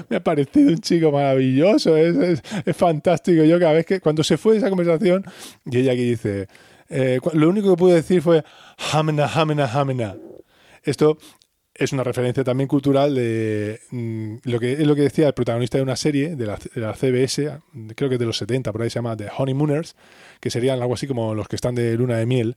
me 0.09 0.15
ha 0.15 0.23
parecido 0.23 0.69
un 0.69 0.79
chico 0.79 1.11
maravilloso, 1.11 1.97
es, 1.97 2.41
es- 2.65 2.75
fantástico. 2.77 3.43
Yo 3.43 3.59
cada 3.59 3.73
vez 3.73 3.85
que, 3.85 3.99
cuando 3.99 4.23
se 4.23 4.37
fue 4.37 4.55
esa 4.55 4.69
conversación, 4.69 5.25
y 5.69 5.77
ella 5.79 5.91
aquí 5.91 6.11
dice, 6.11 6.47
eh, 6.87 7.19
lo 7.33 7.49
único 7.49 7.71
que 7.71 7.77
pude 7.77 7.95
decir 7.95 8.21
fue 8.21 8.41
Hamna, 8.93 9.25
Hamna, 9.27 9.65
Hamna. 9.65 10.15
Esto 10.83 11.17
es 11.77 11.91
una 11.91 12.03
referencia 12.03 12.43
también 12.43 12.67
cultural 12.67 13.13
de 13.15 13.79
mm, 13.91 14.35
lo 14.43 14.59
que 14.59 14.73
es 14.73 14.87
lo 14.87 14.95
que 14.95 15.01
decía 15.01 15.27
el 15.27 15.33
protagonista 15.33 15.77
de 15.77 15.83
una 15.83 15.95
serie 15.95 16.35
de 16.35 16.45
la, 16.45 16.57
de 16.73 16.81
la 16.81 16.93
CBS, 16.93 17.59
creo 17.95 18.09
que 18.09 18.17
de 18.17 18.25
los 18.25 18.37
70, 18.37 18.71
por 18.71 18.81
ahí 18.81 18.89
se 18.89 18.95
llama 18.95 19.17
The 19.17 19.27
Honeymooners, 19.37 19.95
que 20.39 20.49
serían 20.49 20.81
algo 20.81 20.93
así 20.93 21.05
como 21.07 21.35
los 21.35 21.47
que 21.47 21.55
están 21.57 21.75
de 21.75 21.95
luna 21.97 22.17
de 22.17 22.25
miel. 22.25 22.55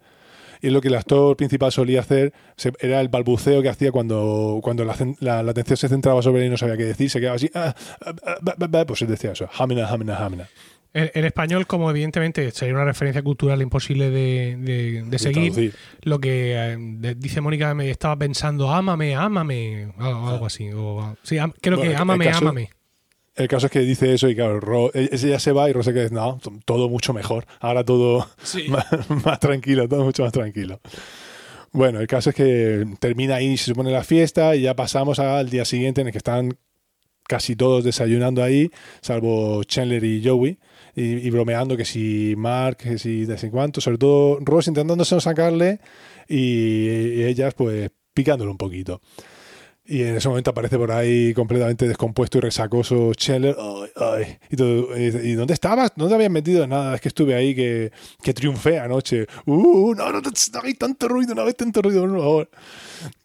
Y 0.60 0.70
lo 0.70 0.80
que 0.80 0.88
el 0.88 0.94
actor 0.96 1.36
principal 1.36 1.70
solía 1.70 2.00
hacer 2.00 2.32
era 2.80 3.00
el 3.00 3.08
balbuceo 3.08 3.62
que 3.62 3.68
hacía 3.68 3.92
cuando, 3.92 4.58
cuando 4.62 4.84
la, 4.84 4.96
la- 5.20 5.38
atención 5.50 5.76
se 5.76 5.88
centraba 5.88 6.20
sobre 6.20 6.40
él 6.42 6.48
y 6.48 6.50
no 6.50 6.56
sabía 6.56 6.76
qué 6.76 6.84
decir, 6.84 7.08
se 7.10 7.20
quedaba 7.20 7.36
así, 7.36 7.48
ah, 7.54 7.74
ah, 8.04 8.14
ah, 8.24 8.66
bah, 8.68 8.84
pues 8.84 9.02
él 9.02 9.08
decía 9.08 9.32
eso, 9.32 9.48
hamina, 9.56 9.86
hamina, 9.88 10.16
hamina. 10.16 10.48
En, 10.94 11.10
en 11.14 11.24
español, 11.26 11.66
como 11.66 11.90
evidentemente 11.90 12.50
sería 12.50 12.74
una 12.74 12.84
referencia 12.84 13.22
cultural 13.22 13.60
imposible 13.60 14.10
de, 14.10 14.56
de- 14.58 15.02
de 15.02 15.18
seguir, 15.18 15.52
traducir. 15.52 15.74
lo 16.02 16.18
que 16.18 16.54
eh, 16.56 17.14
dice 17.16 17.40
Mónica 17.42 17.74
me 17.74 17.90
estaba 17.90 18.16
pensando, 18.16 18.70
ámame, 18.72 19.14
ámame, 19.14 19.92
algo, 19.98 20.28
algo 20.28 20.46
así. 20.46 20.70
O, 20.74 21.14
sí, 21.22 21.36
am- 21.38 21.52
creo 21.60 21.76
Bueno, 21.76 21.90
que 21.90 21.94
el 21.96 22.00
ámame, 22.02 22.24
caso- 22.26 22.38
ámame. 22.38 22.70
El 23.36 23.46
caso 23.46 23.66
es 23.66 23.72
que 23.72 23.80
dice 23.80 24.12
eso 24.14 24.28
y 24.28 24.34
claro, 24.34 24.58
Ro- 24.58 24.90
e- 24.94 25.10
ese 25.12 25.28
ya 25.28 25.38
se 25.38 25.52
va 25.52 25.68
y 25.70 25.72
Rose 25.72 25.92
que 25.94 26.08
no, 26.10 26.40
todo 26.64 26.88
mucho 26.88 27.12
mejor. 27.12 27.46
Ahora 27.60 27.84
todo 27.84 28.26
más, 28.68 28.86
más 29.24 29.38
tranquilo, 29.38 29.86
todo 29.88 30.04
mucho 30.04 30.24
más 30.24 30.32
tranquilo. 30.32 30.80
Bueno, 31.70 32.00
el 32.00 32.06
caso 32.06 32.30
es 32.30 32.36
que 32.36 32.86
termina 32.98 33.36
ahí, 33.36 33.56
se 33.58 33.66
supone 33.66 33.90
la 33.90 34.02
fiesta 34.02 34.56
y 34.56 34.62
ya 34.62 34.74
pasamos 34.74 35.18
al 35.18 35.50
día 35.50 35.64
siguiente 35.66 36.00
en 36.00 36.08
el 36.08 36.12
que 36.12 36.18
están 36.18 36.56
casi 37.28 37.54
todos 37.56 37.84
desayunando 37.84 38.42
ahí, 38.42 38.70
salvo 39.02 39.62
Chandler 39.64 40.02
y 40.02 40.26
Joey, 40.26 40.58
y, 40.98 41.26
y 41.26 41.30
bromeando 41.30 41.76
que 41.76 41.84
si 41.84 42.34
Mark, 42.36 42.78
que 42.78 42.98
si 42.98 43.24
de 43.24 43.36
en 43.40 43.50
cuanto, 43.50 43.80
sobre 43.80 43.98
todo 43.98 44.38
Ross 44.40 44.68
intentándose 44.68 45.20
sacarle 45.20 45.80
y, 46.28 46.88
y 47.18 47.24
ellas 47.24 47.54
pues 47.54 47.90
picándolo 48.12 48.50
un 48.50 48.58
poquito. 48.58 49.00
Y 49.90 50.02
en 50.02 50.16
ese 50.16 50.28
momento 50.28 50.50
aparece 50.50 50.76
por 50.76 50.92
ahí 50.92 51.32
completamente 51.32 51.88
descompuesto 51.88 52.36
y 52.36 52.40
resacoso 52.42 53.14
Chandler. 53.14 53.56
Ay, 53.58 53.90
ay. 53.96 54.38
Y, 54.50 54.56
todo, 54.56 54.94
y 54.94 55.06
dice, 55.06 55.26
¿y 55.26 55.32
dónde 55.32 55.54
estabas? 55.54 55.92
No 55.96 56.08
te 56.08 56.14
habías 56.14 56.30
metido 56.30 56.66
nada. 56.66 56.94
Es 56.94 57.00
que 57.00 57.08
estuve 57.08 57.34
ahí 57.34 57.54
que, 57.54 57.90
que 58.22 58.34
triunfé 58.34 58.78
anoche. 58.78 59.26
Uh, 59.46 59.94
no, 59.94 60.12
no, 60.12 60.20
no, 60.20 60.30
no 60.30 60.60
hay 60.62 60.74
tanto 60.74 61.08
ruido, 61.08 61.34
no 61.34 61.46
hay 61.46 61.54
tanto 61.54 61.80
ruido, 61.80 62.02
por 62.02 62.18
favor. 62.18 62.50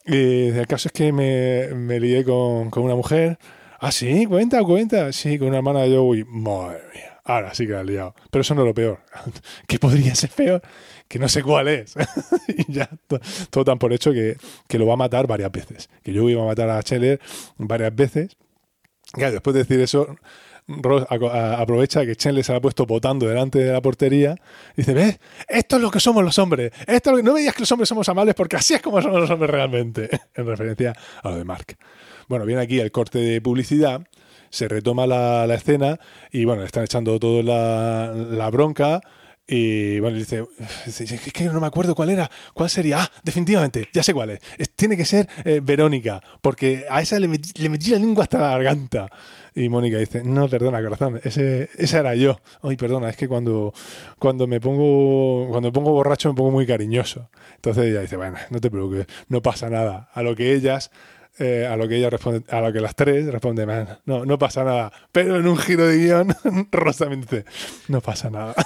Y 0.05 0.47
el 0.51 0.65
caso 0.65 0.87
es 0.87 0.93
que 0.93 1.11
me, 1.11 1.67
me 1.75 1.99
lié 1.99 2.23
con, 2.23 2.69
con 2.69 2.83
una 2.83 2.95
mujer. 2.95 3.37
Ah, 3.81 3.91
sí, 3.91 4.25
cuenta, 4.25 4.63
cuenta. 4.63 5.11
Sí, 5.11 5.37
con 5.37 5.49
una 5.49 5.57
hermana 5.57 5.81
de 5.81 5.97
Joey. 5.97 6.23
Madre 6.23 6.79
mía. 6.93 7.12
Ahora 7.25 7.53
sí 7.53 7.65
que 7.65 7.73
la 7.73 7.83
liado. 7.83 8.15
Pero 8.29 8.41
eso 8.41 8.53
no 8.53 8.61
es 8.63 8.67
lo 8.67 8.73
peor. 8.73 8.99
¿Qué 9.67 9.79
podría 9.79 10.13
ser 10.15 10.29
peor? 10.31 10.61
Que 11.07 11.19
no 11.19 11.29
sé 11.29 11.41
cuál 11.41 11.67
es. 11.69 11.95
y 12.47 12.71
ya, 12.71 12.89
to- 13.07 13.19
todo 13.49 13.63
tan 13.65 13.79
por 13.79 13.93
hecho 13.93 14.11
que, 14.11 14.35
que 14.67 14.77
lo 14.77 14.85
va 14.87 14.93
a 14.93 14.97
matar 14.97 15.25
varias 15.27 15.51
veces. 15.51 15.89
Que 16.03 16.13
Joey 16.17 16.35
va 16.35 16.43
a 16.43 16.47
matar 16.47 16.69
a 16.69 16.81
Scheller 16.81 17.19
varias 17.57 17.95
veces. 17.95 18.35
Claro, 19.13 19.33
después 19.33 19.53
de 19.53 19.59
decir 19.63 19.79
eso, 19.79 20.17
Ross 20.67 21.05
aprovecha 21.09 22.05
que 22.05 22.15
Chandler 22.15 22.43
se 22.43 22.53
ha 22.55 22.59
puesto 22.59 22.85
votando 22.85 23.27
delante 23.27 23.59
de 23.59 23.71
la 23.71 23.81
portería. 23.81 24.35
Y 24.75 24.81
dice, 24.81 24.93
¿ves? 24.93 25.19
Esto 25.47 25.75
es 25.77 25.81
lo 25.81 25.91
que 25.91 25.99
somos 26.01 26.23
los 26.23 26.37
hombres. 26.39 26.71
Esto 26.87 27.09
es 27.09 27.11
lo 27.11 27.17
que- 27.17 27.23
no 27.23 27.33
me 27.33 27.39
digas 27.39 27.55
que 27.55 27.61
los 27.61 27.71
hombres 27.71 27.87
somos 27.87 28.09
amables 28.09 28.35
porque 28.35 28.55
así 28.57 28.73
es 28.73 28.81
como 28.81 29.01
somos 29.01 29.21
los 29.21 29.29
hombres 29.29 29.49
realmente. 29.49 30.09
en 30.35 30.45
referencia 30.45 30.93
a 31.21 31.29
lo 31.29 31.37
de 31.37 31.45
Mark. 31.45 31.77
Bueno, 32.27 32.45
viene 32.45 32.61
aquí 32.61 32.79
el 32.81 32.91
corte 32.91 33.19
de 33.19 33.39
publicidad. 33.41 34.05
Se 34.53 34.67
retoma 34.67 35.07
la, 35.07 35.47
la 35.47 35.55
escena 35.55 35.99
y 36.31 36.45
bueno, 36.45 36.61
le 36.61 36.67
están 36.67 36.83
echando 36.83 37.19
todo 37.19 37.41
la, 37.41 38.13
la 38.13 38.51
bronca. 38.51 39.01
Y 39.47 39.99
bueno, 39.99 40.17
dice, 40.17 40.45
es 40.85 41.33
que 41.33 41.45
no 41.45 41.59
me 41.59 41.65
acuerdo 41.65 41.95
cuál 41.95 42.11
era, 42.11 42.29
cuál 42.53 42.69
sería. 42.69 43.01
Ah, 43.01 43.11
definitivamente, 43.23 43.89
ya 43.91 44.03
sé 44.03 44.13
cuál 44.13 44.29
es. 44.29 44.39
Tiene 44.75 44.95
que 44.95 45.05
ser 45.05 45.27
eh, 45.43 45.59
Verónica, 45.61 46.21
porque 46.39 46.85
a 46.87 47.01
esa 47.01 47.19
le 47.19 47.27
le 47.27 47.69
metí 47.69 47.89
la 47.89 47.97
lengua 47.97 48.25
hasta 48.25 48.37
la 48.37 48.49
garganta. 48.51 49.09
Y 49.55 49.69
Mónica 49.69 49.97
dice, 49.97 50.23
no, 50.23 50.47
perdona, 50.47 50.83
corazón, 50.83 51.19
ese, 51.23 51.69
esa 51.75 51.99
era 51.99 52.15
yo. 52.15 52.39
Ay, 52.61 52.77
perdona, 52.77 53.09
es 53.09 53.17
que 53.17 53.27
cuando, 53.27 53.73
cuando 54.19 54.45
me 54.45 54.59
pongo 54.61 55.47
cuando 55.49 55.69
me 55.69 55.73
pongo 55.73 55.91
borracho 55.91 56.29
me 56.29 56.35
pongo 56.35 56.51
muy 56.51 56.67
cariñoso. 56.67 57.29
Entonces 57.55 57.85
ella 57.85 58.01
dice, 58.01 58.17
bueno, 58.17 58.37
no 58.51 58.61
te 58.61 58.69
preocupes, 58.69 59.07
no 59.29 59.41
pasa 59.41 59.69
nada. 59.69 60.09
A 60.13 60.21
lo 60.21 60.35
que 60.35 60.53
ellas 60.53 60.91
eh, 61.39 61.65
a 61.69 61.75
lo 61.77 61.87
que 61.87 61.95
ella 61.97 62.09
responde, 62.09 62.43
a 62.49 62.61
lo 62.61 62.71
que 62.71 62.79
las 62.79 62.95
tres 62.95 63.25
responden, 63.25 63.67
"Man, 63.67 63.99
no, 64.05 64.25
no 64.25 64.37
pasa 64.37 64.63
nada. 64.63 64.91
Pero 65.11 65.37
en 65.37 65.47
un 65.47 65.57
giro 65.57 65.87
de 65.87 65.97
guion, 65.97 66.35
Rosa 66.71 67.07
me 67.07 67.17
dice, 67.17 67.45
no 67.87 68.01
pasa 68.01 68.29
nada. 68.29 68.53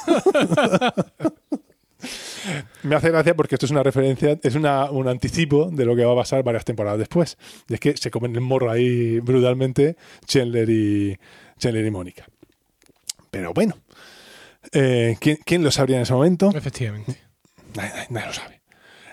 me 2.83 2.95
hace 2.95 3.09
gracia 3.09 3.35
porque 3.35 3.55
esto 3.55 3.65
es 3.65 3.71
una 3.71 3.83
referencia, 3.83 4.37
es 4.43 4.55
una, 4.55 4.89
un 4.91 5.07
anticipo 5.07 5.69
de 5.71 5.85
lo 5.85 5.95
que 5.95 6.05
va 6.05 6.13
a 6.13 6.17
pasar 6.17 6.43
varias 6.43 6.65
temporadas 6.65 6.99
después. 6.99 7.37
Y 7.67 7.73
es 7.73 7.79
que 7.79 7.97
se 7.97 8.11
comen 8.11 8.33
el 8.35 8.41
morro 8.41 8.69
ahí 8.71 9.19
brutalmente 9.19 9.97
Chandler 10.25 10.69
y, 10.69 11.17
Chandler 11.57 11.85
y 11.85 11.91
Mónica. 11.91 12.25
Pero 13.31 13.53
bueno, 13.53 13.77
eh, 14.71 15.17
¿quién, 15.19 15.37
quién 15.45 15.63
lo 15.63 15.71
sabría 15.71 15.97
en 15.97 16.03
ese 16.03 16.13
momento? 16.13 16.51
Efectivamente. 16.55 17.17
Nadie, 17.75 17.89
nadie- 17.91 18.07
nadie 18.09 18.27
lo 18.27 18.33
sabe. 18.33 18.61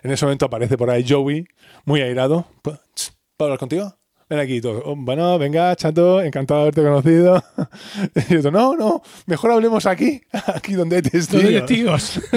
En 0.03 0.11
ese 0.11 0.25
momento 0.27 0.45
aparece 0.47 0.77
por 0.77 0.91
ahí 0.91 1.05
Joey, 1.09 1.47
muy 1.87 2.03
airado. 2.03 2.47
¿Puedo 2.63 2.79
tss, 2.95 3.14
¿puedo 3.37 3.49
hablar 3.49 3.59
contigo? 3.59 3.95
Ven 4.29 4.39
aquí 4.39 4.61
todo. 4.61 4.83
"Oh, 4.87 4.97
bueno, 4.97 5.39
venga, 5.39 5.77
chato, 5.77 6.23
encantado 6.23 6.61
de 6.61 6.63
haberte 6.65 6.83
conocido. 6.83 7.43
Y 8.31 8.37
otro, 8.37 8.51
no, 8.51 8.75
no, 8.75 9.03
mejor 9.27 9.51
hablemos 9.53 9.85
aquí, 9.87 10.23
aquí 10.55 10.73
donde 10.75 10.97
hay 10.97 11.03
testigos. 11.03 12.21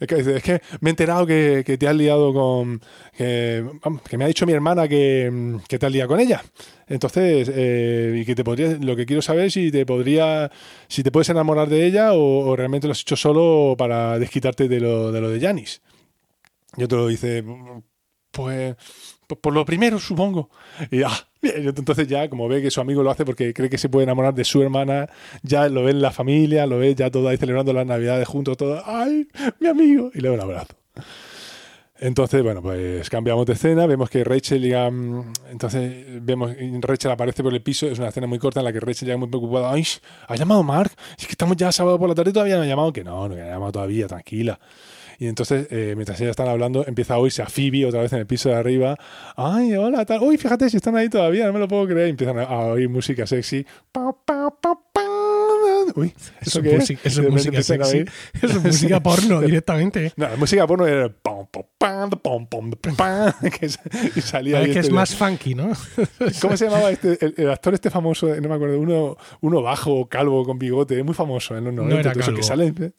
Es 0.00 0.06
que, 0.06 0.14
es 0.36 0.42
que 0.44 0.60
me 0.80 0.90
he 0.90 0.92
enterado 0.92 1.26
que, 1.26 1.64
que 1.66 1.76
te 1.76 1.88
has 1.88 1.96
liado 1.96 2.32
con. 2.32 2.80
Que, 3.16 3.64
me 4.16 4.24
ha 4.24 4.28
dicho 4.28 4.46
mi 4.46 4.52
hermana 4.52 4.86
que, 4.86 5.58
que 5.66 5.76
te 5.76 5.86
has 5.86 5.90
liado 5.90 6.08
con 6.08 6.20
ella. 6.20 6.40
Entonces, 6.86 7.50
eh, 7.52 8.18
y 8.20 8.24
que 8.24 8.36
te 8.36 8.44
podría. 8.44 8.78
Lo 8.80 8.94
que 8.94 9.06
quiero 9.06 9.22
saber 9.22 9.46
es 9.46 9.54
si 9.54 9.72
te 9.72 9.84
podría. 9.84 10.52
Si 10.86 11.02
te 11.02 11.10
puedes 11.10 11.28
enamorar 11.30 11.68
de 11.68 11.84
ella 11.84 12.12
o, 12.12 12.46
o 12.46 12.54
realmente 12.54 12.86
lo 12.86 12.92
has 12.92 13.00
hecho 13.00 13.16
solo 13.16 13.74
para 13.76 14.20
desquitarte 14.20 14.68
de 14.68 14.78
lo 14.78 15.10
de, 15.10 15.20
lo 15.20 15.30
de 15.30 15.40
Janis. 15.40 15.82
Y 16.76 16.84
otro 16.84 17.08
dice. 17.08 17.42
Pues. 18.38 18.76
por 19.40 19.52
lo 19.52 19.64
primero, 19.64 19.98
supongo. 19.98 20.48
Y 20.92 21.02
ah, 21.02 21.10
entonces 21.42 22.06
ya, 22.06 22.30
como 22.30 22.46
ve 22.46 22.62
que 22.62 22.70
su 22.70 22.80
amigo 22.80 23.02
lo 23.02 23.10
hace 23.10 23.24
porque 23.24 23.52
cree 23.52 23.68
que 23.68 23.78
se 23.78 23.88
puede 23.88 24.04
enamorar 24.04 24.32
de 24.32 24.44
su 24.44 24.62
hermana, 24.62 25.08
ya 25.42 25.68
lo 25.68 25.82
ve 25.82 25.90
en 25.90 26.00
la 26.00 26.12
familia, 26.12 26.64
lo 26.64 26.78
ve 26.78 26.94
ya 26.94 27.10
todo 27.10 27.28
ahí 27.28 27.36
celebrando 27.36 27.72
las 27.72 27.84
navidades 27.84 28.28
juntos, 28.28 28.56
todo, 28.56 28.80
¡ay, 28.86 29.26
mi 29.58 29.66
amigo! 29.66 30.12
Y 30.14 30.20
le 30.20 30.28
da 30.28 30.34
un 30.34 30.40
abrazo. 30.40 30.76
Entonces, 31.98 32.44
bueno, 32.44 32.62
pues 32.62 33.10
cambiamos 33.10 33.44
de 33.44 33.54
escena, 33.54 33.86
vemos 33.86 34.08
que 34.08 34.22
Rachel 34.22 34.62
llega, 34.62 34.88
mm, 34.88 35.32
entonces 35.50 36.06
vemos, 36.24 36.52
Rachel 36.80 37.10
aparece 37.10 37.42
por 37.42 37.52
el 37.52 37.60
piso, 37.60 37.88
es 37.88 37.98
una 37.98 38.10
escena 38.10 38.28
muy 38.28 38.38
corta 38.38 38.60
en 38.60 38.66
la 38.66 38.72
que 38.72 38.78
Rachel 38.78 39.06
llega 39.06 39.18
muy 39.18 39.26
preocupada, 39.26 39.72
¡ay, 39.72 39.84
ha 40.28 40.36
llamado 40.36 40.62
Mark! 40.62 40.92
Es 41.18 41.26
que 41.26 41.32
estamos 41.32 41.56
ya 41.56 41.72
sábado 41.72 41.98
por 41.98 42.08
la 42.08 42.14
tarde 42.14 42.32
todavía 42.32 42.54
no 42.56 42.62
ha 42.62 42.66
llamado, 42.66 42.92
que 42.92 43.02
no, 43.02 43.28
no 43.28 43.34
ha 43.34 43.48
llamado 43.48 43.72
todavía, 43.72 44.06
tranquila. 44.06 44.60
Y 45.20 45.26
entonces, 45.26 45.66
eh, 45.70 45.94
mientras 45.96 46.20
ellas 46.20 46.30
están 46.30 46.46
hablando, 46.48 46.86
empieza 46.86 47.14
a 47.14 47.18
oírse 47.18 47.42
a 47.42 47.46
Phoebe 47.46 47.84
otra 47.84 48.02
vez 48.02 48.12
en 48.12 48.20
el 48.20 48.26
piso 48.26 48.50
de 48.50 48.54
arriba. 48.54 48.96
¡Ay, 49.36 49.74
hola! 49.74 50.04
Tal. 50.04 50.22
¡Uy, 50.22 50.38
fíjate 50.38 50.70
si 50.70 50.76
están 50.76 50.96
ahí 50.96 51.08
todavía! 51.08 51.46
No 51.46 51.52
me 51.52 51.58
lo 51.58 51.66
puedo 51.66 51.86
creer. 51.88 52.06
Y 52.06 52.10
empiezan 52.10 52.38
a, 52.38 52.48
oír 52.58 52.88
música 52.88 53.26
sexy. 53.26 53.66
Pa, 53.90 54.12
pa, 54.24 54.50
pa, 54.60 54.78
pa. 54.92 55.02
Uy, 55.96 56.14
Eso 56.40 56.60
¿eso 56.60 56.60
es 56.60 56.62
qué 56.62 56.70
es? 56.70 56.80
música, 56.80 57.00
eso 57.04 57.22
es 57.52 57.66
sexy. 57.66 58.04
Eso 58.34 58.46
es 58.46 58.62
música 58.62 59.00
porno 59.02 59.40
directamente. 59.40 60.12
No, 60.16 60.28
la 60.28 60.36
música 60.36 60.66
porno 60.68 60.86
era 60.86 61.08
pom, 61.08 61.46
pom, 61.50 62.10
pom, 62.10 62.46
pom, 62.46 62.70
es- 63.60 63.80
y 64.16 64.20
salía 64.20 64.60
Es 64.60 64.66
que 64.66 64.70
es 64.72 64.76
este- 64.78 64.92
más 64.92 65.14
funky, 65.16 65.54
¿no? 65.54 65.72
¿Cómo 66.40 66.56
se 66.56 66.66
llamaba 66.66 66.90
este, 66.90 67.18
el, 67.36 67.50
actor 67.50 67.74
este 67.74 67.90
famoso? 67.90 68.28
No 68.40 68.48
me 68.48 68.54
acuerdo, 68.54 68.78
uno, 68.78 69.16
uno 69.40 69.62
bajo, 69.62 70.08
calvo, 70.08 70.44
con 70.44 70.58
bigote, 70.58 71.02
muy 71.02 71.14
famoso 71.14 71.56
en 71.56 71.64
los 71.64 71.74
90. 71.74 72.00
era 72.00 72.12
todo 72.12 72.20
eso, 72.20 72.30
que 72.30 72.40
calvo. 72.40 72.46
sale, 72.46 72.92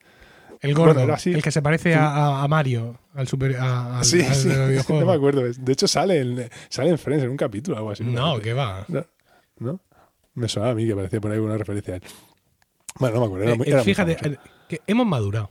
El 0.61 0.73
gordo, 0.73 0.93
Bueno, 0.93 1.05
era 1.05 1.15
así. 1.15 1.31
el 1.31 1.41
que 1.41 1.51
se 1.51 1.61
parece 1.61 1.95
a, 1.95 2.45
Mario, 2.49 2.99
al 3.13 3.27
super, 3.27 3.55
a- 3.57 3.99
al, 3.99 4.05
sí, 4.05 4.21
al 4.21 4.35
sí, 4.35 4.49
de 4.49 4.75
los 4.75 4.89
no 4.89 5.05
me 5.05 5.13
acuerdo. 5.13 5.41
De 5.43 5.71
hecho, 5.73 5.87
sale 5.87 6.19
en, 6.19 6.49
sale 6.69 6.89
en 6.89 6.97
Friends 6.97 7.23
en 7.23 7.29
un 7.29 7.37
capítulo 7.37 7.75
o 7.77 7.79
algo 7.79 7.91
así. 7.91 8.03
No, 8.03 8.39
que 8.39 8.53
va. 8.53 8.83
No, 8.89 9.05
¿no? 9.59 9.79
Me 10.33 10.47
sonaba 10.49 10.71
a 10.73 10.75
mí 10.75 10.85
que 10.85 10.95
parecía 10.95 11.21
por 11.21 11.31
ahí 11.31 11.39
una 11.39 11.57
referencia 11.57 11.93
a 11.93 11.97
él. 11.97 12.03
Bueno, 12.99 13.15
no 13.15 13.21
me 13.21 13.25
acuerdo. 13.27 13.43
Era 13.45 13.53
Eh, 13.53 13.57
muy- 13.57 13.67
eh, 13.67 13.69
era 13.69 13.77
muy 13.77 13.85
fíjate, 13.85 14.39
que 14.67 14.81
hemos 14.87 15.05
madurado. 15.07 15.49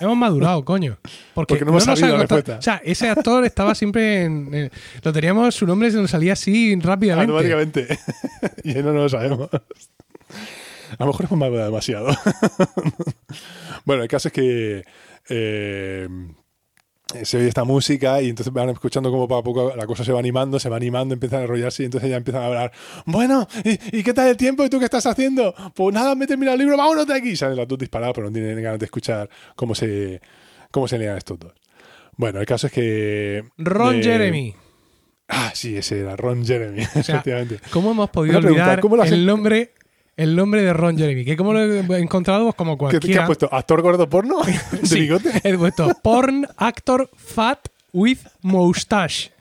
hemos 0.00 0.16
madurado, 0.16 0.64
coño. 0.66 0.98
Porque, 1.32 1.54
Porque 1.54 1.64
no 1.64 1.70
hemos 1.70 1.86
nos 1.86 1.98
sabido 1.98 2.16
la 2.16 2.22
respuesta. 2.24 2.58
O 2.58 2.62
sea, 2.62 2.80
ese 2.84 3.08
actor 3.08 3.44
estaba 3.44 3.74
siempre 3.74 4.24
en. 4.24 4.70
lo 5.02 5.12
teníamos, 5.12 5.54
su 5.54 5.66
nombre 5.66 5.90
se 5.90 5.96
nos 5.96 6.10
salía 6.10 6.34
así 6.34 6.74
rápidamente. 6.80 7.30
Automáticamente. 7.32 7.98
y 8.64 8.74
no 8.74 8.92
lo 8.92 9.08
sabemos. 9.08 9.48
A 10.98 11.04
lo 11.04 11.06
mejor 11.06 11.26
hemos 11.26 11.38
madurado 11.38 11.66
demasiado. 11.66 12.08
bueno, 13.84 14.02
el 14.02 14.08
caso 14.08 14.28
es 14.28 14.34
que. 14.34 14.84
eh, 15.28 16.08
se 17.22 17.36
oye 17.36 17.48
esta 17.48 17.64
música 17.64 18.20
y 18.20 18.30
entonces 18.30 18.52
van 18.52 18.70
escuchando 18.70 19.10
como 19.10 19.28
poco 19.28 19.38
a 19.38 19.42
poco 19.42 19.76
la 19.76 19.86
cosa 19.86 20.04
se 20.04 20.12
va 20.12 20.18
animando, 20.18 20.58
se 20.58 20.68
va 20.68 20.76
animando, 20.76 21.14
empiezan 21.14 21.40
a 21.40 21.42
enrollarse 21.42 21.82
y 21.82 21.86
entonces 21.86 22.10
ya 22.10 22.16
empiezan 22.16 22.42
a 22.42 22.46
hablar. 22.46 22.72
Bueno, 23.06 23.46
¿y, 23.62 24.02
qué 24.02 24.12
tal 24.12 24.28
el 24.28 24.36
tiempo? 24.36 24.64
¿Y 24.64 24.70
tú 24.70 24.78
qué 24.78 24.86
estás 24.86 25.06
haciendo? 25.06 25.54
Pues 25.74 25.94
nada, 25.94 26.14
me 26.14 26.24
he 26.24 26.28
terminado 26.28 26.54
el 26.54 26.60
libro, 26.60 26.76
vámonos 26.76 27.06
de 27.06 27.14
aquí. 27.14 27.36
Salen 27.36 27.56
las 27.56 27.68
dos 27.68 27.78
disparadas, 27.78 28.14
pero 28.14 28.26
no 28.26 28.32
tienen 28.32 28.60
ganas 28.62 28.78
de 28.78 28.86
escuchar 28.86 29.28
cómo 29.54 29.74
se, 29.74 30.20
cómo 30.70 30.88
se 30.88 30.98
lean 30.98 31.16
estos 31.16 31.38
dos. 31.38 31.52
Bueno, 32.16 32.40
el 32.40 32.46
caso 32.46 32.66
es 32.66 32.72
que... 32.72 33.44
Ron 33.58 34.02
Jeremy. 34.02 34.54
Ah, 35.28 35.52
sí, 35.54 35.76
ese 35.76 36.00
era 36.00 36.16
Ron 36.16 36.44
Jeremy, 36.44 36.82
efectivamente. 36.94 37.60
¿Cómo 37.70 37.92
hemos 37.92 38.10
podido 38.10 38.38
olvidar 38.38 38.80
el 39.06 39.26
nombre 39.26 39.72
el 40.16 40.36
nombre 40.36 40.62
de 40.62 40.72
Ron 40.72 40.96
Jeremy. 40.96 41.24
Que 41.24 41.36
como 41.36 41.52
lo 41.52 41.60
he 41.60 42.00
encontrado, 42.00 42.44
pues 42.44 42.54
como 42.54 42.78
cualquiera. 42.78 43.06
¿Qué, 43.06 43.18
has 43.18 43.26
puesto? 43.26 43.48
¿Actor 43.52 43.82
gordo 43.82 44.08
porno? 44.08 44.38
¿De 44.82 45.00
bigote? 45.00 45.30
He 45.42 45.56
puesto 45.56 45.90
porn 46.02 46.46
actor 46.56 47.10
fat 47.14 47.68
with 47.92 48.18
moustache. 48.42 49.32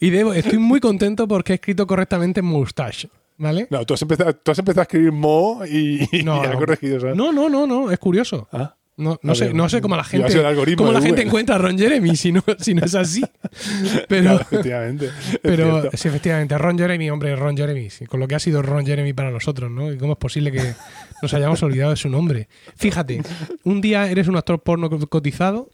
y 0.00 0.10
debo, 0.10 0.32
estoy 0.34 0.58
muy 0.58 0.80
contento 0.80 1.26
porque 1.26 1.52
he 1.52 1.56
escrito 1.56 1.86
correctamente 1.86 2.42
moustache. 2.42 3.08
¿Vale? 3.40 3.68
No, 3.70 3.86
tú 3.86 3.94
has 3.94 4.02
empezado, 4.02 4.34
tú 4.34 4.50
has 4.50 4.58
empezado 4.58 4.80
a 4.80 4.82
escribir 4.82 5.12
mo 5.12 5.64
y, 5.64 6.08
no, 6.24 6.42
ha 6.42 6.52
corregido. 6.54 7.00
¿sabes? 7.00 7.16
No, 7.16 7.32
no, 7.32 7.48
no, 7.48 7.66
no, 7.68 7.90
es 7.90 7.98
curioso. 7.98 8.48
¿Ah? 8.52 8.74
No, 8.98 9.16
no 9.22 9.34
sé, 9.36 9.54
no 9.54 9.68
sé 9.68 9.80
cómo 9.80 9.94
la 9.94 10.02
gente, 10.02 10.74
cómo 10.76 10.90
la 10.90 11.00
gente 11.00 11.22
encuentra 11.22 11.54
a 11.54 11.58
Ron 11.58 11.78
Jeremy 11.78 12.16
si 12.16 12.32
no, 12.32 12.42
si 12.58 12.74
no 12.74 12.84
es 12.84 12.96
así. 12.96 13.24
Pero, 14.08 14.40
efectivamente. 14.40 15.10
Pero 15.40 15.88
sí, 15.92 16.08
efectivamente, 16.08 16.58
Ron 16.58 16.76
Jeremy, 16.76 17.08
hombre, 17.08 17.36
Ron 17.36 17.56
Jeremy, 17.56 17.88
con 18.08 18.18
lo 18.18 18.26
que 18.26 18.34
ha 18.34 18.40
sido 18.40 18.60
Ron 18.60 18.84
Jeremy 18.84 19.12
para 19.12 19.30
nosotros, 19.30 19.70
¿no? 19.70 19.92
¿Y 19.92 19.98
cómo 19.98 20.14
es 20.14 20.18
posible 20.18 20.50
que 20.50 20.74
nos 21.22 21.32
hayamos 21.32 21.62
olvidado 21.62 21.90
de 21.90 21.96
su 21.96 22.08
nombre? 22.08 22.48
Fíjate, 22.74 23.22
un 23.62 23.80
día 23.80 24.10
eres 24.10 24.26
un 24.26 24.36
actor 24.36 24.60
porno 24.64 24.90
cotizado. 24.90 25.70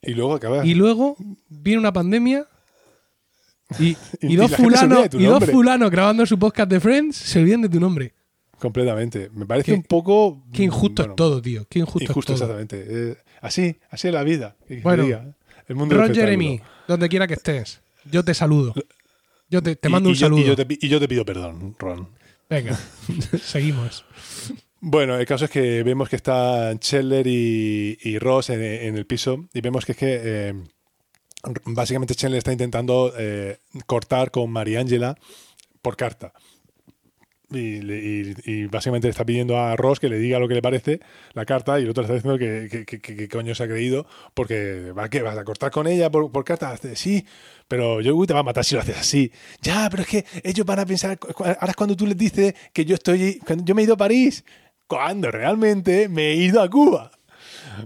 Y 0.00 0.14
luego 0.14 0.36
acabas. 0.36 0.64
Y 0.64 0.74
luego 0.74 1.16
viene 1.50 1.78
una 1.78 1.92
pandemia. 1.92 2.46
Y, 3.78 3.98
y, 4.22 4.36
dos 4.36 4.56
fulanos 4.56 5.08
y 5.12 5.24
dos 5.24 5.44
fulanos 5.44 5.90
grabando 5.90 6.24
su 6.24 6.38
podcast 6.38 6.70
de 6.70 6.80
Friends 6.80 7.16
se 7.16 7.38
olvidan 7.38 7.60
de 7.60 7.68
tu 7.68 7.78
nombre. 7.78 8.14
Completamente. 8.60 9.30
Me 9.32 9.46
parece 9.46 9.72
un 9.72 9.82
poco. 9.82 10.44
Qué 10.52 10.64
injusto 10.64 11.02
es 11.02 11.16
todo, 11.16 11.40
tío. 11.40 11.66
Qué 11.68 11.78
injusto, 11.80 12.04
injusto 12.04 12.34
es 12.34 12.40
todo. 12.40 12.60
exactamente. 12.60 13.10
Eh, 13.12 13.16
así, 13.40 13.76
así 13.88 14.08
es 14.08 14.14
la 14.14 14.22
vida. 14.22 14.56
Bueno, 14.82 15.34
el 15.66 15.76
mundo 15.76 15.96
Ron 15.96 16.14
Jeremy, 16.14 16.60
donde 16.86 17.08
quiera 17.08 17.26
que 17.26 17.34
estés, 17.34 17.80
yo 18.10 18.24
te 18.24 18.34
saludo. 18.34 18.74
Yo 19.48 19.62
te, 19.62 19.76
mando 19.88 20.10
un 20.10 20.16
saludo. 20.16 20.40
Y 20.40 20.44
yo, 20.44 20.56
te, 20.56 20.66
y 20.68 20.88
yo, 20.88 21.00
te, 21.00 21.08
pido 21.08 21.24
perdón, 21.24 21.74
Ron. 21.78 22.08
Venga, 22.48 22.78
seguimos. 23.42 24.04
Bueno, 24.80 25.18
el 25.18 25.26
caso 25.26 25.46
es 25.46 25.50
que 25.50 25.82
vemos 25.82 26.08
que 26.08 26.16
están 26.16 26.78
Scheller 26.78 27.26
y, 27.26 28.18
Ross 28.18 28.50
en, 28.50 28.96
el 28.96 29.06
piso 29.06 29.48
y 29.52 29.60
vemos 29.60 29.84
que 29.84 29.92
es 29.92 29.98
que 29.98 30.20
eh, 30.22 30.54
básicamente 31.64 32.14
Scheller 32.14 32.38
está 32.38 32.52
intentando 32.52 33.12
eh, 33.16 33.58
cortar 33.86 34.30
con 34.30 34.50
Mariangela 34.50 35.16
por 35.82 35.96
carta. 35.96 36.32
Y, 37.52 38.66
básicamente 38.66 39.08
le 39.08 39.10
está 39.10 39.24
pidiendo 39.24 39.58
a 39.58 39.74
Ross 39.76 39.98
que 39.98 40.08
le 40.08 40.18
diga 40.18 40.38
lo 40.38 40.46
que 40.46 40.54
le 40.54 40.62
parece 40.62 41.00
la 41.34 41.44
carta 41.44 41.80
y 41.80 41.82
el 41.82 41.90
otro 41.90 42.04
está 42.04 42.14
diciendo 42.14 42.38
que, 42.38 43.28
coño 43.30 43.54
se 43.54 43.64
ha 43.64 43.68
creído 43.68 44.06
porque 44.34 44.92
¿va, 44.96 45.08
¿qué, 45.08 45.22
vas 45.22 45.36
a 45.36 45.44
cortar 45.44 45.70
con 45.70 45.86
ella 45.86 46.10
por, 46.10 46.44
carta. 46.44 46.76
Sí, 46.94 47.26
pero 47.66 48.00
yo 48.00 48.14
te 48.26 48.34
va 48.34 48.40
a 48.40 48.44
matar 48.44 48.64
si 48.64 48.74
lo 48.74 48.80
haces 48.80 48.98
así. 48.98 49.32
Ya, 49.60 49.88
pero 49.90 50.02
es 50.02 50.08
que 50.08 50.24
ellos 50.44 50.64
van 50.64 50.78
a 50.78 50.86
pensar, 50.86 51.18
ahora 51.38 51.70
es 51.70 51.76
cuando 51.76 51.96
tú 51.96 52.06
les 52.06 52.16
dices 52.16 52.54
que 52.72 52.84
yo 52.84 52.94
estoy, 52.94 53.40
yo 53.64 53.74
me 53.74 53.82
he 53.82 53.84
ido 53.84 53.94
a 53.94 53.98
París, 53.98 54.44
cuando 54.86 55.30
realmente 55.30 56.08
me 56.08 56.30
he 56.30 56.34
ido 56.34 56.60
a 56.60 56.68
Cuba. 56.68 57.10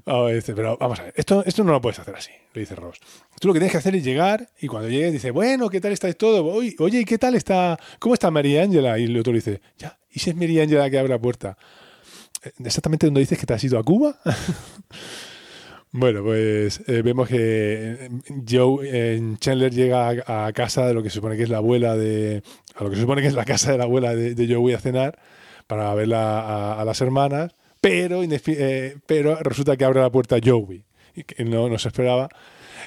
Oh, 0.07 0.29
pero 0.55 0.77
vamos 0.79 0.99
a 0.99 1.05
ver, 1.05 1.15
esto, 1.17 1.45
esto 1.45 1.65
no 1.65 1.73
lo 1.73 1.81
puedes 1.81 1.99
hacer 1.99 2.15
así, 2.15 2.31
le 2.53 2.61
dice 2.61 2.75
Ross. 2.75 2.99
Tú 3.41 3.49
lo 3.49 3.55
que 3.55 3.61
tienes 3.61 3.73
que 3.73 3.79
hacer 3.79 3.95
es 3.95 4.05
llegar 4.05 4.49
y 4.61 4.67
cuando 4.67 4.89
llegues 4.89 5.13
dice, 5.13 5.31
bueno, 5.31 5.69
¿qué 5.69 5.81
tal 5.81 5.93
estáis 5.93 6.17
todo? 6.17 6.45
Oye, 6.45 7.01
¿y 7.01 7.05
qué 7.05 7.19
tal 7.19 7.35
está? 7.35 7.79
¿Cómo 7.99 8.15
está 8.15 8.31
María 8.31 8.63
Ángela? 8.63 8.99
Y 8.99 9.05
el 9.05 9.19
otro 9.19 9.33
dice, 9.33 9.61
ya, 9.79 9.99
¿y 10.11 10.21
si 10.21 10.31
es 10.31 10.37
María 10.37 10.63
Ángela 10.63 10.89
que 10.89 10.99
abre 10.99 11.11
la 11.11 11.19
puerta? 11.19 11.57
Eh, 12.43 12.53
¿Exactamente 12.65 13.07
donde 13.07 13.21
dices 13.21 13.39
que 13.39 13.47
te 13.47 13.55
has 13.55 13.65
ido 13.65 13.79
a 13.79 13.83
Cuba? 13.83 14.19
bueno, 15.93 16.23
pues 16.23 16.83
eh, 16.87 17.03
vemos 17.03 17.29
que 17.29 17.37
eh, 17.37 18.09
Joe 18.49 19.15
en 19.15 19.39
Chandler 19.39 19.73
llega 19.73 20.09
a, 20.27 20.53
casa 20.53 20.87
de 20.87 20.95
lo 20.95 21.03
que 21.03 21.11
se 21.11 21.17
supone 21.17 21.37
que 21.37 21.43
es 21.43 21.51
la 21.51 21.59
abuela 21.59 21.97
de. 21.97 22.43
a 22.75 22.85
lo 22.85 22.91
que 22.91 22.97
se 22.97 23.03
supone 23.03 23.23
que 23.23 23.29
es 23.29 23.35
la 23.35 23.45
casa 23.45 23.73
de 23.73 23.79
la 23.79 23.85
abuela 23.85 24.15
de, 24.15 24.35
de 24.35 24.55
Joey 24.55 24.75
a 24.75 24.81
cenar 24.81 25.19
para 25.67 25.95
ver 25.95 26.13
a, 26.15 26.81
a 26.81 26.85
las 26.85 27.01
hermanas 27.01 27.55
pero, 27.85 28.23
eh, 28.23 28.97
pero 29.05 29.37
resulta 29.43 29.77
que 29.77 29.85
abre 29.85 30.01
la 30.01 30.11
puerta 30.11 30.39
Joey, 30.43 30.83
que 31.27 31.45
no 31.45 31.69
nos 31.69 31.85
esperaba. 31.85 32.31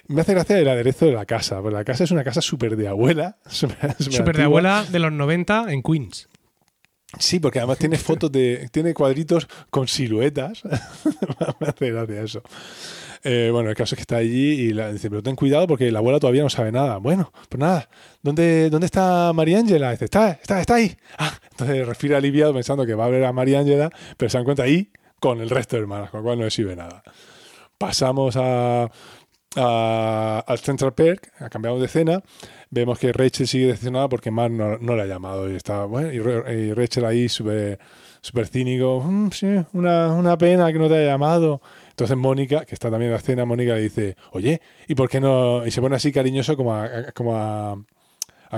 Me 0.08 0.22
hace 0.22 0.34
gracia 0.34 0.58
el 0.58 0.68
aderezo 0.68 1.06
de 1.06 1.12
la 1.12 1.28
casa, 1.28 1.62
porque 1.62 1.76
la 1.76 1.84
casa 1.84 2.04
es 2.04 2.10
una 2.10 2.24
casa 2.24 2.42
súper 2.42 2.76
de 2.76 2.88
abuela. 2.88 3.38
Súper 3.48 4.36
de 4.38 4.44
abuela 4.44 4.84
de 4.90 4.98
los 4.98 5.12
90 5.12 5.72
en 5.72 5.84
Queens. 5.84 6.28
Sí, 7.20 7.40
porque 7.40 7.60
además 7.60 7.78
tiene 7.78 7.98
fotos 7.98 8.32
de. 8.32 8.70
tiene 8.72 8.96
cuadritos 8.96 9.48
con 9.70 9.88
siluetas. 9.88 10.64
me 11.60 11.68
hace 11.68 11.92
gracia 11.92 12.24
eso. 12.24 12.42
Eh, 13.24 13.50
bueno, 13.52 13.70
el 13.70 13.76
caso 13.76 13.94
es 13.94 13.98
que 13.98 14.02
está 14.02 14.18
allí 14.18 14.62
y 14.62 14.74
la, 14.74 14.92
dice, 14.92 15.10
pero 15.10 15.22
ten 15.22 15.36
cuidado 15.36 15.68
porque 15.68 15.92
la 15.92 16.00
abuela 16.00 16.20
todavía 16.20 16.44
no 16.44 16.50
sabe 16.50 16.72
nada. 16.72 16.98
Bueno, 16.98 17.32
pues 17.50 17.60
nada, 17.60 17.88
¿dónde, 18.24 18.70
dónde 18.70 18.86
está 18.86 19.32
María 19.34 19.60
Ángela? 19.60 19.92
Dice, 19.92 20.06
está, 20.06 20.32
está, 20.32 20.60
está 20.60 20.76
ahí. 20.76 20.96
Ah, 21.18 21.34
entonces 21.58 21.88
respira 21.88 22.18
aliviado 22.18 22.54
pensando 22.54 22.86
que 22.86 22.94
va 22.94 23.06
a 23.06 23.10
ver 23.10 23.26
a 23.26 23.34
María 23.34 23.60
Ángela, 23.60 23.90
pero 24.16 24.30
se 24.30 24.38
encuentra 24.38 24.66
ahí 24.66 24.92
con 25.20 25.42
el 25.42 25.50
resto 25.50 25.76
de 25.76 25.82
hermanas, 25.82 26.12
con 26.12 26.20
lo 26.20 26.24
cual 26.26 26.38
no 26.38 26.46
le 26.46 26.52
sirve 26.52 26.76
nada. 26.76 27.02
Pasamos 27.80 28.36
a, 28.38 28.90
al 29.56 30.60
Central 30.60 30.94
Perk, 30.94 31.32
ha 31.40 31.50
cambiado 31.50 31.80
de 31.80 31.88
escena. 31.88 32.22
Vemos 32.70 33.00
que 33.00 33.12
Rachel 33.12 33.48
sigue 33.48 33.68
decepcionada 33.68 34.08
porque 34.08 34.30
Mark 34.30 34.54
no, 34.54 34.78
no, 34.78 34.96
le 34.96 35.02
ha 35.02 35.06
llamado 35.08 35.52
y 35.52 35.56
está, 35.56 35.86
bueno, 35.86 36.12
y, 36.12 36.74
Rachel 36.74 37.06
ahí 37.06 37.28
súper 37.28 37.80
super 38.22 38.48
cínico, 38.48 39.02
mm, 39.04 39.32
sí, 39.32 39.48
una, 39.74 40.14
una 40.14 40.38
pena 40.38 40.72
que 40.72 40.80
no 40.80 40.88
te 40.88 40.96
haya 40.96 41.12
llamado. 41.12 41.62
Entonces 41.90 42.18
Mónica, 42.18 42.66
que 42.66 42.76
está 42.76 42.92
también 42.92 43.10
en 43.10 43.14
la 43.14 43.20
escena, 43.20 43.46
Mónica 43.46 43.74
le 43.74 43.82
dice, 43.82 44.16
oye, 44.32 44.62
¿y 44.88 44.96
por 44.96 45.10
qué 45.10 45.20
no? 45.20 45.66
Y 45.66 45.72
se 45.72 45.82
pone 45.82 45.96
así 45.96 46.12
cariñoso 46.12 46.56
como 46.56 46.76
a, 46.76 47.12
como 47.14 47.36
a, 47.36 47.78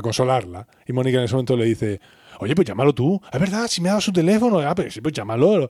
consolarla. 0.02 0.68
Y 0.86 0.94
Mónica 0.94 1.20
en 1.20 1.26
ese 1.26 1.36
momento 1.36 1.56
le 1.56 1.66
dice, 1.66 2.02
oye, 2.40 2.56
pues 2.56 2.68
llámalo 2.68 2.94
tú. 2.94 3.22
Es 3.32 3.40
verdad, 3.40 3.68
si 3.68 3.82
me 3.82 3.90
ha 3.90 3.94
dado 3.94 4.02
su 4.02 4.12
teléfono. 4.12 4.60
Ah, 4.60 4.76
pero 4.76 4.90
sí, 4.90 5.02
pues 5.02 5.14
llámalo. 5.14 5.70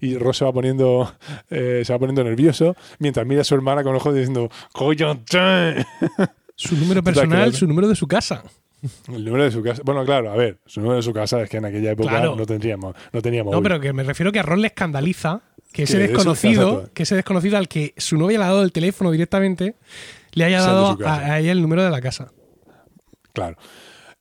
y 0.00 0.16
Ross 0.16 0.38
se 0.38 0.44
va 0.44 0.52
poniendo, 0.52 1.12
eh, 1.50 1.82
se 1.84 1.92
va 1.92 1.98
poniendo 1.98 2.24
nervioso 2.24 2.76
mientras 2.98 3.26
mira 3.26 3.42
a 3.42 3.44
su 3.44 3.54
hermana 3.54 3.82
con 3.82 3.94
ojos 3.94 4.14
diciendo, 4.14 4.50
coño, 4.72 5.20
Su 6.56 6.76
número 6.76 7.02
personal, 7.04 7.54
su 7.54 7.66
número 7.66 7.88
de 7.88 7.96
su 7.96 8.06
casa. 8.06 8.42
El 9.08 9.24
número 9.24 9.44
de 9.44 9.50
su 9.50 9.62
casa. 9.62 9.82
Bueno, 9.84 10.04
claro, 10.04 10.30
a 10.30 10.36
ver, 10.36 10.58
su 10.66 10.80
número 10.80 10.96
de 10.96 11.02
su 11.02 11.12
casa 11.12 11.40
es 11.42 11.48
que 11.48 11.56
en 11.56 11.64
aquella 11.64 11.92
época 11.92 12.20
no 12.20 12.44
tendríamos, 12.44 12.94
no 13.12 13.22
teníamos. 13.22 13.52
No, 13.52 13.62
pero 13.62 13.80
que 13.80 13.92
me 13.92 14.02
refiero 14.02 14.30
que 14.30 14.40
a 14.40 14.42
Ron 14.42 14.60
le 14.60 14.68
escandaliza 14.68 15.42
que 15.72 15.84
ese 15.84 15.98
desconocido, 15.98 16.90
que 16.92 17.02
ese 17.02 17.16
desconocido 17.16 17.56
al 17.56 17.68
que 17.68 17.94
su 17.96 18.16
novia 18.16 18.38
le 18.38 18.44
ha 18.44 18.48
dado 18.48 18.62
el 18.62 18.72
teléfono 18.72 19.10
directamente, 19.10 19.74
le 20.32 20.44
haya 20.44 20.60
dado 20.60 20.98
a, 21.04 21.40
ella 21.40 21.52
el 21.52 21.62
número 21.62 21.82
de 21.82 21.90
la 21.90 22.00
casa. 22.00 22.30
Claro. 23.32 23.56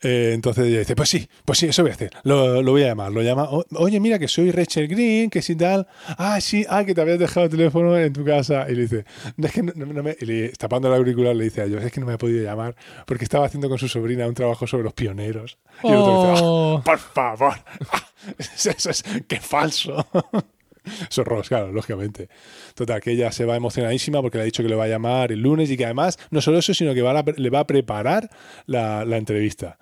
Eh, 0.04 0.32
entonces 0.34 0.68
ella 0.68 0.80
dice, 0.80 0.95
pues 0.95 1.10
sí, 1.10 1.28
pues 1.45 1.60
sí, 1.60 1.68
eso 1.68 1.82
voy 1.82 1.91
a 1.91 1.93
hacer. 1.93 2.12
Lo, 2.24 2.62
voy 2.64 2.84
a 2.84 2.88
llamar. 2.88 3.12
Lo 3.12 3.22
llama, 3.22 3.49
oye, 3.76 3.99
mira 3.99 4.20
que 4.20 4.28
soy 4.28 4.51
Rachel 4.51 4.88
Green, 4.88 5.30
que 5.30 5.41
si 5.41 5.56
tal. 5.56 5.88
Ah, 6.18 6.39
sí, 6.41 6.66
ah, 6.70 6.84
que 6.84 6.93
te 6.93 7.01
habías 7.01 7.20
dejado 7.20 7.45
el 7.45 7.51
teléfono 7.51 7.97
en 7.97 8.12
tu 8.12 8.26
casa. 8.26 8.66
Y 8.70 8.76
le 8.76 8.82
dice, 8.82 9.06
es 9.38 9.51
que 9.51 9.64
no, 9.64 10.04
me... 10.04 10.16
Y 10.20 10.26
le, 10.26 10.49
tapando 10.49 10.89
el 10.89 10.95
auricular 10.95 11.36
le 11.36 11.45
dice 11.45 11.62
a 11.62 11.66
ellos, 11.66 11.84
es 11.84 11.91
que 11.91 11.99
no 11.99 12.06
me 12.06 12.14
ha 12.14 12.18
podido 12.18 12.43
llamar 12.43 12.76
porque 13.06 13.24
estaba 13.24 13.45
haciendo 13.45 13.70
con 13.70 13.78
su 13.78 13.88
sobrina 13.88 14.28
un 14.28 14.34
trabajo 14.34 14.68
sobre 14.68 14.84
los 14.84 14.93
pioneros. 14.93 15.58
Y 15.84 15.88
el 15.88 15.95
otro 15.95 16.32
dice, 16.32 16.43
oh. 16.45 16.82
por 16.84 16.99
favor, 16.99 17.54
eso 18.38 18.89
es, 18.89 19.04
qué 19.28 19.39
falso. 19.39 20.06
Eso 21.10 21.24
Ross, 21.24 21.47
claro, 21.47 21.72
lógicamente. 21.72 22.30
Total, 22.76 22.99
que 23.01 23.12
ella 23.12 23.32
se 23.32 23.45
va 23.45 23.56
emocionadísima 23.56 24.22
porque 24.22 24.38
le 24.38 24.43
ha 24.43 24.45
dicho 24.45 24.64
que 24.64 24.70
le 24.70 24.76
va 24.76 24.86
a 24.86 24.88
llamar 24.88 25.32
el 25.32 25.39
lunes 25.39 25.72
y 25.72 25.78
que 25.78 25.86
además, 25.86 26.20
no 26.30 26.41
solo 26.41 26.58
eso, 26.58 26.74
sino 26.74 26.93
que 26.93 27.01
le 27.38 27.49
va 27.49 27.60
a 27.60 27.68
preparar 27.68 28.30
la, 28.66 29.04
entrevista. 29.18 29.78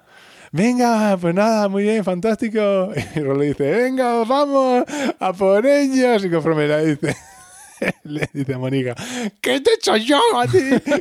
Venga, 0.54 1.18
pues 1.20 1.34
nada, 1.34 1.70
muy 1.70 1.84
bien, 1.84 2.04
fantástico. 2.04 2.92
Y 3.16 3.20
Ross 3.20 3.38
le 3.38 3.46
dice, 3.46 3.72
venga, 3.72 4.24
vamos 4.26 4.84
a 5.20 5.34
por 5.34 5.66
ellos. 5.66 6.26
Y 6.26 6.30
conforme 6.30 6.68
le 6.68 6.96
dice, 6.96 7.16
le 8.04 8.30
dice 8.34 8.54
a 8.54 8.58
Mónica, 8.58 8.96
¿qué 9.40 9.62
te 9.62 9.72
he 9.72 9.74
hecho 9.76 9.96
yo 9.96 10.20
a 10.38 10.48
ti? 10.48 10.60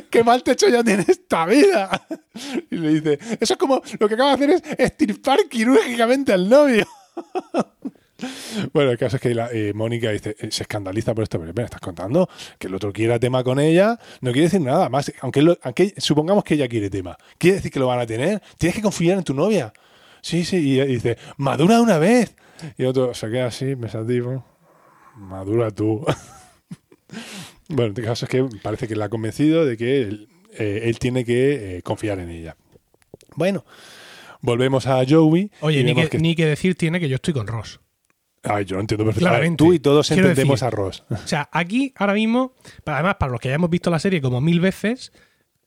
¿Qué 0.09 0.23
mal 0.23 0.41
te 0.43 0.51
he 0.51 0.53
hecho 0.53 0.69
yo 0.69 0.79
en 0.79 1.01
esta 1.01 1.45
vida? 1.45 1.89
Y 2.71 2.77
le 2.77 2.93
dice, 3.01 3.19
eso 3.41 3.53
es 3.53 3.57
como 3.59 3.81
lo 3.99 4.07
que 4.07 4.13
acaba 4.13 4.37
de 4.37 4.45
hacer 4.45 4.49
es 4.51 4.79
estirpar 4.79 5.39
quirúrgicamente 5.49 6.31
al 6.31 6.47
novio. 6.47 6.87
Bueno, 8.73 8.91
el 8.91 8.97
caso 8.97 9.17
es 9.17 9.21
que 9.21 9.31
eh, 9.31 9.73
Mónica 9.73 10.11
dice, 10.11 10.35
eh, 10.39 10.51
se 10.51 10.63
escandaliza 10.63 11.13
por 11.13 11.23
esto, 11.23 11.39
pero 11.39 11.53
me 11.53 11.63
estás 11.63 11.81
contando 11.81 12.29
que 12.57 12.67
el 12.67 12.75
otro 12.75 12.91
quiera 12.93 13.19
tema 13.19 13.43
con 13.43 13.59
ella, 13.59 13.99
no 14.21 14.31
quiere 14.31 14.47
decir 14.47 14.61
nada 14.61 14.89
más, 14.89 15.11
aunque, 15.21 15.57
aunque, 15.61 15.93
supongamos 15.97 16.43
que 16.43 16.55
ella 16.55 16.67
quiere 16.67 16.89
tema, 16.89 17.17
quiere 17.37 17.57
decir 17.57 17.71
que 17.71 17.79
lo 17.79 17.87
van 17.87 17.99
a 17.99 18.05
tener, 18.05 18.41
tienes 18.57 18.75
que 18.75 18.81
confiar 18.81 19.17
en 19.17 19.23
tu 19.23 19.33
novia. 19.33 19.73
Sí, 20.21 20.43
sí, 20.45 20.57
y, 20.57 20.85
dice, 20.85 21.17
madura 21.37 21.81
una 21.81 21.97
vez. 21.97 22.35
Y 22.77 22.83
otro 22.83 23.13
se 23.15 23.29
queda 23.31 23.47
así, 23.47 23.75
pensativo, 23.75 24.45
madura 25.15 25.71
tú. 25.71 26.05
Bueno, 27.67 27.93
el 27.95 28.03
caso 28.03 28.25
es 28.25 28.29
que 28.29 28.45
parece 28.61 28.85
que 28.85 28.97
la 28.97 29.05
ha 29.05 29.09
convencido 29.09 29.65
de 29.65 29.77
que 29.77 30.01
él, 30.01 30.27
eh, 30.57 30.81
él 30.83 30.99
tiene 30.99 31.23
que 31.23 31.79
confiar 31.85 32.19
en 32.19 32.29
ella. 32.29 32.57
Bueno, 33.35 33.63
volvemos 34.41 34.87
a 34.87 35.01
Joey. 35.07 35.51
Oye, 35.61 35.81
ni 35.85 35.95
que, 35.95 36.17
ni 36.19 36.35
que 36.35 36.45
decir 36.45 36.75
tiene 36.75 36.99
que 36.99 37.07
yo 37.07 37.15
estoy 37.15 37.33
con 37.33 37.47
Ross. 37.47 37.79
Ay, 38.43 38.65
yo 38.65 38.75
lo 38.75 38.81
entiendo 38.81 39.05
perfectamente. 39.05 39.57
Tú 39.57 39.73
y 39.73 39.79
todos 39.79 40.09
entendemos 40.11 40.59
decir- 40.61 40.67
a 40.67 40.69
Ross. 40.71 41.03
O 41.09 41.27
sea, 41.27 41.49
aquí 41.51 41.93
ahora 41.95 42.13
mismo, 42.13 42.53
además 42.85 43.15
para 43.19 43.31
los 43.31 43.39
que 43.41 43.49
ya 43.49 43.55
hemos 43.55 43.69
visto 43.69 43.89
la 43.91 43.99
serie 43.99 44.21
como 44.21 44.41
mil 44.41 44.59
veces, 44.59 45.11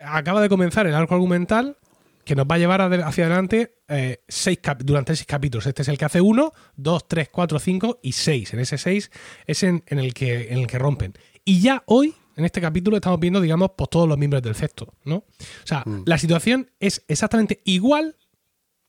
acaba 0.00 0.40
de 0.40 0.48
comenzar 0.48 0.86
el 0.86 0.94
arco 0.94 1.14
argumental 1.14 1.76
que 2.24 2.34
nos 2.34 2.46
va 2.46 2.54
a 2.56 2.58
llevar 2.58 2.80
hacia 2.80 3.26
adelante 3.26 3.76
eh, 3.86 4.22
seis 4.26 4.58
durante 4.78 5.14
seis 5.14 5.26
capítulos. 5.26 5.66
Este 5.66 5.82
es 5.82 5.88
el 5.88 5.98
que 5.98 6.06
hace 6.06 6.20
uno, 6.20 6.52
dos, 6.74 7.06
tres, 7.06 7.28
cuatro, 7.28 7.58
cinco 7.58 8.00
y 8.02 8.12
seis. 8.12 8.52
En 8.54 8.60
ese 8.60 8.78
seis 8.78 9.10
es 9.46 9.62
en, 9.62 9.84
en 9.86 9.98
el, 9.98 10.14
que, 10.14 10.48
en 10.52 10.58
el 10.58 10.66
que 10.66 10.78
rompen. 10.78 11.12
Y 11.44 11.60
ya 11.60 11.82
hoy, 11.86 12.14
en 12.36 12.44
este 12.46 12.60
capítulo, 12.60 12.96
estamos 12.96 13.20
viendo, 13.20 13.40
digamos, 13.40 13.72
pues 13.76 13.90
todos 13.90 14.08
los 14.08 14.16
miembros 14.18 14.42
del 14.42 14.54
sexto, 14.54 14.94
¿no? 15.04 15.16
O 15.16 15.26
sea, 15.64 15.84
la 16.06 16.16
situación 16.18 16.70
es 16.80 17.04
exactamente 17.08 17.60
igual, 17.64 18.16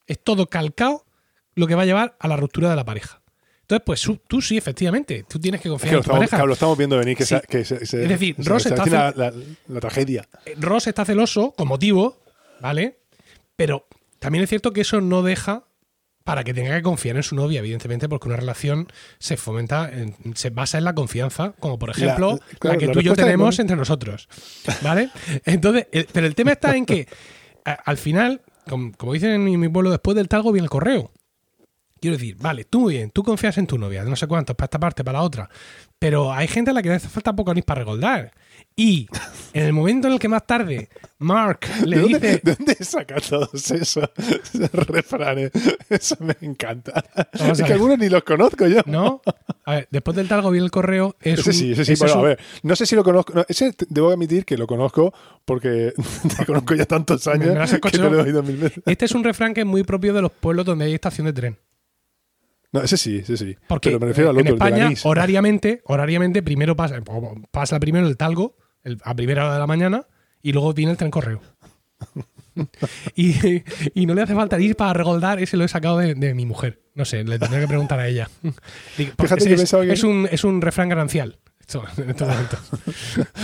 es 0.08 0.24
todo 0.24 0.48
calcado, 0.48 1.06
lo 1.56 1.68
que 1.68 1.76
va 1.76 1.84
a 1.84 1.86
llevar 1.86 2.16
a 2.20 2.28
la 2.30 2.38
ruptura 2.38 2.70
de 2.70 2.76
la 2.78 2.86
pareja. 2.86 3.22
Entonces, 3.68 3.84
pues 3.86 4.08
tú, 4.28 4.42
sí, 4.42 4.58
efectivamente, 4.58 5.26
tú 5.28 5.40
tienes 5.40 5.60
que 5.60 5.70
Es 5.70 5.72
confiar 5.72 5.90
que 5.90 5.96
en 5.96 6.02
tu 6.02 6.02
estamos, 6.04 6.20
pareja. 6.20 6.38
claro, 6.38 6.48
lo 6.48 6.54
estamos 6.54 6.78
viendo 6.78 6.98
venir, 6.98 7.18
que, 7.18 7.26
Sí. 7.26 7.36
se, 7.36 7.42
que 7.48 7.66
se- 7.66 7.86
se- 7.86 8.04
Es 8.04 8.10
decir, 8.10 8.36
Ross 8.40 8.66
está 8.68 8.86
la, 8.86 9.34
la 9.68 9.80
tragedia. 9.80 10.28
Ross 10.58 10.86
está 10.88 11.04
celoso 11.04 11.52
con 11.58 11.68
motivo, 11.68 12.22
¿vale? 12.62 13.00
Pero 13.56 13.88
también 14.20 14.44
es 14.44 14.50
cierto 14.50 14.72
que 14.72 14.82
eso 14.82 15.02
no 15.02 15.24
deja 15.24 15.64
para 16.24 16.44
que 16.44 16.54
tenga 16.54 16.76
que 16.76 16.82
confiar 16.84 17.16
en 17.18 17.24
su 17.24 17.36
novia, 17.36 17.60
evidentemente, 17.60 18.08
porque 18.10 18.28
una 18.28 18.38
relación 18.38 18.88
se 19.20 19.36
fomenta, 19.38 19.90
en- 19.92 20.16
se 20.36 20.50
basa 20.52 20.78
en 20.78 20.84
la 20.84 20.94
confianza, 20.94 21.54
como 21.60 21.80
por 21.80 21.90
ejemplo 21.92 22.32
la, 22.52 22.58
claro, 22.60 22.78
que 22.80 22.88
la 22.88 22.94
tú 22.94 23.00
y 23.00 23.04
yo 23.04 23.14
tenemos 23.16 23.58
entre 23.60 23.76
nosotros, 23.76 24.28
¿vale? 24.84 25.10
Entonces, 25.46 25.88
el- 25.92 26.08
pero 26.12 26.28
el 26.28 26.36
tema 26.36 26.52
está 26.52 26.76
en 26.76 26.86
que 26.86 27.08
a- 27.64 27.72
al 27.74 27.98
final, 27.98 28.42
com- 28.70 28.92
como, 28.94 29.14
dicen 29.14 29.32
en 29.32 29.44
mi, 29.44 29.58
mi 29.58 29.70
pueblo, 29.70 29.90
después 29.92 30.16
del 30.16 30.28
talgo 30.28 30.52
viene 30.52 30.66
el 30.66 30.70
correo. 30.70 31.12
Quiero 32.00 32.18
decir, 32.18 32.36
vale, 32.40 32.66
tú 32.66 32.82
muy 32.82 32.96
bien, 32.96 33.10
tú 33.10 33.24
confías 33.24 33.58
en 33.58 33.68
tu 33.68 33.78
novia, 33.78 34.04
de 34.04 34.10
no 34.10 34.16
sé 34.18 34.28
cuántos, 34.28 34.56
para 34.56 34.66
esta 34.66 34.80
parte, 34.80 35.04
para 35.04 35.20
la 35.20 35.24
otra. 35.24 35.50
Pero 35.98 36.34
hay 36.34 36.48
gente 36.48 36.72
a 36.72 36.74
la 36.74 36.84
que 36.84 36.90
le 36.90 36.96
hace 36.96 37.08
falta 37.08 37.34
poco 37.34 37.52
anís 37.52 37.64
para 37.64 37.80
regoldar. 37.80 38.32
Y 38.76 39.08
en 39.54 39.64
el 39.66 39.72
momento 39.74 40.08
en 40.08 40.14
el 40.14 40.20
que 40.20 40.28
más 40.28 40.46
tarde 40.46 40.90
Mark 41.20 41.62
le 41.86 41.96
¿De 41.96 42.02
dónde, 42.04 42.20
dice. 42.20 42.42
¿De 42.44 42.56
dónde 42.56 42.76
saca 42.84 43.16
todos 43.22 43.72
esos, 43.72 44.10
esos 44.18 44.72
refranes? 44.88 45.52
Eso 45.90 46.18
me 46.20 46.36
encanta. 46.42 47.04
Es 47.34 47.62
que 47.64 47.74
algunos 47.74 47.98
ni 47.98 48.10
los 48.10 48.24
conozco 48.24 48.68
yo. 48.68 48.82
¿No? 48.86 49.22
A 49.64 49.76
ver, 49.76 49.88
después 49.90 50.16
del 50.18 50.28
talgo 50.28 50.52
viene 50.52 50.66
el 50.66 50.72
correo. 50.72 51.16
Es 51.22 51.40
Ese 51.40 51.50
un- 51.50 51.56
sí, 51.56 51.72
ese 51.72 51.86
sí. 51.86 51.94
ese 51.94 52.04
Bueno, 52.04 52.20
es 52.20 52.24
a 52.24 52.28
ver, 52.28 52.40
no 52.64 52.76
sé 52.76 52.86
si 52.86 52.96
lo 52.96 53.04
conozco. 53.06 53.34
no, 53.34 53.46
ese 53.48 53.74
debo 53.88 54.12
admitir 54.12 54.44
que 54.46 54.58
lo 54.58 54.68
conozco 54.68 55.14
porque 55.46 55.94
te 56.38 56.46
conozco 56.46 56.76
ya 56.76 56.86
tantos 56.86 57.26
años 57.28 57.56
me 57.72 57.80
que 57.80 57.90
te 57.90 57.98
lo 57.98 58.20
he 58.20 58.22
oído 58.22 58.44
mil 58.44 58.58
veces. 58.58 58.84
Este 58.86 59.06
es 59.06 59.14
un 59.14 59.24
refrán 59.24 59.54
que 59.54 59.62
es 59.62 59.66
muy 59.68 59.84
propio 59.84 60.14
de 60.14 60.22
los 60.22 60.32
pueblos 60.32 60.66
donde 60.66 60.86
hay 60.86 60.94
estación 60.94 61.26
de 61.28 61.34
tren. 61.34 61.58
No, 62.76 62.82
ese 62.84 62.98
sí, 62.98 63.18
ese 63.18 63.38
sí. 63.38 63.56
Porque 63.68 63.90
Pero 63.90 64.00
me 64.00 64.08
refiero 64.08 64.30
al 64.30 64.36
en 64.38 64.42
otro, 64.42 64.54
España, 64.56 64.90
horariamente, 65.04 65.82
horariamente, 65.86 66.44
primero 66.44 66.76
pasa, 66.76 67.00
pasa 67.52 67.80
primero 67.80 68.08
el 68.08 68.18
talgo 68.18 68.58
el- 68.84 69.00
a 69.04 69.16
primera 69.16 69.46
hora 69.46 69.54
de 69.54 69.60
la 69.60 69.68
mañana 69.68 70.08
y 70.42 70.52
luego 70.54 70.74
viene 70.74 70.92
el 70.92 70.98
tren 70.98 71.10
correo. 71.12 71.42
y, 73.16 73.64
y 73.94 74.06
no 74.06 74.14
le 74.14 74.22
hace 74.22 74.36
falta 74.36 74.60
ir 74.60 74.76
para 74.76 74.94
regoldar, 74.94 75.40
ese 75.42 75.58
lo 75.58 75.64
he 75.64 75.68
sacado 75.68 75.98
de, 75.98 76.16
de 76.16 76.34
mi 76.34 76.46
mujer. 76.46 76.82
No 76.94 77.04
sé, 77.06 77.24
le 77.24 77.38
tendría 77.40 77.62
que 77.62 77.68
preguntar 77.68 78.00
a 78.00 78.08
ella. 78.08 78.30
Fíjate 78.96 79.36
ese 79.36 79.48
que 79.48 79.54
es, 79.56 79.60
pensaba 79.62 79.86
que- 79.86 79.94
es 79.94 80.04
un, 80.04 80.28
es 80.32 80.44
un 80.44 80.62
refrán 80.62 80.88
grancial. 80.90 81.40
esto, 81.60 81.84
en 81.98 82.10
estos 82.12 82.28
momentos. 82.30 82.60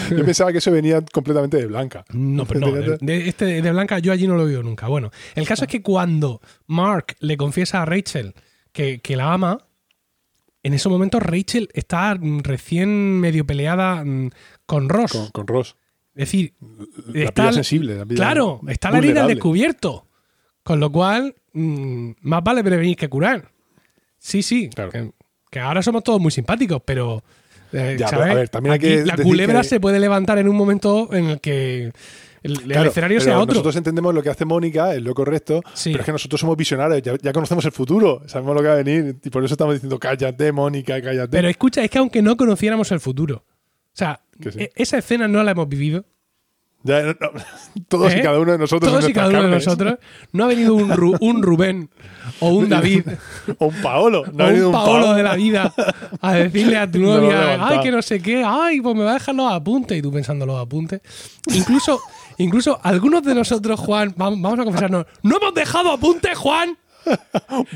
Yo 0.10 0.24
pensaba 0.26 0.52
que 0.52 0.60
eso 0.60 0.72
venía 0.72 1.02
completamente 1.12 1.58
de 1.58 1.66
Blanca. 1.68 2.06
No, 2.14 2.46
pero 2.46 2.60
no. 2.62 2.72
De, 2.72 2.98
de 3.02 3.28
este 3.30 3.46
de 3.62 3.72
Blanca 3.72 4.00
yo 4.00 4.12
allí 4.14 4.28
no 4.28 4.36
lo 4.36 4.44
he 4.44 4.46
oído 4.46 4.64
nunca. 4.64 4.88
Bueno, 4.88 5.12
el 5.36 5.48
caso 5.48 5.66
es 5.66 5.70
que 5.70 5.82
cuando 5.82 6.40
Mark 6.68 7.16
le 7.20 7.36
confiesa 7.38 7.82
a 7.82 7.86
Rachel 7.86 8.34
que, 8.72 9.00
que 9.00 9.16
la 9.16 9.34
ama, 9.34 9.60
en 10.64 10.74
esos 10.74 10.92
momentos 10.92 11.22
Rachel 11.24 11.70
está 11.74 12.18
recién 12.44 13.20
medio 13.20 13.46
peleada 13.46 14.04
mm, 14.06 14.30
con 14.66 14.90
Ross. 14.90 15.12
Con, 15.12 15.30
con 15.32 15.48
Ross. 15.48 15.76
Es 16.14 16.28
decir, 16.28 16.54
La 17.14 17.24
está, 17.26 17.44
pilla 17.44 17.54
sensible. 17.54 17.96
la 17.98 18.06
pilla 18.06 18.18
claro, 18.18 18.62
está 18.68 18.92
la 18.92 18.98
herida 19.00 19.22
al 19.24 19.28
descubierto. 19.30 20.08
Con 20.64 20.80
lo 20.80 20.92
cual, 20.92 21.34
mm, 21.54 22.12
más 22.22 22.44
vale 22.44 22.64
prevenir 22.64 22.96
que 22.96 23.10
curar. 23.10 23.50
Sí, 24.20 24.44
sí. 24.44 24.70
Claro. 24.70 24.92
Que, 24.92 25.12
que 25.50 25.60
ahora 25.60 25.82
somos 25.82 26.04
todos 26.04 26.20
muy 26.22 26.32
simpáticos, 26.32 26.82
pero. 26.86 27.24
eh, 27.74 27.96
Ya, 28.00 28.10
¿sabes? 28.10 28.24
pero, 28.26 28.32
a 28.32 28.36
ver, 28.36 28.50
también 28.50 28.74
hay 28.74 28.78
Aquí 28.78 28.88
que 28.88 29.06
la 29.06 29.18
culebra 29.18 29.62
que- 29.62 29.68
se 29.70 29.80
puede 29.80 30.00
levantar 30.00 30.38
en 30.38 30.48
un 30.48 30.56
momento 30.56 31.12
en 31.14 31.26
el 31.30 31.40
que 31.42 31.92
el, 32.44 32.72
el 32.72 32.88
escenario 32.88 33.22
sea 33.22 33.38
otro. 33.40 33.54
Nosotros 33.54 33.76
entendemos 33.76 34.14
lo 34.16 34.24
que 34.24 34.30
hace 34.30 34.46
Mónica, 34.46 34.94
es 34.96 35.02
lo 35.02 35.14
correcto, 35.14 35.62
Sí. 35.74 35.92
pero 35.92 36.02
es 36.02 36.06
que 36.06 36.12
nosotros 36.12 36.42
somos 36.42 36.58
visionarios, 36.58 37.02
ya, 37.02 37.14
ya 37.22 37.32
conocemos 37.34 37.64
el 37.66 37.72
futuro, 37.72 38.24
sabemos 38.28 38.56
lo 38.56 38.62
que 38.62 38.68
va 38.68 38.74
a 38.74 38.84
venir 38.84 39.18
y 39.24 39.30
por 39.30 39.44
eso 39.46 39.54
estamos 39.54 39.74
diciendo 39.76 40.00
cállate, 40.00 40.52
Mónica, 40.52 41.02
cállate. 41.02 41.30
Pero 41.30 41.48
escucha, 41.50 41.84
es 41.84 41.90
que 41.90 42.00
aunque 42.00 42.22
no 42.22 42.36
conociéramos 42.38 42.92
el 42.92 43.00
futuro, 43.00 43.44
o 43.48 43.94
sea, 43.94 44.22
sí. 44.42 44.50
e- 44.60 44.72
esa 44.76 44.98
escena 44.98 45.28
no 45.28 45.44
la 45.44 45.52
hemos 45.52 45.68
vivido. 45.70 46.06
Ya, 46.84 47.04
no, 47.04 47.10
no, 47.10 47.30
todos 47.88 48.12
¿eh? 48.12 48.18
y 48.18 48.22
cada 48.24 48.40
uno 48.40 48.54
de 48.54 48.58
nosotros. 48.58 48.92
Todos 48.92 49.08
y 49.08 49.14
cada 49.14 49.30
uno 49.30 49.44
de 49.44 49.50
nosotros. 49.50 50.00
No 50.32 50.46
ha 50.46 50.48
venido 50.48 50.74
un, 50.74 50.90
Ru- 50.90 51.16
un 51.22 51.44
Rubén 51.44 51.92
o 52.40 52.50
un 52.50 52.70
David. 52.70 53.04
O 53.60 53.68
un 53.68 53.82
Paolo. 53.84 54.24
No 54.34 54.44
o 54.44 54.48
ha 54.48 54.50
venido 54.50 54.70
un 54.70 54.74
Paolo 54.74 55.14
de 55.14 55.22
la 55.22 55.36
vida 55.36 55.72
a 56.22 56.34
decirle 56.34 56.78
a 56.78 56.90
tu 56.90 56.98
novia, 57.04 57.68
ay, 57.68 57.82
que 57.82 57.92
no 57.92 58.02
sé 58.02 58.20
qué, 58.20 58.44
ay, 58.44 58.82
pues 58.82 58.96
me 58.96 59.04
va 59.04 59.12
a 59.12 59.14
dejar 59.14 59.36
los 59.36 59.54
apuntes. 59.54 59.96
Y 59.96 60.02
tú 60.02 60.12
pensando 60.12 60.44
los 60.48 60.60
apuntes. 60.60 61.02
Incluso, 61.54 62.02
incluso 62.42 62.80
algunos 62.84 63.24
de 63.24 63.36
nosotros, 63.36 63.80
Juan, 63.80 64.14
vam- 64.16 64.42
vamos 64.42 64.60
a 64.60 64.64
confesarnos, 64.64 65.06
no 65.24 65.38
hemos 65.38 65.54
dejado 65.54 65.92
apuntes, 65.92 66.38
Juan. 66.38 66.78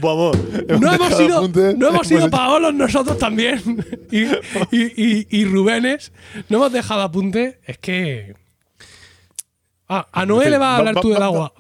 Vamos. 0.01 0.38
No 0.80 0.93
hemos 0.93 1.18
sido, 1.18 1.38
apuntes, 1.39 1.76
no 1.76 1.88
hemos 1.88 2.07
sido 2.07 2.30
Paolos 2.30 2.76
nosotros 2.76 3.18
también. 3.18 3.59
Y, 4.11 4.24
y, 4.24 4.93
y, 4.95 5.28
y 5.32 5.45
Rubénes. 5.45 6.11
No 6.47 6.57
hemos 6.57 6.72
dejado 6.72 7.01
apuntes. 7.01 7.55
Es 7.66 7.80
que. 7.80 8.36
Ah, 9.89 10.05
a 10.11 10.26
Noé 10.28 10.49
le 10.51 10.57
vas 10.59 10.68
a 10.68 10.78
hablar 10.78 10.95
tú 11.01 11.09
del 11.09 11.24
agua. 11.24 11.51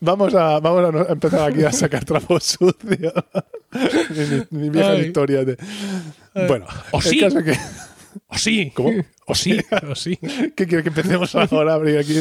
Vamos 0.00 0.34
a, 0.34 0.58
vamos 0.58 1.06
a 1.06 1.12
empezar 1.12 1.50
aquí 1.50 1.64
a 1.64 1.70
sacar 1.72 2.04
trapos 2.04 2.44
sucios. 2.58 3.12
mi, 4.50 4.58
mi 4.58 4.70
vieja 4.70 4.90
Ay. 4.92 5.00
historia 5.06 5.44
de. 5.44 5.56
Bueno, 6.48 6.64
o 6.92 6.96
el 6.98 7.02
sí. 7.04 7.20
caso 7.20 7.42
que. 7.44 7.56
O 8.28 8.36
sí. 8.38 8.70
¿Cómo? 8.74 8.90
O 9.26 9.34
sí. 9.34 9.58
O 9.90 9.94
sí. 9.94 10.16
¿Qué 10.54 10.66
quiere 10.66 10.82
que 10.82 10.88
empecemos 10.90 11.34
ahora 11.52 11.72
a 11.72 11.74
abrir 11.74 11.98
aquí 11.98 12.16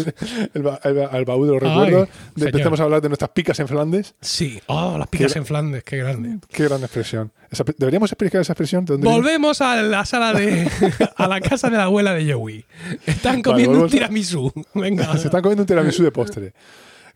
el, 0.53 0.61
ba- 0.63 0.79
el, 0.83 0.93
ba- 0.93 1.09
el 1.13 1.25
baúl 1.25 1.47
de 1.47 1.53
los 1.53 1.61
recuerdos? 1.63 2.09
Empecemos 2.35 2.79
a 2.79 2.83
hablar 2.83 3.01
de 3.01 3.09
nuestras 3.09 3.31
picas 3.31 3.59
en 3.59 3.67
Flandes. 3.67 4.15
Sí. 4.21 4.59
Oh, 4.67 4.97
las 4.97 5.07
picas 5.07 5.33
Qué- 5.33 5.39
en 5.39 5.45
Flandes. 5.45 5.83
Qué 5.83 5.97
grande. 5.97 6.39
Qué 6.51 6.63
gran 6.65 6.81
expresión. 6.81 7.31
¿Deberíamos 7.77 8.11
explicar 8.11 8.41
esa 8.41 8.53
expresión? 8.53 8.85
¿De 8.85 8.93
dónde 8.93 9.07
viene? 9.07 9.21
Volvemos 9.21 9.61
a 9.61 9.81
la 9.81 10.03
sala 10.05 10.33
de. 10.33 10.69
a 11.15 11.27
la 11.27 11.39
casa 11.41 11.69
de 11.69 11.77
la 11.77 11.83
abuela 11.83 12.13
de 12.13 12.33
Joey. 12.33 12.65
Están 13.05 13.41
comiendo 13.41 13.81
un 13.83 13.89
tiramisú. 13.89 14.51
Venga. 14.73 15.15
Se 15.17 15.27
están 15.27 15.41
comiendo 15.41 15.63
un 15.63 15.67
tiramisú 15.67 16.03
de 16.03 16.11
postre. 16.11 16.53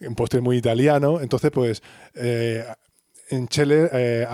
Un 0.02 0.16
postre 0.16 0.40
muy 0.40 0.58
italiano. 0.58 1.20
Entonces, 1.20 1.52
pues, 1.52 1.82
eh, 2.16 2.64
en 3.30 3.48
Chile 3.48 3.90
eh, 3.94 4.28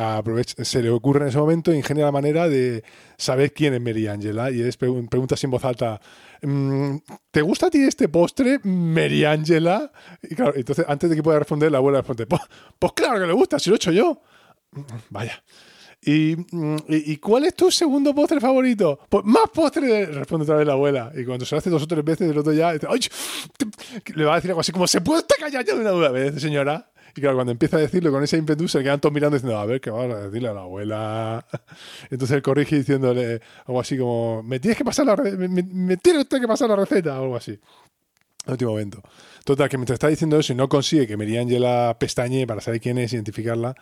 se 0.64 0.82
le 0.82 0.89
ocurre 0.89 1.22
en 1.22 1.28
ese 1.30 1.38
momento, 1.38 1.74
ingenia 1.74 2.06
la 2.06 2.12
manera 2.12 2.48
de 2.50 2.84
saber 3.18 3.54
quién 3.54 3.74
es 3.74 3.82
Mary 3.82 4.08
Angela. 4.08 4.52
Y 4.52 4.62
es 4.62 4.80
pregun- 4.80 5.08
pregunta 5.10 5.36
en 5.41 5.52
voz 5.52 5.64
alta. 5.66 6.00
mm, 6.41 6.96
¿Te 7.32 7.41
gusta 7.41 7.68
a 7.68 7.70
ti 7.70 7.80
este 7.84 8.08
postre, 8.10 8.60
Mary 8.64 9.26
Angela? 9.26 9.91
Y 10.24 10.36
claro, 10.36 10.54
entonces, 10.56 10.86
antes 10.88 11.10
de 11.10 11.16
que 11.16 11.24
pueda 11.24 11.39
responder, 11.39 11.72
la 11.72 11.78
abuela 11.80 12.00
responde: 12.00 12.26
Pues, 12.26 12.41
pues 12.80 12.93
claro 12.93 13.20
que 13.20 13.28
le 13.28 13.34
gusta, 13.34 13.60
si 13.60 13.70
lo 13.70 13.76
he 13.76 13.78
hecho 13.78 13.91
yo. 13.91 14.22
Vaya. 15.10 15.43
¿Y, 16.08 16.36
mm, 16.52 16.76
y, 16.89 17.14
y 17.14 17.18
cuál 17.18 17.46
es 17.46 17.56
tu 17.56 17.72
segundo 17.72 18.14
postre 18.14 18.39
favorito? 18.39 19.00
Pues 19.10 19.24
más 19.26 19.50
postre, 19.52 20.06
responde 20.08 20.43
otra 20.43 20.58
vez 20.58 20.68
la 20.68 20.74
abuela. 20.74 21.12
Y 21.16 21.26
cuando 21.26 21.46
se 21.46 21.56
lo 21.56 21.60
hace 21.60 21.70
dos 21.72 21.82
o 21.82 21.88
tres 21.88 22.04
veces, 22.04 22.30
el 22.30 22.38
otro 22.38 22.54
ya 22.54 22.74
dice, 22.74 22.86
"Ay, 22.89 23.00
te- 23.58 24.14
le 24.14 24.26
va 24.26 24.34
a 24.34 24.36
decir 24.36 24.52
algo 24.52 24.62
así 24.62 24.72
como, 24.72 24.86
¿se 24.88 25.02
puede 25.02 25.22
estar 25.22 25.38
callado 25.39 25.80
de 25.80 25.91
una 25.91 26.10
vez, 26.10 26.39
señora? 26.39 26.91
Y 27.14 27.22
claro, 27.22 27.36
cuando 27.36 27.51
empieza 27.51 27.78
a 27.78 27.80
decirlo 27.82 28.12
con 28.12 28.24
ese 28.24 28.38
ímpetu, 28.38 28.68
se 28.68 28.82
quedan 28.84 28.99
todos 29.01 29.14
mirando 29.14 29.36
diciendo, 29.36 29.58
a 29.60 29.66
ver, 29.66 29.82
¿qué 29.82 29.89
vamos 29.89 30.16
a 30.16 30.22
decirle 30.28 30.47
a 30.49 30.53
la 30.53 30.62
abuela? 30.62 31.45
Entonces 32.10 32.36
él 32.38 32.41
corrige 32.41 32.78
diciéndole 32.78 33.41
algo 33.66 33.80
así 33.80 33.97
como, 33.97 34.43
me 34.43 34.60
tienes 34.60 34.78
que 34.78 34.86
pasar 34.86 35.06
la 35.06 35.16
me, 35.16 35.47
me- 35.64 35.97
tiene 35.97 36.20
usted 36.20 36.39
que 36.41 36.47
pasar 36.47 36.70
la 36.70 36.76
receta, 36.76 37.20
o 37.20 37.24
algo 37.24 37.36
así. 37.36 37.60
En 38.45 38.51
último 38.51 38.72
momento. 38.72 39.01
Total, 39.43 39.70
que 39.70 39.78
mientras 39.78 39.95
está 39.95 40.08
diciendo 40.08 40.38
eso 40.39 40.53
y 40.53 40.56
no 40.56 40.70
consigue 40.70 41.08
que 41.08 41.18
Mary 41.18 41.38
Angela 41.38 41.95
pestañe 41.99 42.45
para 42.45 42.62
saber 42.62 42.80
quién 42.82 42.97
es, 42.97 43.14
identificarla, 43.14 43.76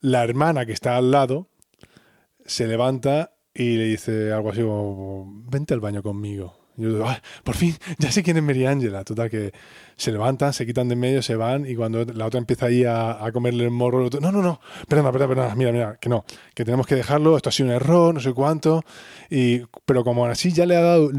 la 0.00 0.24
hermana 0.24 0.64
que 0.64 0.72
está 0.72 0.96
al 0.96 1.10
lado 1.10 1.48
se 2.46 2.66
levanta 2.66 3.34
y 3.52 3.76
le 3.76 3.84
dice 3.84 4.32
algo 4.32 4.50
así 4.50 4.60
como, 4.62 5.42
vente 5.50 5.74
al 5.74 5.80
baño 5.80 6.02
conmigo. 6.02 6.57
Y 6.78 6.82
yo 6.82 6.90
digo, 6.90 7.08
"Ay, 7.08 7.16
por 7.44 7.56
fin, 7.56 7.74
ya 7.98 8.10
sé 8.10 8.22
quién 8.22 8.36
es 8.36 8.42
Mary 8.42 8.64
Angela. 8.64 9.04
Total, 9.04 9.28
que 9.28 9.52
se 9.96 10.12
levantan, 10.12 10.52
se 10.52 10.64
quitan 10.64 10.88
de 10.88 10.94
en 10.94 11.00
medio, 11.00 11.22
se 11.22 11.34
van 11.34 11.66
y 11.66 11.74
cuando 11.74 12.04
la 12.04 12.26
otra 12.26 12.38
empieza 12.38 12.66
ahí 12.66 12.84
a, 12.84 13.24
a 13.24 13.32
comerle 13.32 13.64
el 13.64 13.70
morro, 13.70 13.98
el 14.00 14.06
otro, 14.06 14.20
no, 14.20 14.30
no, 14.30 14.42
no, 14.42 14.60
perdona, 14.86 15.10
perdona, 15.10 15.28
perdona, 15.28 15.54
mira, 15.56 15.72
mira, 15.72 15.98
que 16.00 16.08
no, 16.08 16.24
que 16.54 16.64
tenemos 16.64 16.86
que 16.86 16.94
dejarlo, 16.94 17.36
esto 17.36 17.48
ha 17.48 17.52
sido 17.52 17.68
un 17.68 17.74
error, 17.74 18.14
no 18.14 18.20
sé 18.20 18.32
cuánto. 18.32 18.84
Y, 19.28 19.62
pero 19.84 20.04
como 20.04 20.24
así 20.26 20.52
ya 20.52 20.66
le 20.66 20.76
ha 20.76 20.80
dado, 20.82 21.10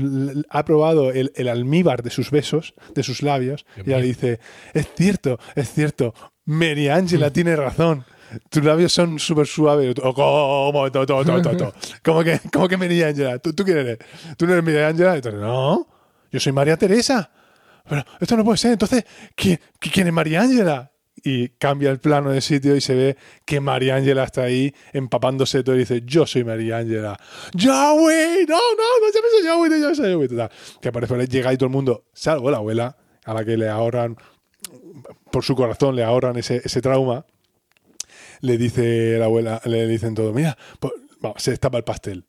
ha 0.50 0.64
probado 0.66 1.12
el, 1.12 1.34
el 1.36 1.50
almíbar 1.50 2.04
de 2.04 2.10
sus 2.10 2.32
besos, 2.32 2.74
de 2.96 3.04
sus 3.04 3.22
labios, 3.22 3.66
y 3.78 3.90
ella 3.90 4.00
le 4.00 4.06
dice, 4.08 4.40
es 4.74 4.88
cierto, 4.96 5.40
es 5.56 5.72
cierto, 5.74 6.14
Mary 6.46 6.88
Angela 6.88 7.30
tiene 7.34 7.56
razón. 7.56 8.06
Tus 8.50 8.64
labios 8.64 8.92
son 8.92 9.20
súper 9.20 9.48
suaves. 9.48 9.96
O, 10.04 10.14
¿Cómo? 10.14 10.92
To, 10.92 11.06
to, 11.06 11.24
to, 11.24 11.42
to, 11.42 11.58
to. 11.58 11.74
¿Cómo 12.04 12.24
que, 12.24 12.40
cómo 12.52 12.68
que 12.68 12.78
Mary 12.78 13.02
Angela? 13.04 13.40
¿Tú, 13.40 13.54
¿Tú 13.54 13.64
quién 13.64 13.78
eres? 13.78 13.98
¿Tú 14.38 14.46
no 14.46 14.54
eres 14.54 14.64
Mary 14.64 14.80
Angela? 14.80 15.16
Entonces, 15.16 15.42
no, 15.42 15.88
yo 16.32 16.40
soy 16.40 16.52
María 16.52 16.78
Teresa. 16.78 17.32
Pero 17.88 18.06
esto 18.20 18.38
no 18.38 18.44
puede 18.44 18.58
ser. 18.58 18.74
Entonces, 18.74 19.04
¿quién, 19.36 19.60
quién 19.80 20.08
es 20.08 20.14
María 20.14 20.42
Ángela? 20.42 20.92
Y 21.22 21.50
cambia 21.50 21.90
el 21.90 22.00
plano 22.00 22.30
de 22.30 22.40
sitio 22.40 22.76
y 22.78 22.82
se 22.82 22.96
ve 22.96 23.18
que 23.46 23.60
María 23.60 23.96
Ángela 23.96 24.24
está 24.24 24.44
ahí 24.44 24.74
empapándose 24.94 25.64
todo 25.64 25.76
y 25.76 25.80
dice, 25.80 26.02
yo 26.06 26.26
soy 26.26 26.46
María 26.46 26.78
Ángela. 26.78 27.20
¡Yahweh! 27.54 28.46
No, 28.48 28.56
no, 28.56 28.84
no 29.02 29.14
llames 29.14 29.32
a 29.42 29.46
Yahweh, 29.46 29.70
no 29.70 29.78
llames 29.78 30.00
a 30.00 30.08
Yahweh. 30.08 30.28
Total, 30.30 30.50
que 30.82 30.88
aparece 30.88 31.28
llega 31.28 31.50
ahí 31.50 31.58
todo 31.58 31.68
el 31.68 31.74
mundo, 31.74 32.06
salvo 32.14 32.50
la 32.50 32.58
abuela, 32.58 32.96
a 33.26 33.34
la 33.34 33.44
que 33.44 33.58
le 33.58 33.68
ahorran, 33.68 34.16
por 35.30 35.44
su 35.44 35.56
corazón 35.56 35.96
le 35.96 36.04
ahorran 36.04 36.38
ese, 36.38 36.62
ese 36.64 36.82
trauma. 36.82 37.26
Le 38.42 38.58
dice 38.58 39.18
la 39.18 39.26
abuela, 39.26 39.62
le 39.66 39.88
dicen 39.88 40.16
todo, 40.16 40.34
mira, 40.34 40.58
pues, 40.80 40.94
se 41.38 41.52
destapa 41.52 41.78
el 41.78 41.84
pastel. 41.84 42.26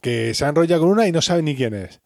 Que 0.00 0.32
se 0.34 0.44
enrolla 0.46 0.78
con 0.78 0.88
una 0.88 1.06
y 1.06 1.12
no 1.12 1.20
sabe 1.20 1.42
ni 1.42 1.54
quién 1.54 1.74
es 1.74 2.00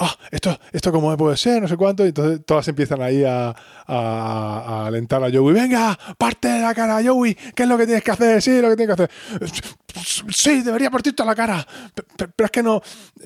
ah, 0.00 0.16
esto, 0.30 0.56
esto 0.72 0.92
cómo 0.92 1.16
puede 1.16 1.36
ser, 1.36 1.60
no 1.60 1.66
sé 1.66 1.76
cuánto, 1.76 2.04
y 2.04 2.10
entonces 2.10 2.44
todas 2.46 2.68
empiezan 2.68 3.02
ahí 3.02 3.24
a, 3.24 3.52
a- 3.84 4.86
alentar 4.86 5.22
a 5.24 5.28
Joey, 5.28 5.52
venga, 5.54 5.98
parte 6.16 6.46
de 6.46 6.60
la 6.60 6.72
cara, 6.74 7.00
Joey, 7.04 7.34
¿qué 7.34 7.64
es 7.64 7.68
lo 7.68 7.76
que 7.76 7.84
tienes 7.86 8.04
que 8.04 8.10
hacer? 8.12 8.40
Sí, 8.40 8.60
lo 8.60 8.68
que 8.70 8.76
tienes 8.76 8.94
que 8.96 9.02
hacer. 9.02 9.10
Sí, 10.30 10.62
debería 10.62 10.90
partirte 10.90 11.24
la 11.24 11.34
cara, 11.34 11.66
Pe- 11.94 12.02
pe- 12.16 12.28
pero 12.28 12.44
es 12.44 12.50
que 12.52 12.62
no, 12.62 12.80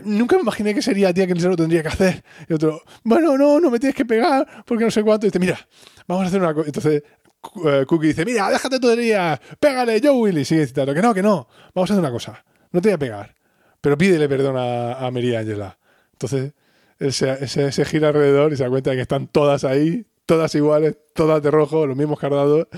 nunca 0.05 0.37
me 0.37 0.43
imaginé 0.43 0.75
que 0.75 0.81
sería 0.81 1.09
a 1.11 1.13
ti 1.13 1.23
quien 1.27 1.39
se 1.39 1.49
lo 1.49 1.57
tendría 1.57 1.83
que 1.83 1.89
hacer. 1.89 2.25
Y 2.49 2.55
otro, 2.55 2.81
bueno, 3.05 3.37
no, 3.37 3.61
no 3.61 3.71
me 3.71 3.79
tienes 3.79 3.95
que 3.95 4.07
pegar, 4.07 4.65
porque 4.65 4.85
no 4.85 4.91
sé 4.91 5.03
cuánto, 5.03 5.27
y 5.27 5.29
dice, 5.29 5.39
mira, 5.39 5.59
vamos 6.07 6.25
a 6.25 6.29
hacer 6.29 6.41
una 6.41 6.55
cosa. 6.55 6.67
Entonces 6.69 7.03
Cookie 7.43 8.09
dice, 8.09 8.25
mira, 8.25 8.51
déjate 8.51 8.79
tonterías, 8.79 9.41
pégale, 9.59 10.01
Joey, 10.03 10.39
y 10.39 10.45
sigue 10.45 10.67
citando, 10.67 10.95
que 10.95 11.03
no, 11.03 11.13
que 11.13 11.23
no, 11.23 11.49
vamos 11.75 11.91
a 11.91 11.95
hacer 11.95 12.01
una 12.01 12.13
cosa, 12.13 12.45
no 12.71 12.81
te 12.81 12.89
voy 12.89 12.95
a 12.95 12.99
pegar, 12.99 13.35
pero 13.81 13.99
pídele 13.99 14.29
perdón 14.29 14.57
a, 14.57 14.95
a 14.95 15.11
Mary 15.11 15.35
Angela. 15.35 15.77
Entonces, 16.13 16.53
él 17.03 17.13
se, 17.13 17.85
gira 17.85 18.09
alrededor 18.09 18.53
y 18.53 18.57
se 18.57 18.63
da 18.63 18.71
cuenta 18.71 18.91
de 18.91 18.97
que 18.97 19.03
están 19.03 19.27
todas 19.27 19.65
ahí, 19.65 20.07
todas 20.25 20.55
iguales, 20.55 20.97
todas 21.15 21.43
de 21.43 21.51
rojo, 21.51 21.85
los 21.87 21.97
mismos 21.97 22.19
cardados. 22.21 22.69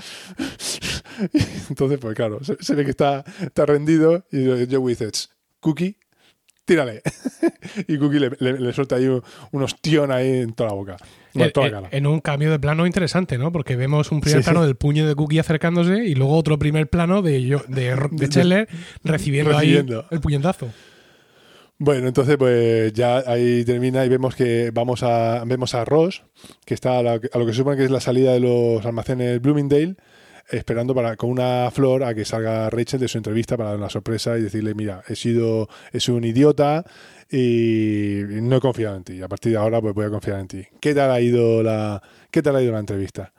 Entonces, 1.69 1.99
pues 1.99 2.15
claro, 2.15 2.39
se, 2.43 2.75
ve 2.75 2.83
que 2.83 2.91
está, 2.91 3.23
rendido 3.55 4.25
y 4.31 4.45
Joey 4.45 4.93
dice, 4.93 5.11
"Tss, 5.11 5.29
Cookie, 5.59 5.99
tírale. 6.65 7.01
y 7.87 7.97
Cookie 7.97 8.19
le, 8.19 8.31
le- 8.39 8.59
le 8.59 8.73
suelta 8.73 8.95
ahí 8.95 9.05
un, 9.07 9.21
un 9.51 9.63
ostión 9.63 10.11
ahí 10.11 10.39
en 10.41 10.53
toda 10.53 10.69
la 10.69 10.75
boca, 10.75 10.97
no, 11.33 11.41
en 11.41 11.47
En, 11.47 11.51
toda 11.53 11.67
la 11.69 11.77
en- 11.77 11.83
cara. 11.83 11.97
en 11.97 12.07
un 12.07 12.19
cambio 12.19 12.51
de 12.51 12.59
plano 12.59 12.85
interesante, 12.85 13.37
¿no? 13.37 13.51
Porque 13.51 13.75
vemos 13.75 14.11
un 14.11 14.21
primer 14.21 14.39
Sí, 14.41 14.43
sí. 14.43 14.49
plano 14.51 14.65
del 14.65 14.75
puño 14.75 15.07
de 15.07 15.15
Cookie 15.15 15.39
acercándose 15.39 16.05
y 16.05 16.15
luego 16.15 16.35
otro 16.35 16.57
primer 16.59 16.87
plano 16.89 17.21
de, 17.21 17.43
yo- 17.43 17.63
de, 17.67 17.95
de 18.11 18.67
recibiendo. 19.03 19.57
ahí 19.57 19.75
el 20.11 20.19
puñetazo. 20.21 20.67
Bueno, 21.77 22.07
entonces 22.07 22.37
pues 22.37 22.93
ya 22.93 23.17
ahí 23.27 23.65
termina 23.65 24.05
y 24.05 24.09
vemos 24.09 24.33
que 24.33 24.71
vamos 24.73 25.03
a 25.03 25.43
vemos 25.45 25.75
a 25.75 25.83
Ross, 25.83 26.23
que 26.65 26.73
está 26.73 26.99
a, 26.99 27.03
la- 27.03 27.19
a 27.33 27.37
lo 27.37 27.45
que 27.45 27.51
se 27.51 27.57
supone 27.57 27.75
que 27.75 27.83
es 27.83 27.91
la 27.91 27.99
salida 27.99 28.31
de 28.31 28.39
los 28.39 28.85
almacenes 28.85 29.41
Bloomingdale, 29.41 29.95
esperando 30.49 30.93
para 30.93 31.15
con 31.15 31.29
una 31.29 31.69
flor 31.71 32.03
a 32.03 32.13
que 32.13 32.25
salga 32.25 32.69
Rachel 32.69 32.99
de 32.99 33.07
su 33.07 33.17
entrevista 33.17 33.57
para 33.57 33.69
dar 33.69 33.77
una 33.79 33.89
sorpresa 33.89 34.37
y 34.37 34.41
decirle, 34.43 34.73
mira, 34.75 35.03
he 35.07 35.15
sido 35.15 35.67
es 35.91 36.07
un 36.09 36.23
idiota 36.23 36.83
y 37.31 38.19
no 38.41 38.57
he 38.57 38.59
confiado 38.61 38.95
en 38.97 39.03
ti. 39.03 39.21
A 39.21 39.27
partir 39.27 39.51
de 39.53 39.57
ahora 39.57 39.81
pues 39.81 39.93
voy 39.93 40.05
a 40.05 40.09
confiar 40.09 40.39
en 40.39 40.47
ti. 40.47 40.63
¿Qué 40.79 40.93
tal 40.93 41.11
ha 41.11 41.19
ido 41.21 41.63
la 41.63 42.01
qué 42.31 42.41
tal 42.41 42.55
ha 42.55 42.61
ido 42.61 42.73
la 42.73 42.79
entrevista? 42.79 43.33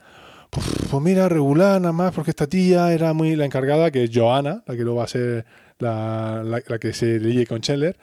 Pues, 0.50 1.02
mira, 1.02 1.28
regular 1.28 1.80
nada 1.80 1.92
más, 1.92 2.14
porque 2.14 2.30
esta 2.30 2.46
tía 2.46 2.92
era 2.92 3.12
muy 3.12 3.36
la 3.36 3.44
encargada, 3.44 3.90
que 3.90 4.04
es 4.04 4.10
Johanna, 4.14 4.62
la 4.66 4.74
que 4.76 4.82
luego 4.82 4.98
va 4.98 5.04
a 5.04 5.08
ser 5.08 5.44
la, 5.78 6.42
la- 6.44 6.78
que 6.78 6.92
se 6.92 7.18
ligue 7.18 7.46
con 7.46 7.60
Chandler. 7.60 7.96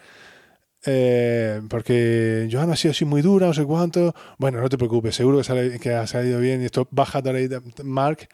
Eh, 0.86 1.62
porque 1.70 2.50
Johanna 2.52 2.74
ha 2.74 2.76
sido 2.76 2.92
así 2.92 3.06
muy 3.06 3.22
dura, 3.22 3.48
no 3.48 3.54
sé 3.54 3.64
cuánto. 3.64 4.14
Bueno, 4.38 4.60
no 4.62 4.70
te 4.70 4.78
preocupes, 4.78 5.16
seguro 5.16 5.38
que, 5.38 5.44
sale- 5.46 5.80
que 5.80 5.94
ha 5.94 6.06
salido 6.06 6.40
bien. 6.40 6.62
Y 6.62 6.66
esto 6.66 6.88
baja 6.92 7.22
ahí 7.26 7.48
Mark 7.84 8.28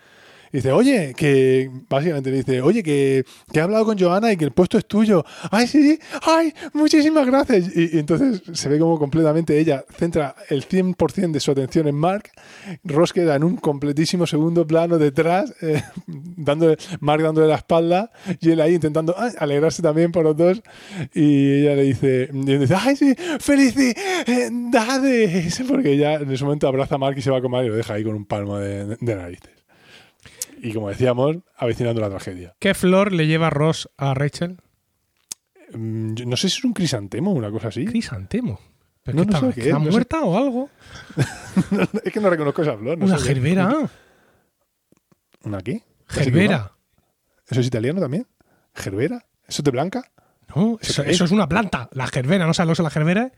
dice, 0.52 0.72
oye, 0.72 1.14
que 1.16 1.70
básicamente 1.90 2.32
le 2.32 2.38
dice, 2.38 2.62
oye, 2.62 2.84
que, 2.84 3.26
que 3.52 3.60
he 3.60 3.62
hablado 3.62 3.86
con 3.86 3.98
Johanna 3.98 4.32
y 4.32 4.38
que 4.38 4.46
el 4.46 4.52
puesto 4.52 4.78
es 4.78 4.86
tuyo. 4.86 5.26
Ay, 5.52 5.68
sí, 5.68 6.00
ay, 6.24 6.54
muchísimas 6.74 7.26
gracias. 7.26 7.76
Y, 7.76 8.00
entonces 8.00 8.42
se 8.54 8.70
ve 8.70 8.80
como 8.80 8.98
completamente 9.00 9.60
ella 9.60 9.84
centra 9.98 10.36
el 10.50 10.68
100% 10.68 11.32
de 11.32 11.40
su 11.40 11.52
atención 11.52 11.88
en 11.88 11.96
Mark. 11.96 12.32
Ross 12.84 13.14
queda 13.14 13.36
en 13.36 13.44
un 13.44 13.58
completísimo 13.58 14.28
segundo 14.28 14.66
plano 14.66 14.98
detrás, 14.98 15.54
eh, 15.62 15.82
dándole, 16.08 16.78
Mark 17.00 17.22
dándole 17.24 17.48
la 17.48 17.56
espalda 17.56 18.12
y 18.40 18.52
él 18.52 18.62
ahí 18.62 18.76
intentando 18.76 19.16
ay, 19.18 19.32
alegrarse 19.38 19.82
también 19.82 20.12
por 20.12 20.24
los 20.24 20.38
dos. 20.38 20.62
Y 21.14 21.62
ella 21.62 21.76
le 21.76 21.84
dice, 21.84 22.30
y 22.32 22.58
dice 22.58 22.76
ay, 22.76 22.96
sí, 22.96 23.16
felicidades. 23.40 24.02
Porque 25.68 25.92
ella 25.94 26.16
en 26.16 26.32
ese 26.32 26.44
momento 26.44 26.68
abraza 26.68 26.96
a 26.96 26.98
Mark 26.98 27.18
y 27.18 27.22
se 27.22 27.32
va 27.32 27.38
a 27.38 27.42
comer 27.42 27.66
y 27.66 27.70
lo 27.70 27.76
deja 27.76 27.94
ahí 27.94 28.04
con 28.04 28.16
un 28.16 28.26
palmo 28.26 28.58
de 28.58 28.98
narices. 29.02 29.59
Y 30.62 30.74
como 30.74 30.90
decíamos, 30.90 31.38
avecinando 31.58 32.02
la 32.02 32.10
tragedia. 32.10 32.56
¿Qué 32.60 32.74
flor 32.74 33.12
le 33.14 33.28
lleva 33.28 33.50
Ross 33.50 33.90
a 33.98 34.14
Rachel? 34.14 34.58
Mm, 35.74 36.14
yo 36.16 36.26
no 36.26 36.36
sé 36.38 36.50
si 36.50 36.58
es 36.60 36.64
un 36.66 36.74
crisantemo 36.74 37.32
o 37.32 37.36
una 37.36 37.52
cosa 37.52 37.70
así. 37.70 37.86
Crisantemo. 37.86 38.60
¿Pero 39.04 39.18
No, 39.18 39.26
qué 39.26 39.32
no 39.32 39.38
está, 39.38 39.48
sé 39.48 39.54
qué 39.54 39.62
¿Está 39.70 39.78
es, 39.78 39.80
no 39.80 39.86
sé. 39.86 39.92
muerta 39.92 40.22
o 40.22 40.38
algo? 40.38 40.70
es 42.04 42.14
que 42.14 42.20
no 42.20 42.30
reconozco 42.30 42.62
esa 42.62 42.78
flor. 42.78 42.98
no 42.98 43.06
Una 43.06 43.18
gerbera. 43.18 43.90
¿Una 45.44 45.62
qué? 45.62 45.84
Gerbera. 46.08 46.74
¿Eso 47.50 47.62
es 47.62 47.68
italiano 47.68 48.00
también? 48.02 48.28
¿Gerbera? 48.76 49.26
¿Eso 49.48 49.64
te 49.64 49.72
blanca? 49.72 50.04
No, 50.56 50.78
eso, 50.82 51.02
es? 51.04 51.10
eso 51.10 51.26
es 51.26 51.32
una 51.32 51.48
planta. 51.48 51.90
La 51.94 52.08
gerbera, 52.08 52.46
¿no 52.46 52.54
sabes 52.54 52.68
lo 52.70 52.74
que 52.76 52.82
es 52.82 52.84
la 52.84 52.90
gerbera? 52.90 53.32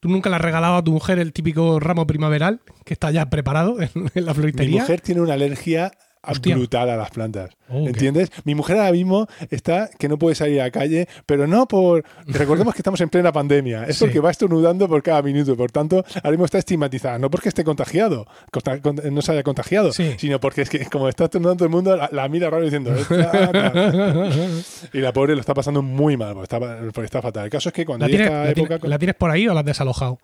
¿Tú 0.00 0.08
nunca 0.08 0.30
le 0.30 0.36
has 0.36 0.42
regalado 0.42 0.76
a 0.76 0.84
tu 0.84 0.92
mujer 0.92 1.18
el 1.18 1.32
típico 1.32 1.80
ramo 1.80 2.06
primaveral 2.06 2.60
que 2.84 2.94
está 2.94 3.10
ya 3.10 3.28
preparado 3.30 3.80
en, 3.80 3.90
en 4.14 4.24
la 4.24 4.32
Mi 4.32 4.36
floristería? 4.36 4.80
mujer 4.82 5.00
tiene 5.00 5.20
una 5.20 5.34
alergia 5.34 5.92
Hostia. 6.32 6.56
brutal 6.56 6.90
a 6.90 6.96
las 6.96 7.10
plantas. 7.10 7.50
Oh. 7.68 7.86
¿Entiendes? 7.86 8.30
Mi 8.44 8.54
mujer 8.54 8.76
ahora 8.78 8.92
mismo 8.92 9.26
está 9.50 9.88
que 9.98 10.08
no 10.08 10.18
puede 10.18 10.34
salir 10.34 10.60
a 10.60 10.64
la 10.64 10.70
calle, 10.70 11.08
pero 11.26 11.46
no 11.46 11.66
por. 11.66 12.04
Recordemos 12.26 12.74
que 12.74 12.80
estamos 12.80 13.00
en 13.00 13.08
plena 13.08 13.32
pandemia. 13.32 13.84
Es 13.84 13.96
Sí. 13.98 14.04
porque 14.04 14.20
va 14.20 14.30
estornudando 14.30 14.88
por 14.88 15.02
cada 15.02 15.22
minuto. 15.22 15.56
Por 15.56 15.70
tanto, 15.70 16.04
ahora 16.16 16.30
mismo 16.30 16.44
está 16.44 16.58
estigmatizada. 16.58 17.18
No 17.18 17.30
porque 17.30 17.48
esté 17.48 17.64
contagiado, 17.64 18.26
conta- 18.52 18.80
con- 18.80 18.96
no 19.12 19.22
se 19.22 19.32
haya 19.32 19.42
contagiado, 19.42 19.92
Sí. 19.92 20.14
sino 20.18 20.38
porque 20.40 20.62
es 20.62 20.70
que 20.70 20.84
como 20.86 21.08
está 21.08 21.24
estornudando 21.24 21.58
todo 21.58 21.66
el 21.66 21.70
mundo, 21.72 21.96
la, 21.96 22.08
la 22.12 22.28
mira 22.28 22.50
raro 22.50 22.64
diciendo. 22.64 22.92
Y 24.92 24.98
la 24.98 25.12
pobre 25.12 25.34
lo 25.34 25.40
está 25.40 25.54
pasando 25.54 25.82
muy 25.82 26.16
mal, 26.16 26.34
porque 26.34 26.44
está, 26.44 26.58
porque 26.92 27.04
está 27.06 27.22
fatal. 27.22 27.44
El 27.44 27.50
caso 27.50 27.68
es 27.68 27.72
que 27.72 27.84
cuando 27.84 28.06
¿La 28.06 28.10
llega 28.10 28.24
tienes, 28.24 28.38
esta 28.38 28.44
la 28.44 28.50
época. 28.50 28.78
tienes- 28.78 28.90
la 28.90 28.98
tienes 28.98 29.16
por 29.16 29.30
ahí 29.30 29.48
o 29.48 29.54
la 29.54 29.60
has 29.60 29.66
desalojado? 29.66 30.18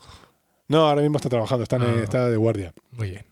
No, 0.68 0.88
ahora 0.88 1.02
mismo 1.02 1.16
está 1.16 1.28
trabajando, 1.28 1.62
está, 1.64 1.76
en- 1.76 1.82
Ah. 1.82 2.00
está 2.02 2.28
de 2.28 2.36
guardia. 2.36 2.72
Muy 2.92 3.10
bien. 3.10 3.24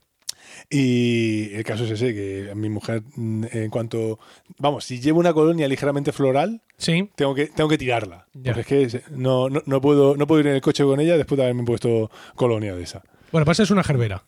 Y 0.71 1.55
el 1.55 1.65
caso 1.65 1.85
es 1.85 1.93
ese, 1.93 2.13
que 2.15 2.53
mi 2.55 2.69
mujer, 2.69 3.03
mm, 3.17 3.45
en 3.53 3.71
cuanto, 3.71 4.19
vamos, 4.59 4.85
si 4.85 5.01
llevo 5.01 5.19
una 5.19 5.33
colonia 5.33 5.67
ligeramente 5.67 6.13
floral, 6.13 6.61
Sí. 6.77 7.09
tengo 7.17 7.35
que, 7.35 7.47
tengo 7.47 7.71
que 7.71 7.79
tirarla. 7.79 8.27
Ya. 8.35 8.53
Porque 8.53 8.83
es 8.83 8.93
que 8.93 9.03
no, 9.11 9.49
no, 9.49 9.63
no 9.65 9.81
puedo, 9.81 10.17
no 10.17 10.27
puedo 10.27 10.41
ir 10.43 10.47
en 10.49 10.55
el 10.57 10.61
coche 10.61 10.85
con 10.85 11.01
ella 11.01 11.17
después 11.17 11.37
de 11.39 11.45
haberme 11.45 11.65
puesto 11.65 12.11
colonia 12.35 12.75
de 12.75 12.83
esa. 12.83 13.03
Bueno, 13.33 13.47
pues 13.47 13.61
es 13.61 13.71
una 13.71 13.83
gerbera. 13.83 14.25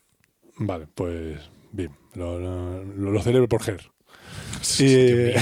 Vale, 0.57 0.86
pues 0.95 1.38
bien, 1.72 1.91
lo, 2.14 2.38
lo, 2.38 2.84
lo 2.84 3.22
celebro 3.22 3.47
por 3.49 3.62
Ger. 3.62 3.80
Mío. 4.80 5.32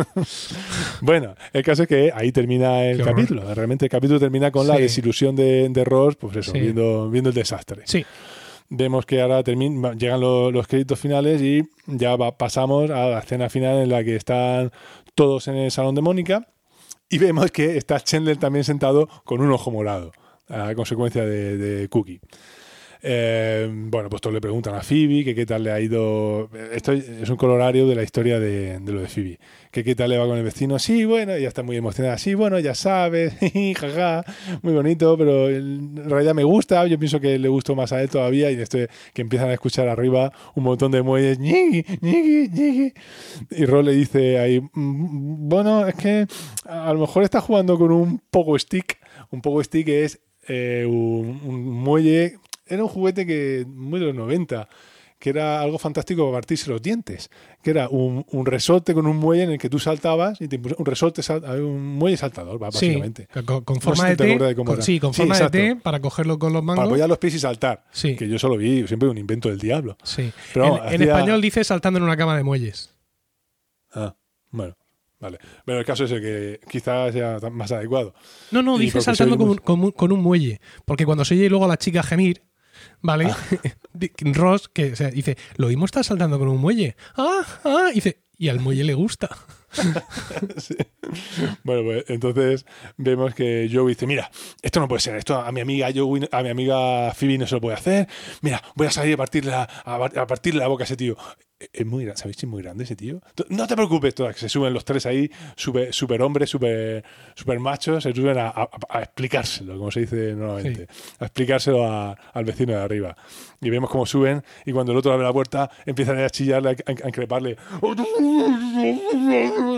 bueno, 1.00 1.34
el 1.52 1.62
caso 1.62 1.82
es 1.82 1.88
que 1.88 2.10
ahí 2.14 2.32
termina 2.32 2.84
el 2.84 2.96
Qué 2.98 3.02
horror. 3.02 3.14
capítulo. 3.16 3.54
Realmente 3.54 3.84
el 3.86 3.90
capítulo 3.90 4.18
termina 4.20 4.50
con 4.50 4.66
la 4.66 4.76
Sí. 4.76 4.82
desilusión 4.82 5.36
de, 5.36 5.68
de 5.68 5.84
Ross, 5.84 6.16
pues 6.16 6.36
eso, 6.36 6.52
Sí. 6.52 6.60
viendo, 6.60 7.10
viendo 7.10 7.30
el 7.30 7.34
desastre. 7.34 7.82
Sí. 7.84 8.04
Vemos 8.72 9.04
que 9.04 9.20
ahora 9.20 9.42
termin- 9.42 9.98
llegan 9.98 10.20
lo- 10.20 10.50
los 10.52 10.68
créditos 10.68 10.98
finales 11.00 11.42
y 11.42 11.62
ya 11.86 12.16
pasamos 12.38 12.88
a 12.90 13.06
la 13.08 13.18
escena 13.18 13.48
final 13.50 13.78
en 13.82 13.88
la 13.88 14.04
que 14.04 14.14
están 14.14 14.70
todos 15.16 15.48
en 15.48 15.56
el 15.56 15.70
salón 15.72 15.96
de 15.96 16.02
Mónica 16.02 16.46
y 17.08 17.18
vemos 17.18 17.50
que 17.50 17.76
está 17.76 17.98
Chandler 18.00 18.36
también 18.36 18.64
sentado 18.64 19.08
con 19.24 19.40
un 19.40 19.50
ojo 19.50 19.72
morado, 19.72 20.12
a 20.48 20.72
consecuencia 20.76 21.24
de 21.24 21.88
Cookie. 21.88 22.20
Eh, 23.02 23.68
bueno, 23.72 24.10
pues 24.10 24.20
todos 24.20 24.34
le 24.34 24.40
preguntan 24.40 24.74
a 24.74 24.82
Phoebe 24.82 25.24
que 25.24 25.34
qué 25.34 25.46
tal 25.46 25.64
le 25.64 25.72
ha 25.72 25.80
ido. 25.80 26.50
Esto 26.72 26.92
es 26.92 27.28
un 27.30 27.36
colorario 27.36 27.86
de 27.86 27.94
la 27.94 28.02
historia 28.02 28.38
de, 28.38 28.78
lo 28.84 29.00
de 29.00 29.08
Phoebe. 29.08 29.38
Que 29.70 29.84
qué 29.84 29.94
tal 29.94 30.10
le 30.10 30.18
va 30.18 30.26
con 30.26 30.36
el 30.36 30.44
vecino. 30.44 30.78
Sí, 30.78 31.04
bueno, 31.04 31.32
ella 31.32 31.48
está 31.48 31.62
muy 31.62 31.76
emocionada. 31.76 32.18
Sí, 32.18 32.34
bueno, 32.34 32.58
ya 32.58 32.74
sabes. 32.74 33.34
jaja, 33.76 34.24
muy 34.62 34.74
bonito, 34.74 35.16
pero 35.16 35.48
en 35.48 35.96
realidad 36.10 36.34
me 36.34 36.44
gusta. 36.44 36.86
Yo 36.86 36.98
pienso 36.98 37.20
que 37.20 37.38
le 37.38 37.48
gustó 37.48 37.74
más 37.74 37.92
a 37.92 38.02
él 38.02 38.10
todavía. 38.10 38.50
Y 38.50 38.60
esto 38.60 38.78
que 39.14 39.22
empiezan 39.22 39.48
a 39.48 39.54
escuchar 39.54 39.88
arriba 39.88 40.32
un 40.54 40.64
montón 40.64 40.92
de 40.92 41.02
muelles. 41.02 41.38
ñigui. 41.38 41.84
Y 43.50 43.64
Ron 43.64 43.86
le 43.86 43.92
dice 43.92 44.38
ahí: 44.38 44.60
"Mm, 44.60 45.48
Bueno, 45.48 45.86
es 45.86 45.94
que 45.94 46.26
a 46.66 46.92
lo 46.92 47.00
mejor 47.00 47.22
está 47.22 47.40
jugando 47.40 47.78
con 47.78 47.92
un 47.92 48.20
poco 48.30 48.58
stick. 48.58 48.98
Un 49.30 49.40
poco 49.40 49.62
stick 49.62 49.88
es 49.88 50.20
eh, 50.48 50.84
un 50.86 51.64
muelle. 51.82 52.38
Era 52.70 52.82
un 52.82 52.88
juguete 52.88 53.26
que 53.26 53.66
muy 53.68 54.00
de 54.00 54.06
los 54.06 54.14
90 54.14 54.68
que 55.18 55.28
era 55.28 55.60
algo 55.60 55.78
fantástico 55.78 56.22
para 56.24 56.38
partirse 56.38 56.70
los 56.70 56.80
dientes, 56.80 57.28
que 57.62 57.72
era 57.72 57.90
un, 57.90 58.24
un 58.30 58.46
resorte 58.46 58.94
con 58.94 59.06
un 59.06 59.18
muelle 59.18 59.42
en 59.42 59.50
el 59.50 59.58
que 59.58 59.68
tú 59.68 59.78
saltabas 59.78 60.40
y 60.40 60.48
te 60.48 60.56
un 60.56 60.86
resorte, 60.86 61.22
sal- 61.22 61.44
un 61.62 61.98
muelle 61.98 62.16
saltador, 62.16 62.54
Sí, 62.54 62.58
básicamente. 62.96 63.28
con, 63.44 63.62
No 63.74 63.80
forma 63.82 64.04
sé 64.04 64.16
de 64.16 64.16
T. 64.16 64.38
de 64.46 64.54
cómo 64.54 64.64
con- 64.68 64.76
era. 64.76 64.82
sí, 64.82 64.98
con 64.98 65.12
Sí, 65.12 65.18
forma 65.20 65.38
de. 65.38 65.50
T 65.50 65.76
para 65.76 66.00
cogerlo 66.00 66.38
con 66.38 66.54
los 66.54 66.62
Para 66.62 66.66
mangos. 66.76 66.86
apoyar 66.86 67.06
los 67.06 67.18
pies 67.18 67.34
y 67.34 67.38
saltar. 67.38 67.84
Sí. 67.92 68.16
Que 68.16 68.30
yo 68.30 68.38
solo 68.38 68.56
vi 68.56 68.86
siempre 68.88 69.10
un 69.10 69.18
invento 69.18 69.50
del 69.50 69.58
diablo. 69.58 69.98
Sí. 70.04 70.32
Pero 70.54 70.64
en, 70.64 70.70
vamos, 70.72 70.86
en 70.94 71.02
hacía- 71.02 71.12
español 71.14 71.40
dice 71.42 71.64
saltando 71.64 71.98
en 71.98 72.04
una 72.04 72.16
cama 72.16 72.34
de 72.38 72.42
muelles. 72.42 72.94
Ah, 73.92 74.16
bueno, 74.50 74.74
vale. 75.18 75.38
Pero 75.66 75.80
el 75.80 75.84
caso 75.84 76.04
es 76.04 76.12
el 76.12 76.22
que 76.22 76.60
quizás 76.70 77.12
sea 77.12 77.38
más 77.50 77.70
adecuado. 77.72 78.14
No, 78.52 78.62
no, 78.62 78.76
Y 78.76 78.84
dice 78.84 78.92
porque 79.00 79.04
saltando 79.16 79.36
con 79.36 79.90
con 79.92 80.12
un 80.12 80.20
muelle. 80.22 80.62
Porque 80.86 81.04
cuando 81.04 81.26
se 81.26 81.34
oye 81.34 81.50
luego 81.50 81.66
a 81.66 81.68
la 81.68 81.76
chica 81.76 82.02
gemir, 82.02 82.42
¿vale? 83.00 83.26
Ah. 83.26 83.36
Ross, 84.34 84.68
que 84.68 84.92
o 84.92 84.96
sea, 84.96 85.10
dice, 85.10 85.36
lo 85.56 85.68
mismo 85.68 85.84
está 85.84 86.02
saltando 86.02 86.38
con 86.38 86.48
un 86.48 86.60
muelle. 86.60 86.96
Ah, 87.16 87.42
ah, 87.64 87.88
y 87.90 87.96
dice, 87.96 88.20
y 88.38 88.48
al 88.48 88.60
muelle 88.60 88.84
le 88.84 88.94
gusta. 88.94 89.28
Sí. 90.58 90.76
Bueno, 91.64 91.82
pues 91.84 92.04
entonces 92.08 92.66
vemos 92.96 93.34
que 93.34 93.68
Joey 93.72 93.94
dice, 93.94 94.06
mira, 94.06 94.30
esto 94.62 94.78
no 94.78 94.86
puede 94.86 95.00
ser, 95.00 95.16
esto 95.16 95.36
a 95.36 95.50
mi 95.50 95.60
amiga 95.60 95.88
Joey, 95.92 96.28
a 96.30 96.42
mi 96.42 96.48
amiga 96.50 97.12
Phoebe 97.14 97.38
no 97.38 97.46
se 97.48 97.56
lo 97.56 97.60
puede 97.60 97.76
hacer. 97.76 98.08
Mira, 98.42 98.62
voy 98.76 98.86
a 98.86 98.90
salir 98.92 99.14
a 99.14 99.16
partirle 99.16 99.52
a 99.52 100.26
partirle 100.26 100.60
la 100.60 100.68
boca 100.68 100.84
a 100.84 100.86
ese 100.86 100.96
tío. 100.96 101.16
Es 101.72 101.84
muy 101.84 102.04
grande, 102.04 102.18
¿sabéis 102.20 102.38
si 102.38 102.46
es 102.46 102.50
muy 102.50 102.62
grande 102.62 102.84
ese 102.84 102.96
tío? 102.96 103.20
No 103.50 103.66
te 103.66 103.76
preocupes, 103.76 104.14
todas, 104.14 104.34
que 104.34 104.40
se 104.40 104.48
suben 104.48 104.72
los 104.72 104.82
tres 104.84 105.04
ahí, 105.04 105.30
super, 105.56 105.92
super 105.92 106.22
hombres, 106.22 106.48
super, 106.48 107.04
super 107.34 107.58
machos, 107.60 108.02
se 108.02 108.14
suben 108.14 108.38
a, 108.38 108.48
a- 108.48 108.70
a 108.88 109.02
explicárselo, 109.02 109.76
como 109.76 109.90
se 109.90 110.00
dice 110.00 110.32
normalmente, 110.34 110.86
a 111.18 111.24
explicárselo 111.26 111.84
a- 111.86 112.12
al 112.12 112.44
vecino 112.46 112.72
de 112.72 112.80
arriba. 112.80 113.14
Y 113.60 113.68
vemos 113.68 113.90
cómo 113.90 114.06
suben 114.06 114.42
y 114.64 114.72
cuando 114.72 114.92
el 114.92 114.98
otro 114.98 115.12
abre 115.12 115.24
la 115.26 115.32
puerta 115.34 115.70
empiezan 115.84 116.18
a 116.18 116.30
chillarle, 116.30 116.70
a, 116.86 117.08
increparle. 117.08 117.56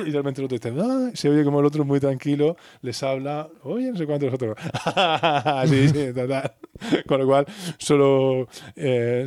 Y 0.07 0.11
realmente 0.11 0.41
el 0.41 0.45
otro 0.47 0.59
dice, 0.59 0.73
"Ah", 0.81 1.11
se 1.15 1.29
oye 1.29 1.45
como 1.45 1.61
el 1.61 1.67
otro 1.67 1.85
muy 1.85 1.99
tranquilo, 2.01 2.57
les 2.83 3.03
habla, 3.03 3.49
oye, 3.65 3.91
no 3.91 3.97
sé 3.99 4.07
cuántos 4.07 4.27
los 4.31 4.35
otros. 4.35 4.57
sí, 5.69 5.89
sí, 5.89 6.13
total. 6.15 6.53
Con 7.07 7.21
lo 7.21 7.27
cual, 7.27 7.47
solo 7.79 8.49
eh, 8.77 9.27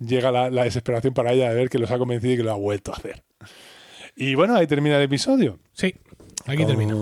llega 0.00 0.30
la, 0.30 0.50
la 0.50 0.64
desesperación 0.64 1.14
para 1.14 1.32
ella 1.32 1.48
de 1.50 1.54
ver 1.54 1.68
que 1.68 1.78
los 1.78 1.90
ha 1.90 1.98
convencido 1.98 2.34
y 2.34 2.36
que 2.38 2.42
lo 2.42 2.52
ha 2.52 2.56
vuelto 2.56 2.92
a 2.92 2.96
hacer. 2.96 3.22
Y 4.16 4.34
bueno, 4.34 4.54
ahí 4.56 4.66
termina 4.66 4.96
el 4.96 5.02
episodio. 5.02 5.58
Sí, 5.72 5.94
aquí 6.46 6.58
con, 6.58 6.66
termina. 6.66 6.94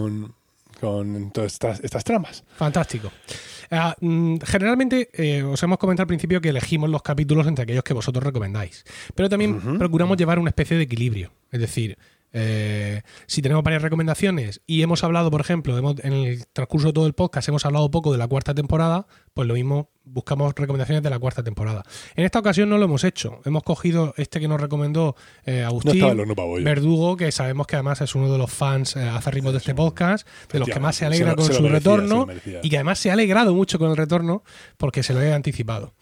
Con 0.80 1.30
todas 1.30 1.52
estas, 1.52 1.80
estas 1.80 2.04
tramas. 2.04 2.44
Fantástico. 2.56 3.10
Ah, 3.70 3.96
mm, 4.00 4.36
generalmente 4.44 5.08
eh, 5.14 5.42
os 5.42 5.62
hemos 5.62 5.78
comentado 5.78 6.02
al 6.04 6.08
principio 6.08 6.40
que 6.40 6.50
elegimos 6.50 6.90
los 6.90 7.02
capítulos 7.02 7.46
entre 7.46 7.62
aquellos 7.62 7.84
que 7.84 7.94
vosotros 7.94 8.22
recomendáis, 8.22 8.84
pero 9.14 9.28
también 9.28 9.78
procuramos 9.78 10.16
llevar 10.16 10.38
una 10.38 10.50
especie 10.50 10.76
de 10.76 10.82
equilibrio. 10.82 11.32
Es 11.50 11.60
decir, 11.60 11.96
eh, 12.32 13.02
si 13.26 13.40
tenemos 13.42 13.62
varias 13.64 13.80
recomendaciones 13.82 14.60
y 14.66 14.82
hemos 14.82 15.02
hablado, 15.04 15.30
por 15.30 15.40
ejemplo, 15.40 15.78
hemos- 15.78 16.04
en 16.04 16.12
el 16.12 16.46
transcurso 16.52 16.88
de 16.88 16.92
todo 16.92 17.06
el 17.06 17.14
podcast 17.14 17.48
hemos 17.48 17.64
hablado 17.64 17.90
poco 17.90 18.12
de 18.12 18.18
la 18.18 18.28
cuarta 18.28 18.54
temporada, 18.54 19.06
pues 19.34 19.48
lo 19.48 19.54
mismo 19.54 19.90
buscamos 20.06 20.54
recomendaciones 20.54 21.02
de 21.02 21.10
la 21.10 21.18
cuarta 21.18 21.42
temporada. 21.42 21.82
En 22.14 22.24
esta 22.24 22.38
ocasión 22.38 22.68
no 22.68 22.78
lo 22.78 22.84
hemos 22.84 23.02
hecho. 23.04 23.40
Hemos 23.44 23.62
cogido 23.64 24.14
este 24.16 24.38
que 24.38 24.46
nos 24.46 24.60
recomendó 24.60 25.16
eh, 25.44 25.60
No 25.62 25.66
Agustín. 25.68 26.02
horno 26.04 26.34
bollo. 26.34 26.64
Verdugo, 26.64 27.16
que 27.16 27.32
sabemos 27.32 27.66
que 27.66 27.74
además 27.76 28.00
es 28.00 28.14
uno 28.14 28.30
de 28.30 28.38
los 28.38 28.52
fans 28.52 28.94
eh, 28.96 29.02
acérrimos 29.02 29.52
de 29.52 29.58
este 29.58 29.74
podcast, 29.74 30.26
de 30.52 30.58
los 30.60 30.68
que 30.68 30.78
más 30.78 30.94
se 30.96 31.06
alegra 31.06 31.30
se 31.30 31.36
lo- 31.36 31.36
con 31.36 31.46
se 31.46 31.52
lo 31.52 31.56
su 31.56 31.62
merecía, 31.64 31.78
retorno 31.96 32.26
lo 32.26 32.60
y 32.62 32.68
que 32.70 32.76
además 32.76 32.98
se 32.98 33.10
ha 33.10 33.14
alegrado 33.14 33.54
mucho 33.54 33.78
con 33.78 33.90
el 33.90 33.96
retorno 33.96 34.44
porque 34.76 35.02
se 35.02 35.14
lo 35.14 35.20
he 35.22 35.32
anticipado. 35.32 35.94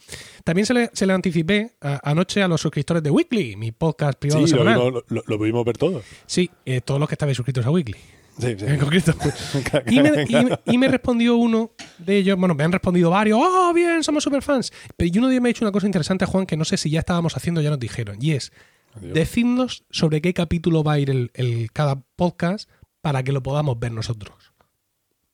También 0.45 0.67
se 0.67 0.75
le, 0.75 0.91
se 0.93 1.07
le 1.07 1.13
anticipé 1.15 1.77
a- 1.81 2.01
anoche 2.11 2.43
a 2.43 2.49
los 2.49 2.61
suscriptores 2.61 3.03
de 3.03 3.11
Weekly, 3.11 3.57
mi 3.57 3.73
podcast 3.73 4.19
privado 4.19 4.47
Sí, 4.47 4.53
lo, 4.53 4.59
semanal. 4.59 4.83
vimos- 4.85 5.05
lo- 5.09 5.23
lo 5.27 5.39
pudimos 5.39 5.65
ver 5.65 5.79
todo. 5.79 6.03
Sí, 6.27 6.51
eh, 6.67 6.81
todos 6.83 7.01
los 7.01 7.09
que 7.09 7.15
estabais 7.15 7.37
suscritos 7.37 7.65
a 7.65 7.71
Weekly, 7.71 7.97
Sí, 8.39 8.57
sí. 8.59 8.65
en 8.67 8.79
concreto. 8.79 9.15
Y 9.87 10.01
me, 10.01 10.23
y 10.29 10.35
me- 10.45 10.59
y 10.67 10.79
me 10.79 10.89
respondió 10.89 11.37
uno 11.37 11.73
de 11.99 12.17
ellos, 12.17 12.39
bueno, 12.39 12.55
me 12.55 12.65
han 12.65 12.73
respondido 12.73 13.11
varios, 13.11 13.39
oh, 13.43 13.73
bien, 13.75 14.03
somos 14.03 14.25
superfans. 14.25 14.73
Pero 14.97 15.11
y 15.15 15.19
uno 15.19 15.29
de 15.29 15.35
ellos 15.35 15.43
me 15.43 15.49
ha 15.49 15.53
dicho 15.53 15.65
una 15.65 15.73
cosa 15.73 15.87
interesante, 15.87 16.25
Juan, 16.27 16.47
que 16.47 16.57
no 16.57 16.65
sé 16.65 16.77
si 16.77 16.91
ya 16.91 17.01
estábamos 17.01 17.37
haciendo, 17.37 17.61
ya 17.61 17.71
nos 17.71 17.79
dijeron, 17.79 18.17
y 18.21 18.33
es, 18.33 18.53
Adiós. 18.95 19.15
decidnos 19.15 19.85
sobre 19.91 20.21
qué 20.23 20.33
capítulo 20.35 20.83
va 20.83 20.95
a 20.95 20.99
ir 20.99 21.11
el, 21.11 21.31
el- 21.35 21.71
cada 21.73 22.03
podcast 22.17 22.69
para 23.01 23.23
que 23.23 23.33
lo 23.33 23.43
podamos 23.43 23.79
ver 23.79 23.93
nosotros. 23.93 24.53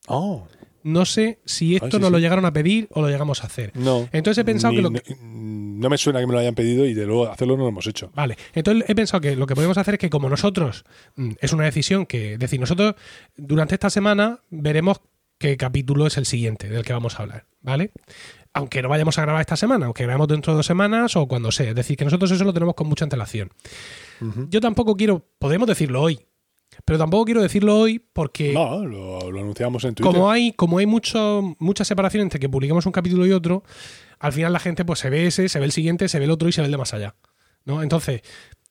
Oh, 0.07 0.47
No 0.89 1.05
sé 1.05 1.39
si 1.45 1.75
esto 1.77 1.87
Ah, 1.87 1.91
sí, 1.93 1.99
nos 1.99 2.07
sí. 2.09 2.13
lo 2.13 2.19
llegaron 2.19 2.45
a 2.45 2.53
pedir 2.53 2.89
o 2.93 3.01
lo 3.03 3.09
llegamos 3.09 3.43
a 3.43 3.47
hacer. 3.47 3.73
no. 3.75 4.09
Entonces 4.13 4.41
he 4.41 4.45
pensado 4.45 4.73
Ni- 4.73 4.77
que 4.79 4.83
lo 4.83 4.91
no, 4.91 5.01
no 5.79 5.91
me 5.91 5.99
suena 5.99 6.21
que 6.21 6.27
me 6.27 6.33
lo 6.33 6.39
hayan 6.39 6.55
pedido 6.55 6.87
y 6.87 6.95
de 6.95 7.07
luego 7.07 7.29
hacerlo 7.31 7.57
no 7.57 7.65
lo 7.65 7.69
hemos 7.69 7.87
hecho. 7.87 8.11
Vale, 8.15 8.37
entonces 8.55 8.85
he 8.89 8.95
pensado 8.95 9.21
que 9.21 9.37
lo 9.37 9.47
que 9.47 9.55
podemos 9.55 9.77
hacer 9.79 9.95
es 9.95 10.01
que 10.01 10.11
como 10.11 10.29
nosotros, 10.29 10.85
mm, 11.17 11.33
es 11.41 11.53
una 11.53 11.65
decisión 11.65 12.07
que, 12.07 12.33
es 12.35 12.39
decir, 12.39 12.59
nosotros 12.59 12.95
durante 13.37 13.75
esta 13.75 13.91
semana 13.91 14.41
veremos 14.51 15.01
qué 15.39 15.57
capítulo 15.57 16.07
es 16.07 16.17
el 16.17 16.27
siguiente 16.27 16.69
del 16.69 16.83
que 16.85 16.93
vamos 16.93 17.19
a 17.19 17.23
hablar, 17.23 17.47
¿vale? 17.61 17.93
Aunque 18.55 18.83
no 18.83 18.89
vayamos 18.89 19.19
a 19.19 19.23
grabar 19.23 19.41
esta 19.43 19.57
semana, 19.57 19.87
aunque 19.87 20.03
grabemos 20.03 20.27
dentro 20.27 20.53
de 20.53 20.57
dos 20.57 20.67
semanas 20.67 21.15
o 21.15 21.29
cuando 21.29 21.53
sea. 21.53 21.69
Es 21.69 21.75
decir, 21.77 21.97
que 21.97 22.05
nosotros 22.05 22.31
eso 22.33 22.43
lo 22.45 22.53
tenemos 22.53 22.75
con 22.75 22.89
mucha 22.89 23.05
antelación. 23.05 23.51
Yo 24.49 24.61
tampoco 24.61 24.97
quiero, 24.97 25.25
podemos 25.39 25.69
decirlo 25.69 26.03
hoy, 26.03 26.19
pero 26.85 26.99
tampoco 26.99 27.25
quiero 27.25 27.43
decirlo 27.43 27.79
hoy 27.79 27.99
porque 28.13 28.53
No, 28.53 28.85
lo, 28.85 29.31
lo 29.31 29.41
anunciamos 29.41 29.85
en 29.85 29.95
Twitter. 29.95 30.13
como 30.13 30.31
hay, 30.31 30.53
como 30.53 30.79
hay 30.79 30.87
mucho, 30.87 31.55
mucha 31.59 31.85
separación 31.85 32.23
entre 32.23 32.41
que 32.41 32.49
publiquemos 32.49 32.87
un 32.87 32.93
capítulo 32.93 33.27
y 33.27 33.33
otro, 33.33 33.63
al 34.19 34.33
final 34.33 34.53
la 34.53 34.61
gente 34.61 34.85
pues 34.85 34.99
se 34.99 35.11
ve 35.11 35.27
ese, 35.27 35.49
se 35.49 35.59
ve 35.59 35.65
el 35.65 35.73
siguiente, 35.73 36.09
se 36.09 36.19
ve 36.19 36.25
el 36.25 36.31
otro 36.31 36.49
y 36.49 36.53
se 36.53 36.61
ve 36.61 36.67
el 36.67 36.73
de 36.73 36.79
más 36.79 36.95
allá. 36.95 37.15
¿no? 37.65 37.83
Entonces, 37.83 38.23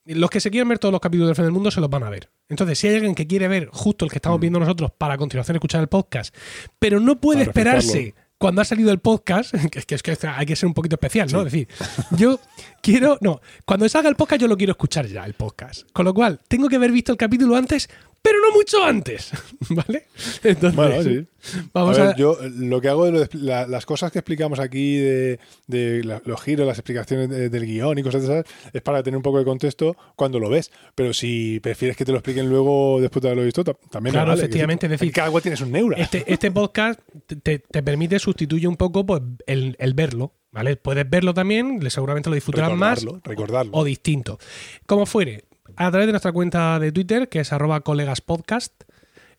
los 0.04 0.30
que 0.30 0.40
se 0.40 0.50
quieran 0.50 0.68
ver 0.68 0.78
todos 0.78 0.92
los 0.92 1.00
capítulos 1.00 1.28
del 1.28 1.36
Fin 1.36 1.44
del 1.44 1.52
Mundo 1.52 1.70
se 1.70 1.80
los 1.80 1.90
van 1.90 2.02
a 2.02 2.10
ver. 2.10 2.30
Entonces, 2.48 2.78
si 2.78 2.88
hay 2.88 2.94
alguien 2.96 3.14
que 3.14 3.26
quiere 3.26 3.46
ver 3.46 3.68
justo 3.72 4.04
el 4.04 4.10
que 4.10 4.16
estamos 4.18 4.40
viendo 4.40 4.58
nosotros 4.58 4.90
para 4.96 5.14
a 5.14 5.18
continuación 5.18 5.56
escuchar 5.56 5.80
el 5.82 5.88
podcast, 5.88 6.34
pero 6.78 6.98
no 6.98 7.20
puede 7.20 7.42
esperarse. 7.42 8.14
Cuando 8.38 8.62
ha 8.62 8.64
salido 8.64 8.90
el 8.92 9.00
podcast, 9.00 9.54
que 9.70 9.78
es 9.80 9.86
que, 9.86 9.94
es 9.94 10.02
que 10.02 10.16
hay 10.26 10.46
que 10.46 10.56
ser 10.56 10.66
un 10.68 10.74
poquito 10.74 10.96
especial, 10.96 11.30
¿no? 11.30 11.40
Es 11.40 11.52
decir, 11.52 11.68
yo 12.12 12.40
quiero, 12.80 13.18
no, 13.20 13.40
cuando 13.64 13.88
salga 13.88 14.08
el 14.08 14.16
podcast 14.16 14.40
yo 14.40 14.48
lo 14.48 14.56
quiero 14.56 14.72
escuchar 14.72 15.06
ya, 15.06 15.24
el 15.24 15.34
podcast. 15.34 15.90
Con 15.92 16.04
lo 16.04 16.14
cual, 16.14 16.40
tengo 16.48 16.68
que 16.68 16.76
haber 16.76 16.92
visto 16.92 17.12
el 17.12 17.18
capítulo 17.18 17.56
antes, 17.56 17.90
pero 18.22 18.38
no 18.40 18.52
mucho 18.54 18.82
antes, 18.84 19.30
¿vale? 19.70 20.06
Entonces, 20.42 20.74
Bueno, 20.76 21.02
sí. 21.02 21.26
vamos 21.72 21.98
a 21.98 22.02
a, 22.02 22.06
ver, 22.08 22.16
yo 22.16 22.36
eh, 22.42 22.50
lo 22.56 22.80
que 22.80 22.88
hago 22.88 23.04
de 23.06 23.12
lo 23.12 23.20
de- 23.20 23.28
la- 23.38 23.66
las 23.66 23.86
cosas 23.86 24.10
que 24.12 24.18
explicamos 24.18 24.58
aquí 24.58 24.96
de, 24.96 25.38
de 25.66 26.02
la- 26.04 26.20
los 26.24 26.40
giros, 26.42 26.66
las 26.66 26.78
explicaciones 26.78 27.28
de- 27.30 27.48
del 27.48 27.64
guion 27.66 27.96
y 27.98 28.02
cosas 28.02 28.26
de 28.26 28.40
esas, 28.40 28.52
es 28.72 28.82
para 28.82 29.02
tener 29.02 29.16
un 29.16 29.22
poco 29.22 29.38
de 29.38 29.44
contexto 29.44 29.96
cuando 30.16 30.38
lo 30.40 30.50
ves. 30.50 30.70
Pero 30.94 31.12
si 31.14 31.60
prefieres 31.60 31.96
que 31.96 32.04
te 32.04 32.12
lo 32.12 32.18
expliquen 32.18 32.48
luego 32.50 33.00
después 33.00 33.22
de 33.22 33.28
haberlo 33.28 33.44
visto, 33.44 33.64
ta- 33.64 33.74
también 33.90 34.12
Claro, 34.12 34.28
vale. 34.30 34.40
efectivamente, 34.42 34.86
es 34.86 34.90
decir, 34.90 35.12
cada 35.12 35.30
cual 35.30 35.42
tienes 35.42 35.60
un 35.60 35.72
neura. 35.72 35.96
Este, 35.98 36.24
este 36.26 36.50
podcast 36.50 37.00
te, 37.42 37.60
te 37.60 37.82
permite 37.82 38.18
sustituir 38.18 38.66
un 38.68 38.76
poco 38.76 39.06
pues, 39.06 39.22
el, 39.46 39.76
el 39.78 39.94
verlo, 39.94 40.34
¿vale? 40.50 40.76
Puedes 40.76 41.08
verlo 41.08 41.32
también, 41.34 41.80
seguramente 41.90 42.28
lo 42.30 42.34
disfrutarás 42.34 42.76
más 42.76 43.00
recordarlo, 43.00 43.20
recordarlo. 43.24 43.70
o 43.74 43.84
distinto. 43.84 44.38
Como 44.86 45.06
fuere, 45.06 45.44
a 45.86 45.90
través 45.90 46.06
de 46.06 46.12
nuestra 46.12 46.32
cuenta 46.32 46.78
de 46.78 46.92
Twitter, 46.92 47.28
que 47.28 47.40
es 47.40 47.52
arroba 47.52 47.80
colegaspodcast, 47.80 48.84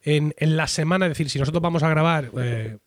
en, 0.01 0.33
en 0.37 0.55
la 0.57 0.67
semana, 0.67 1.05
es 1.05 1.11
decir, 1.11 1.29
si 1.29 1.39
nosotros 1.39 1.61
vamos 1.61 1.83
a 1.83 1.89
grabar 1.89 2.31
eh, 2.41 2.77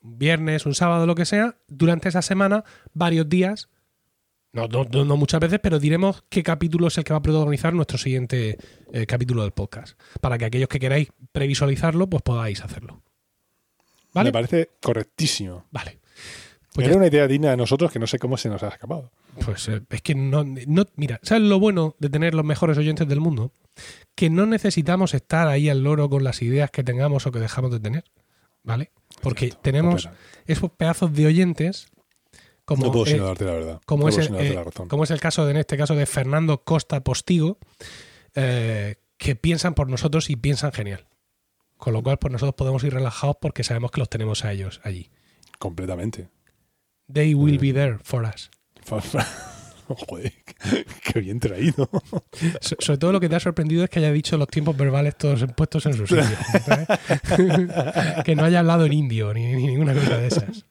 un 0.00 0.18
viernes, 0.18 0.66
un 0.66 0.74
sábado, 0.74 1.06
lo 1.06 1.14
que 1.14 1.24
sea, 1.24 1.56
durante 1.68 2.08
esa 2.08 2.22
semana, 2.22 2.64
varios 2.92 3.28
días, 3.28 3.68
no, 4.52 4.66
no, 4.68 4.84
no- 4.84 5.04
no 5.04 5.16
muchas 5.16 5.38
veces, 5.40 5.60
pero 5.62 5.78
diremos 5.78 6.24
qué 6.28 6.42
capítulo 6.42 6.88
es 6.88 6.98
el 6.98 7.04
que 7.04 7.12
va 7.12 7.18
a 7.18 7.22
protagonizar 7.22 7.72
nuestro 7.74 7.98
siguiente 7.98 8.58
eh, 8.92 9.06
capítulo 9.06 9.42
del 9.42 9.52
podcast, 9.52 10.00
para 10.20 10.38
que 10.38 10.46
aquellos 10.46 10.68
que 10.68 10.80
queráis 10.80 11.08
previsualizarlo, 11.32 12.08
pues 12.08 12.22
podáis 12.22 12.62
hacerlo. 12.64 13.02
¿Vale? 14.14 14.28
Me 14.30 14.32
parece 14.32 14.70
correctísimo. 14.82 15.66
Vale. 15.70 16.00
Pues, 16.76 16.84
Era 16.86 16.94
ya- 16.94 16.98
una 16.98 17.06
idea 17.08 17.26
digna 17.26 17.50
de 17.50 17.56
nosotros 17.56 17.90
que 17.90 17.98
no 17.98 18.06
sé 18.06 18.18
cómo 18.18 18.36
se 18.36 18.48
nos 18.48 18.62
ha 18.62 18.68
escapado. 18.68 19.10
pues, 19.44 19.66
eh, 19.68 19.80
es 19.90 20.02
que 20.02 20.14
no, 20.14 20.44
no. 20.44 20.84
Mira, 20.96 21.18
¿sabes 21.22 21.42
lo 21.42 21.58
bueno 21.58 21.96
de 21.98 22.08
tener 22.08 22.34
los 22.34 22.44
mejores 22.44 22.78
oyentes 22.78 23.08
del 23.08 23.20
mundo? 23.20 23.52
Que 24.14 24.30
no 24.30 24.46
necesitamos 24.46 25.12
estar 25.14 25.48
ahí 25.48 25.68
al 25.68 25.82
loro 25.82 26.08
con 26.08 26.22
las 26.22 26.40
ideas 26.42 26.70
que 26.70 26.84
tengamos 26.84 27.26
o 27.26 27.32
que 27.32 27.38
dejamos 27.40 27.70
de 27.72 27.80
tener. 27.80 28.04
¿Vale? 28.62 28.90
Porque 29.22 29.52
tenemos 29.62 30.08
esos 30.46 30.70
pedazos 30.72 31.12
de 31.12 31.26
oyentes 31.26 31.88
como, 32.64 32.86
no 32.86 32.92
puedo 32.92 33.06
sino 33.06 33.24
darte 33.26 33.44
la 33.44 33.52
verdad. 33.52 33.80
como, 33.86 34.04
No 34.04 34.08
es 34.08 34.18
el, 34.18 34.34
eh, 34.34 34.54
la 34.54 34.64
razón. 34.64 34.88
como 34.88 35.04
es 35.04 35.10
el 35.12 35.20
caso 35.20 35.44
de, 35.44 35.52
en 35.52 35.56
este 35.58 35.76
caso 35.76 35.94
de 35.94 36.04
Fernando 36.04 36.64
Costa 36.64 37.02
Postigo, 37.04 37.58
eh, 38.34 38.96
que 39.18 39.36
piensan 39.36 39.74
por 39.74 39.88
nosotros 39.88 40.30
y 40.30 40.36
piensan 40.36 40.72
genial. 40.72 41.06
Con 41.76 41.92
lo 41.92 42.02
cual, 42.02 42.18
pues 42.18 42.32
nosotros 42.32 42.54
podemos 42.56 42.82
ir 42.84 42.92
relajados 42.92 43.36
porque 43.40 43.62
sabemos 43.62 43.90
que 43.92 44.00
los 44.00 44.08
tenemos 44.10 44.44
a 44.44 44.52
ellos 44.52 44.80
allí. 44.82 45.10
Completamente. 45.58 46.28
They 47.12 47.34
will 47.34 47.58
be 47.58 47.72
there 47.72 47.98
for 48.02 48.24
us. 48.24 48.50
Joder, 49.88 50.32
qué 51.04 51.20
bien 51.20 51.38
traído. 51.38 51.88
So- 52.60 52.74
sobre 52.80 52.98
todo 52.98 53.12
lo 53.12 53.20
que 53.20 53.28
te 53.28 53.36
ha 53.36 53.40
sorprendido 53.40 53.84
es 53.84 53.90
que 53.90 54.00
haya 54.00 54.10
dicho 54.10 54.36
los 54.36 54.48
tiempos 54.48 54.76
verbales 54.76 55.16
todos 55.16 55.44
puestos 55.56 55.86
en 55.86 55.94
su 55.94 56.06
sitio. 56.08 56.24
que 58.24 58.34
no 58.34 58.44
haya 58.44 58.58
hablado 58.60 58.84
en 58.84 58.92
indio 58.92 59.32
ni, 59.32 59.46
ni 59.54 59.66
ninguna 59.68 59.94
cosa 59.94 60.18
de 60.18 60.26
esas. 60.26 60.66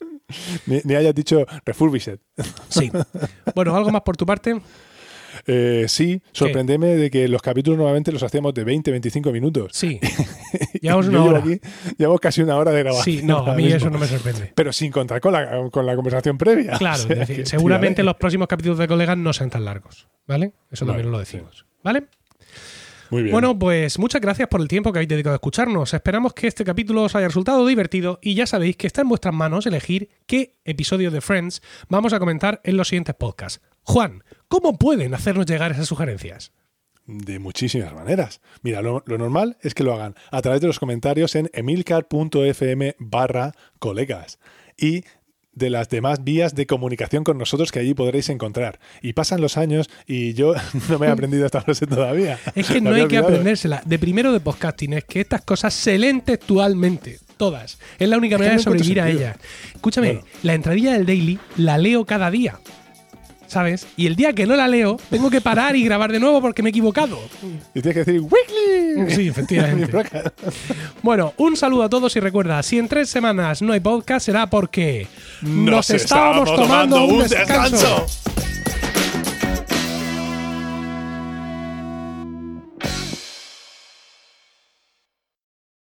Ni, 0.66 0.82
ni 0.84 0.96
hayas 0.96 1.16
dicho 1.16 1.46
refurbished. 1.66 2.20
Sí. 2.68 2.92
Bueno, 3.54 3.76
¿algo 3.76 3.92
más 3.92 4.02
por 4.02 4.18
tu 4.18 4.26
parte? 4.26 4.60
Eh, 5.48 5.86
sí, 5.88 6.22
sorprendeme 6.32 6.88
de 6.96 7.12
que 7.12 7.28
los 7.28 7.42
capítulos 7.42 7.78
normalmente 7.78 8.12
los 8.12 8.24
hacíamos 8.24 8.54
de 8.54 8.64
20, 8.64 8.90
25 8.92 9.32
minutos. 9.32 9.72
Sí. 9.74 10.00
Llevamos 10.82 11.08
una 11.08 11.24
hora. 11.24 11.40
aquí- 11.40 11.60
llevamos 11.98 12.20
casi 12.20 12.42
una 12.42 12.56
hora 12.58 12.72
de 12.72 12.80
grabación. 12.84 13.18
Sí, 13.20 13.24
no, 13.24 13.40
a 13.46 13.54
mí 13.56 13.64
mismo. 13.64 13.78
eso 13.78 13.90
no 13.90 14.00
me 14.00 14.08
sorprende. 14.08 14.52
Pero 14.56 14.74
sin 14.74 14.92
contar 14.92 15.20
con 15.22 15.34
la, 15.34 15.70
con 15.72 15.86
la 15.86 15.96
conversación 15.96 16.38
previa. 16.38 16.78
Claro, 16.78 17.04
O 17.04 17.08
sea, 17.08 17.22
es 17.24 17.28
decir, 17.28 17.48
seguramente 17.48 17.96
tírale. 17.96 18.06
los 18.08 18.16
próximos 18.16 18.48
capítulos 18.48 18.78
de 18.80 18.88
colegas 18.88 19.18
no 19.18 19.34
sean 19.34 19.50
tan 19.50 19.66
largos. 19.66 20.08
¿Vale? 20.28 20.54
Eso 20.72 20.86
también 20.86 21.06
Vale, 21.08 21.12
lo 21.12 21.20
decimos. 21.20 21.66
¿Vale? 21.84 22.06
Muy 23.12 23.22
bien. 23.22 23.34
Bueno, 23.34 23.58
pues 23.60 24.00
muchas 24.00 24.20
gracias 24.22 24.48
por 24.48 24.62
el 24.62 24.68
tiempo 24.68 24.92
que 24.92 24.98
habéis 25.00 25.10
dedicado 25.10 25.34
a 25.34 25.38
escucharnos. 25.38 25.94
Esperamos 25.94 26.34
que 26.34 26.48
este 26.48 26.64
capítulo 26.66 27.04
os 27.04 27.16
haya 27.16 27.28
resultado 27.28 27.66
divertido 27.68 28.18
y 28.22 28.34
ya 28.34 28.48
sabéis 28.48 28.78
que 28.78 28.88
está 28.88 29.02
en 29.02 29.10
vuestras 29.10 29.34
manos 29.34 29.68
elegir 29.68 30.10
qué 30.26 30.56
episodio 30.66 31.12
de 31.12 31.22
Friends 31.22 31.62
vamos 31.88 32.14
a 32.14 32.20
comentar 32.20 32.62
en 32.64 32.78
los 32.78 32.88
siguientes 32.88 33.14
podcasts. 33.14 33.62
Juan, 33.84 34.24
¿cómo 34.48 34.78
pueden 34.78 35.14
hacernos 35.14 35.46
llegar 35.46 35.72
esas 35.72 35.88
sugerencias? 35.88 36.52
De 37.08 37.38
muchísimas 37.38 37.94
maneras. 37.94 38.42
Mira, 38.64 38.82
lo, 38.82 39.04
lo 39.06 39.18
normal 39.18 39.58
es 39.62 39.76
que 39.76 39.84
lo 39.84 39.94
hagan 39.94 40.16
a 40.32 40.42
través 40.42 40.62
de 40.62 40.68
los 40.68 40.80
comentarios 40.80 41.36
en 41.36 41.50
emilcar.fm 41.54 42.96
barra 43.00 43.54
colegas 43.80 44.40
y 44.78 45.04
de 45.54 45.70
las 45.70 45.88
demás 45.90 46.24
vías 46.24 46.54
de 46.54 46.68
comunicación 46.68 47.24
con 47.24 47.38
nosotros 47.38 47.72
que 47.72 47.80
allí 47.80 47.94
podréis 47.94 48.30
encontrar. 48.30 48.80
Y 49.02 49.14
pasan 49.14 49.40
los 49.40 49.56
años 49.58 49.90
y 50.06 50.34
yo 50.34 50.54
no 50.90 51.00
me 51.00 51.08
he 51.08 51.10
aprendido 51.10 51.46
esta 51.46 51.62
frase 51.62 51.88
todavía. 51.88 52.40
Es 52.56 52.68
que 52.68 52.82
no 52.82 52.94
hay 52.94 53.08
que 53.08 53.18
aprendérsela. 53.18 53.82
De 53.86 53.98
primero 54.00 54.34
de 54.34 54.40
podcasting 54.40 54.94
es 54.94 55.06
que 55.06 55.22
estas 55.22 55.42
cosas 55.42 55.74
se 55.74 55.98
leen 55.98 56.22
textualmente. 56.22 57.20
Todas. 57.38 57.80
Es 58.00 58.08
la 58.10 58.18
única 58.18 58.36
Es 58.36 58.40
manera 58.40 58.52
de 58.54 58.58
no 58.58 58.64
sobrevivir 58.64 59.02
a 59.02 59.10
ellas. 59.10 59.38
Escúchame, 59.74 60.14
Bueno. 60.14 60.28
la 60.44 60.54
entradilla 60.54 60.94
del 60.94 61.06
daily 61.06 61.40
la 61.58 61.78
leo 61.78 62.06
cada 62.06 62.32
día. 62.32 62.60
¿Sabes? 63.48 63.88
Y 63.96 64.08
el 64.08 64.16
día 64.16 64.34
que 64.34 64.46
no 64.46 64.56
la 64.56 64.68
leo, 64.68 64.98
tengo 65.10 65.30
que 65.30 65.42
parar 65.42 65.76
y 65.76 65.84
grabar 65.84 66.12
de 66.12 66.20
nuevo 66.20 66.42
porque 66.42 66.64
me 66.64 66.70
he 66.70 66.72
equivocado. 66.72 67.20
Y 67.74 67.82
tienes 67.82 68.06
que 68.06 68.12
decir 68.12 68.22
¡Weekly! 68.22 69.16
Sí, 69.16 69.28
efectivamente. 69.28 69.92
Bueno, 71.02 71.34
un 71.38 71.56
saludo 71.56 71.84
a 71.84 71.90
todos 71.90 72.16
y 72.16 72.20
recuerda, 72.20 72.64
si 72.64 72.80
en 72.80 72.88
tres 72.88 73.10
semanas 73.10 73.62
no 73.62 73.74
hay 73.74 73.80
podcast 73.80 74.26
será 74.26 74.48
porque 74.48 75.08
Nos 75.42 75.90
estábamos 75.92 76.54
tomando 76.56 77.06
un 77.06 77.20
descanso. 77.20 78.08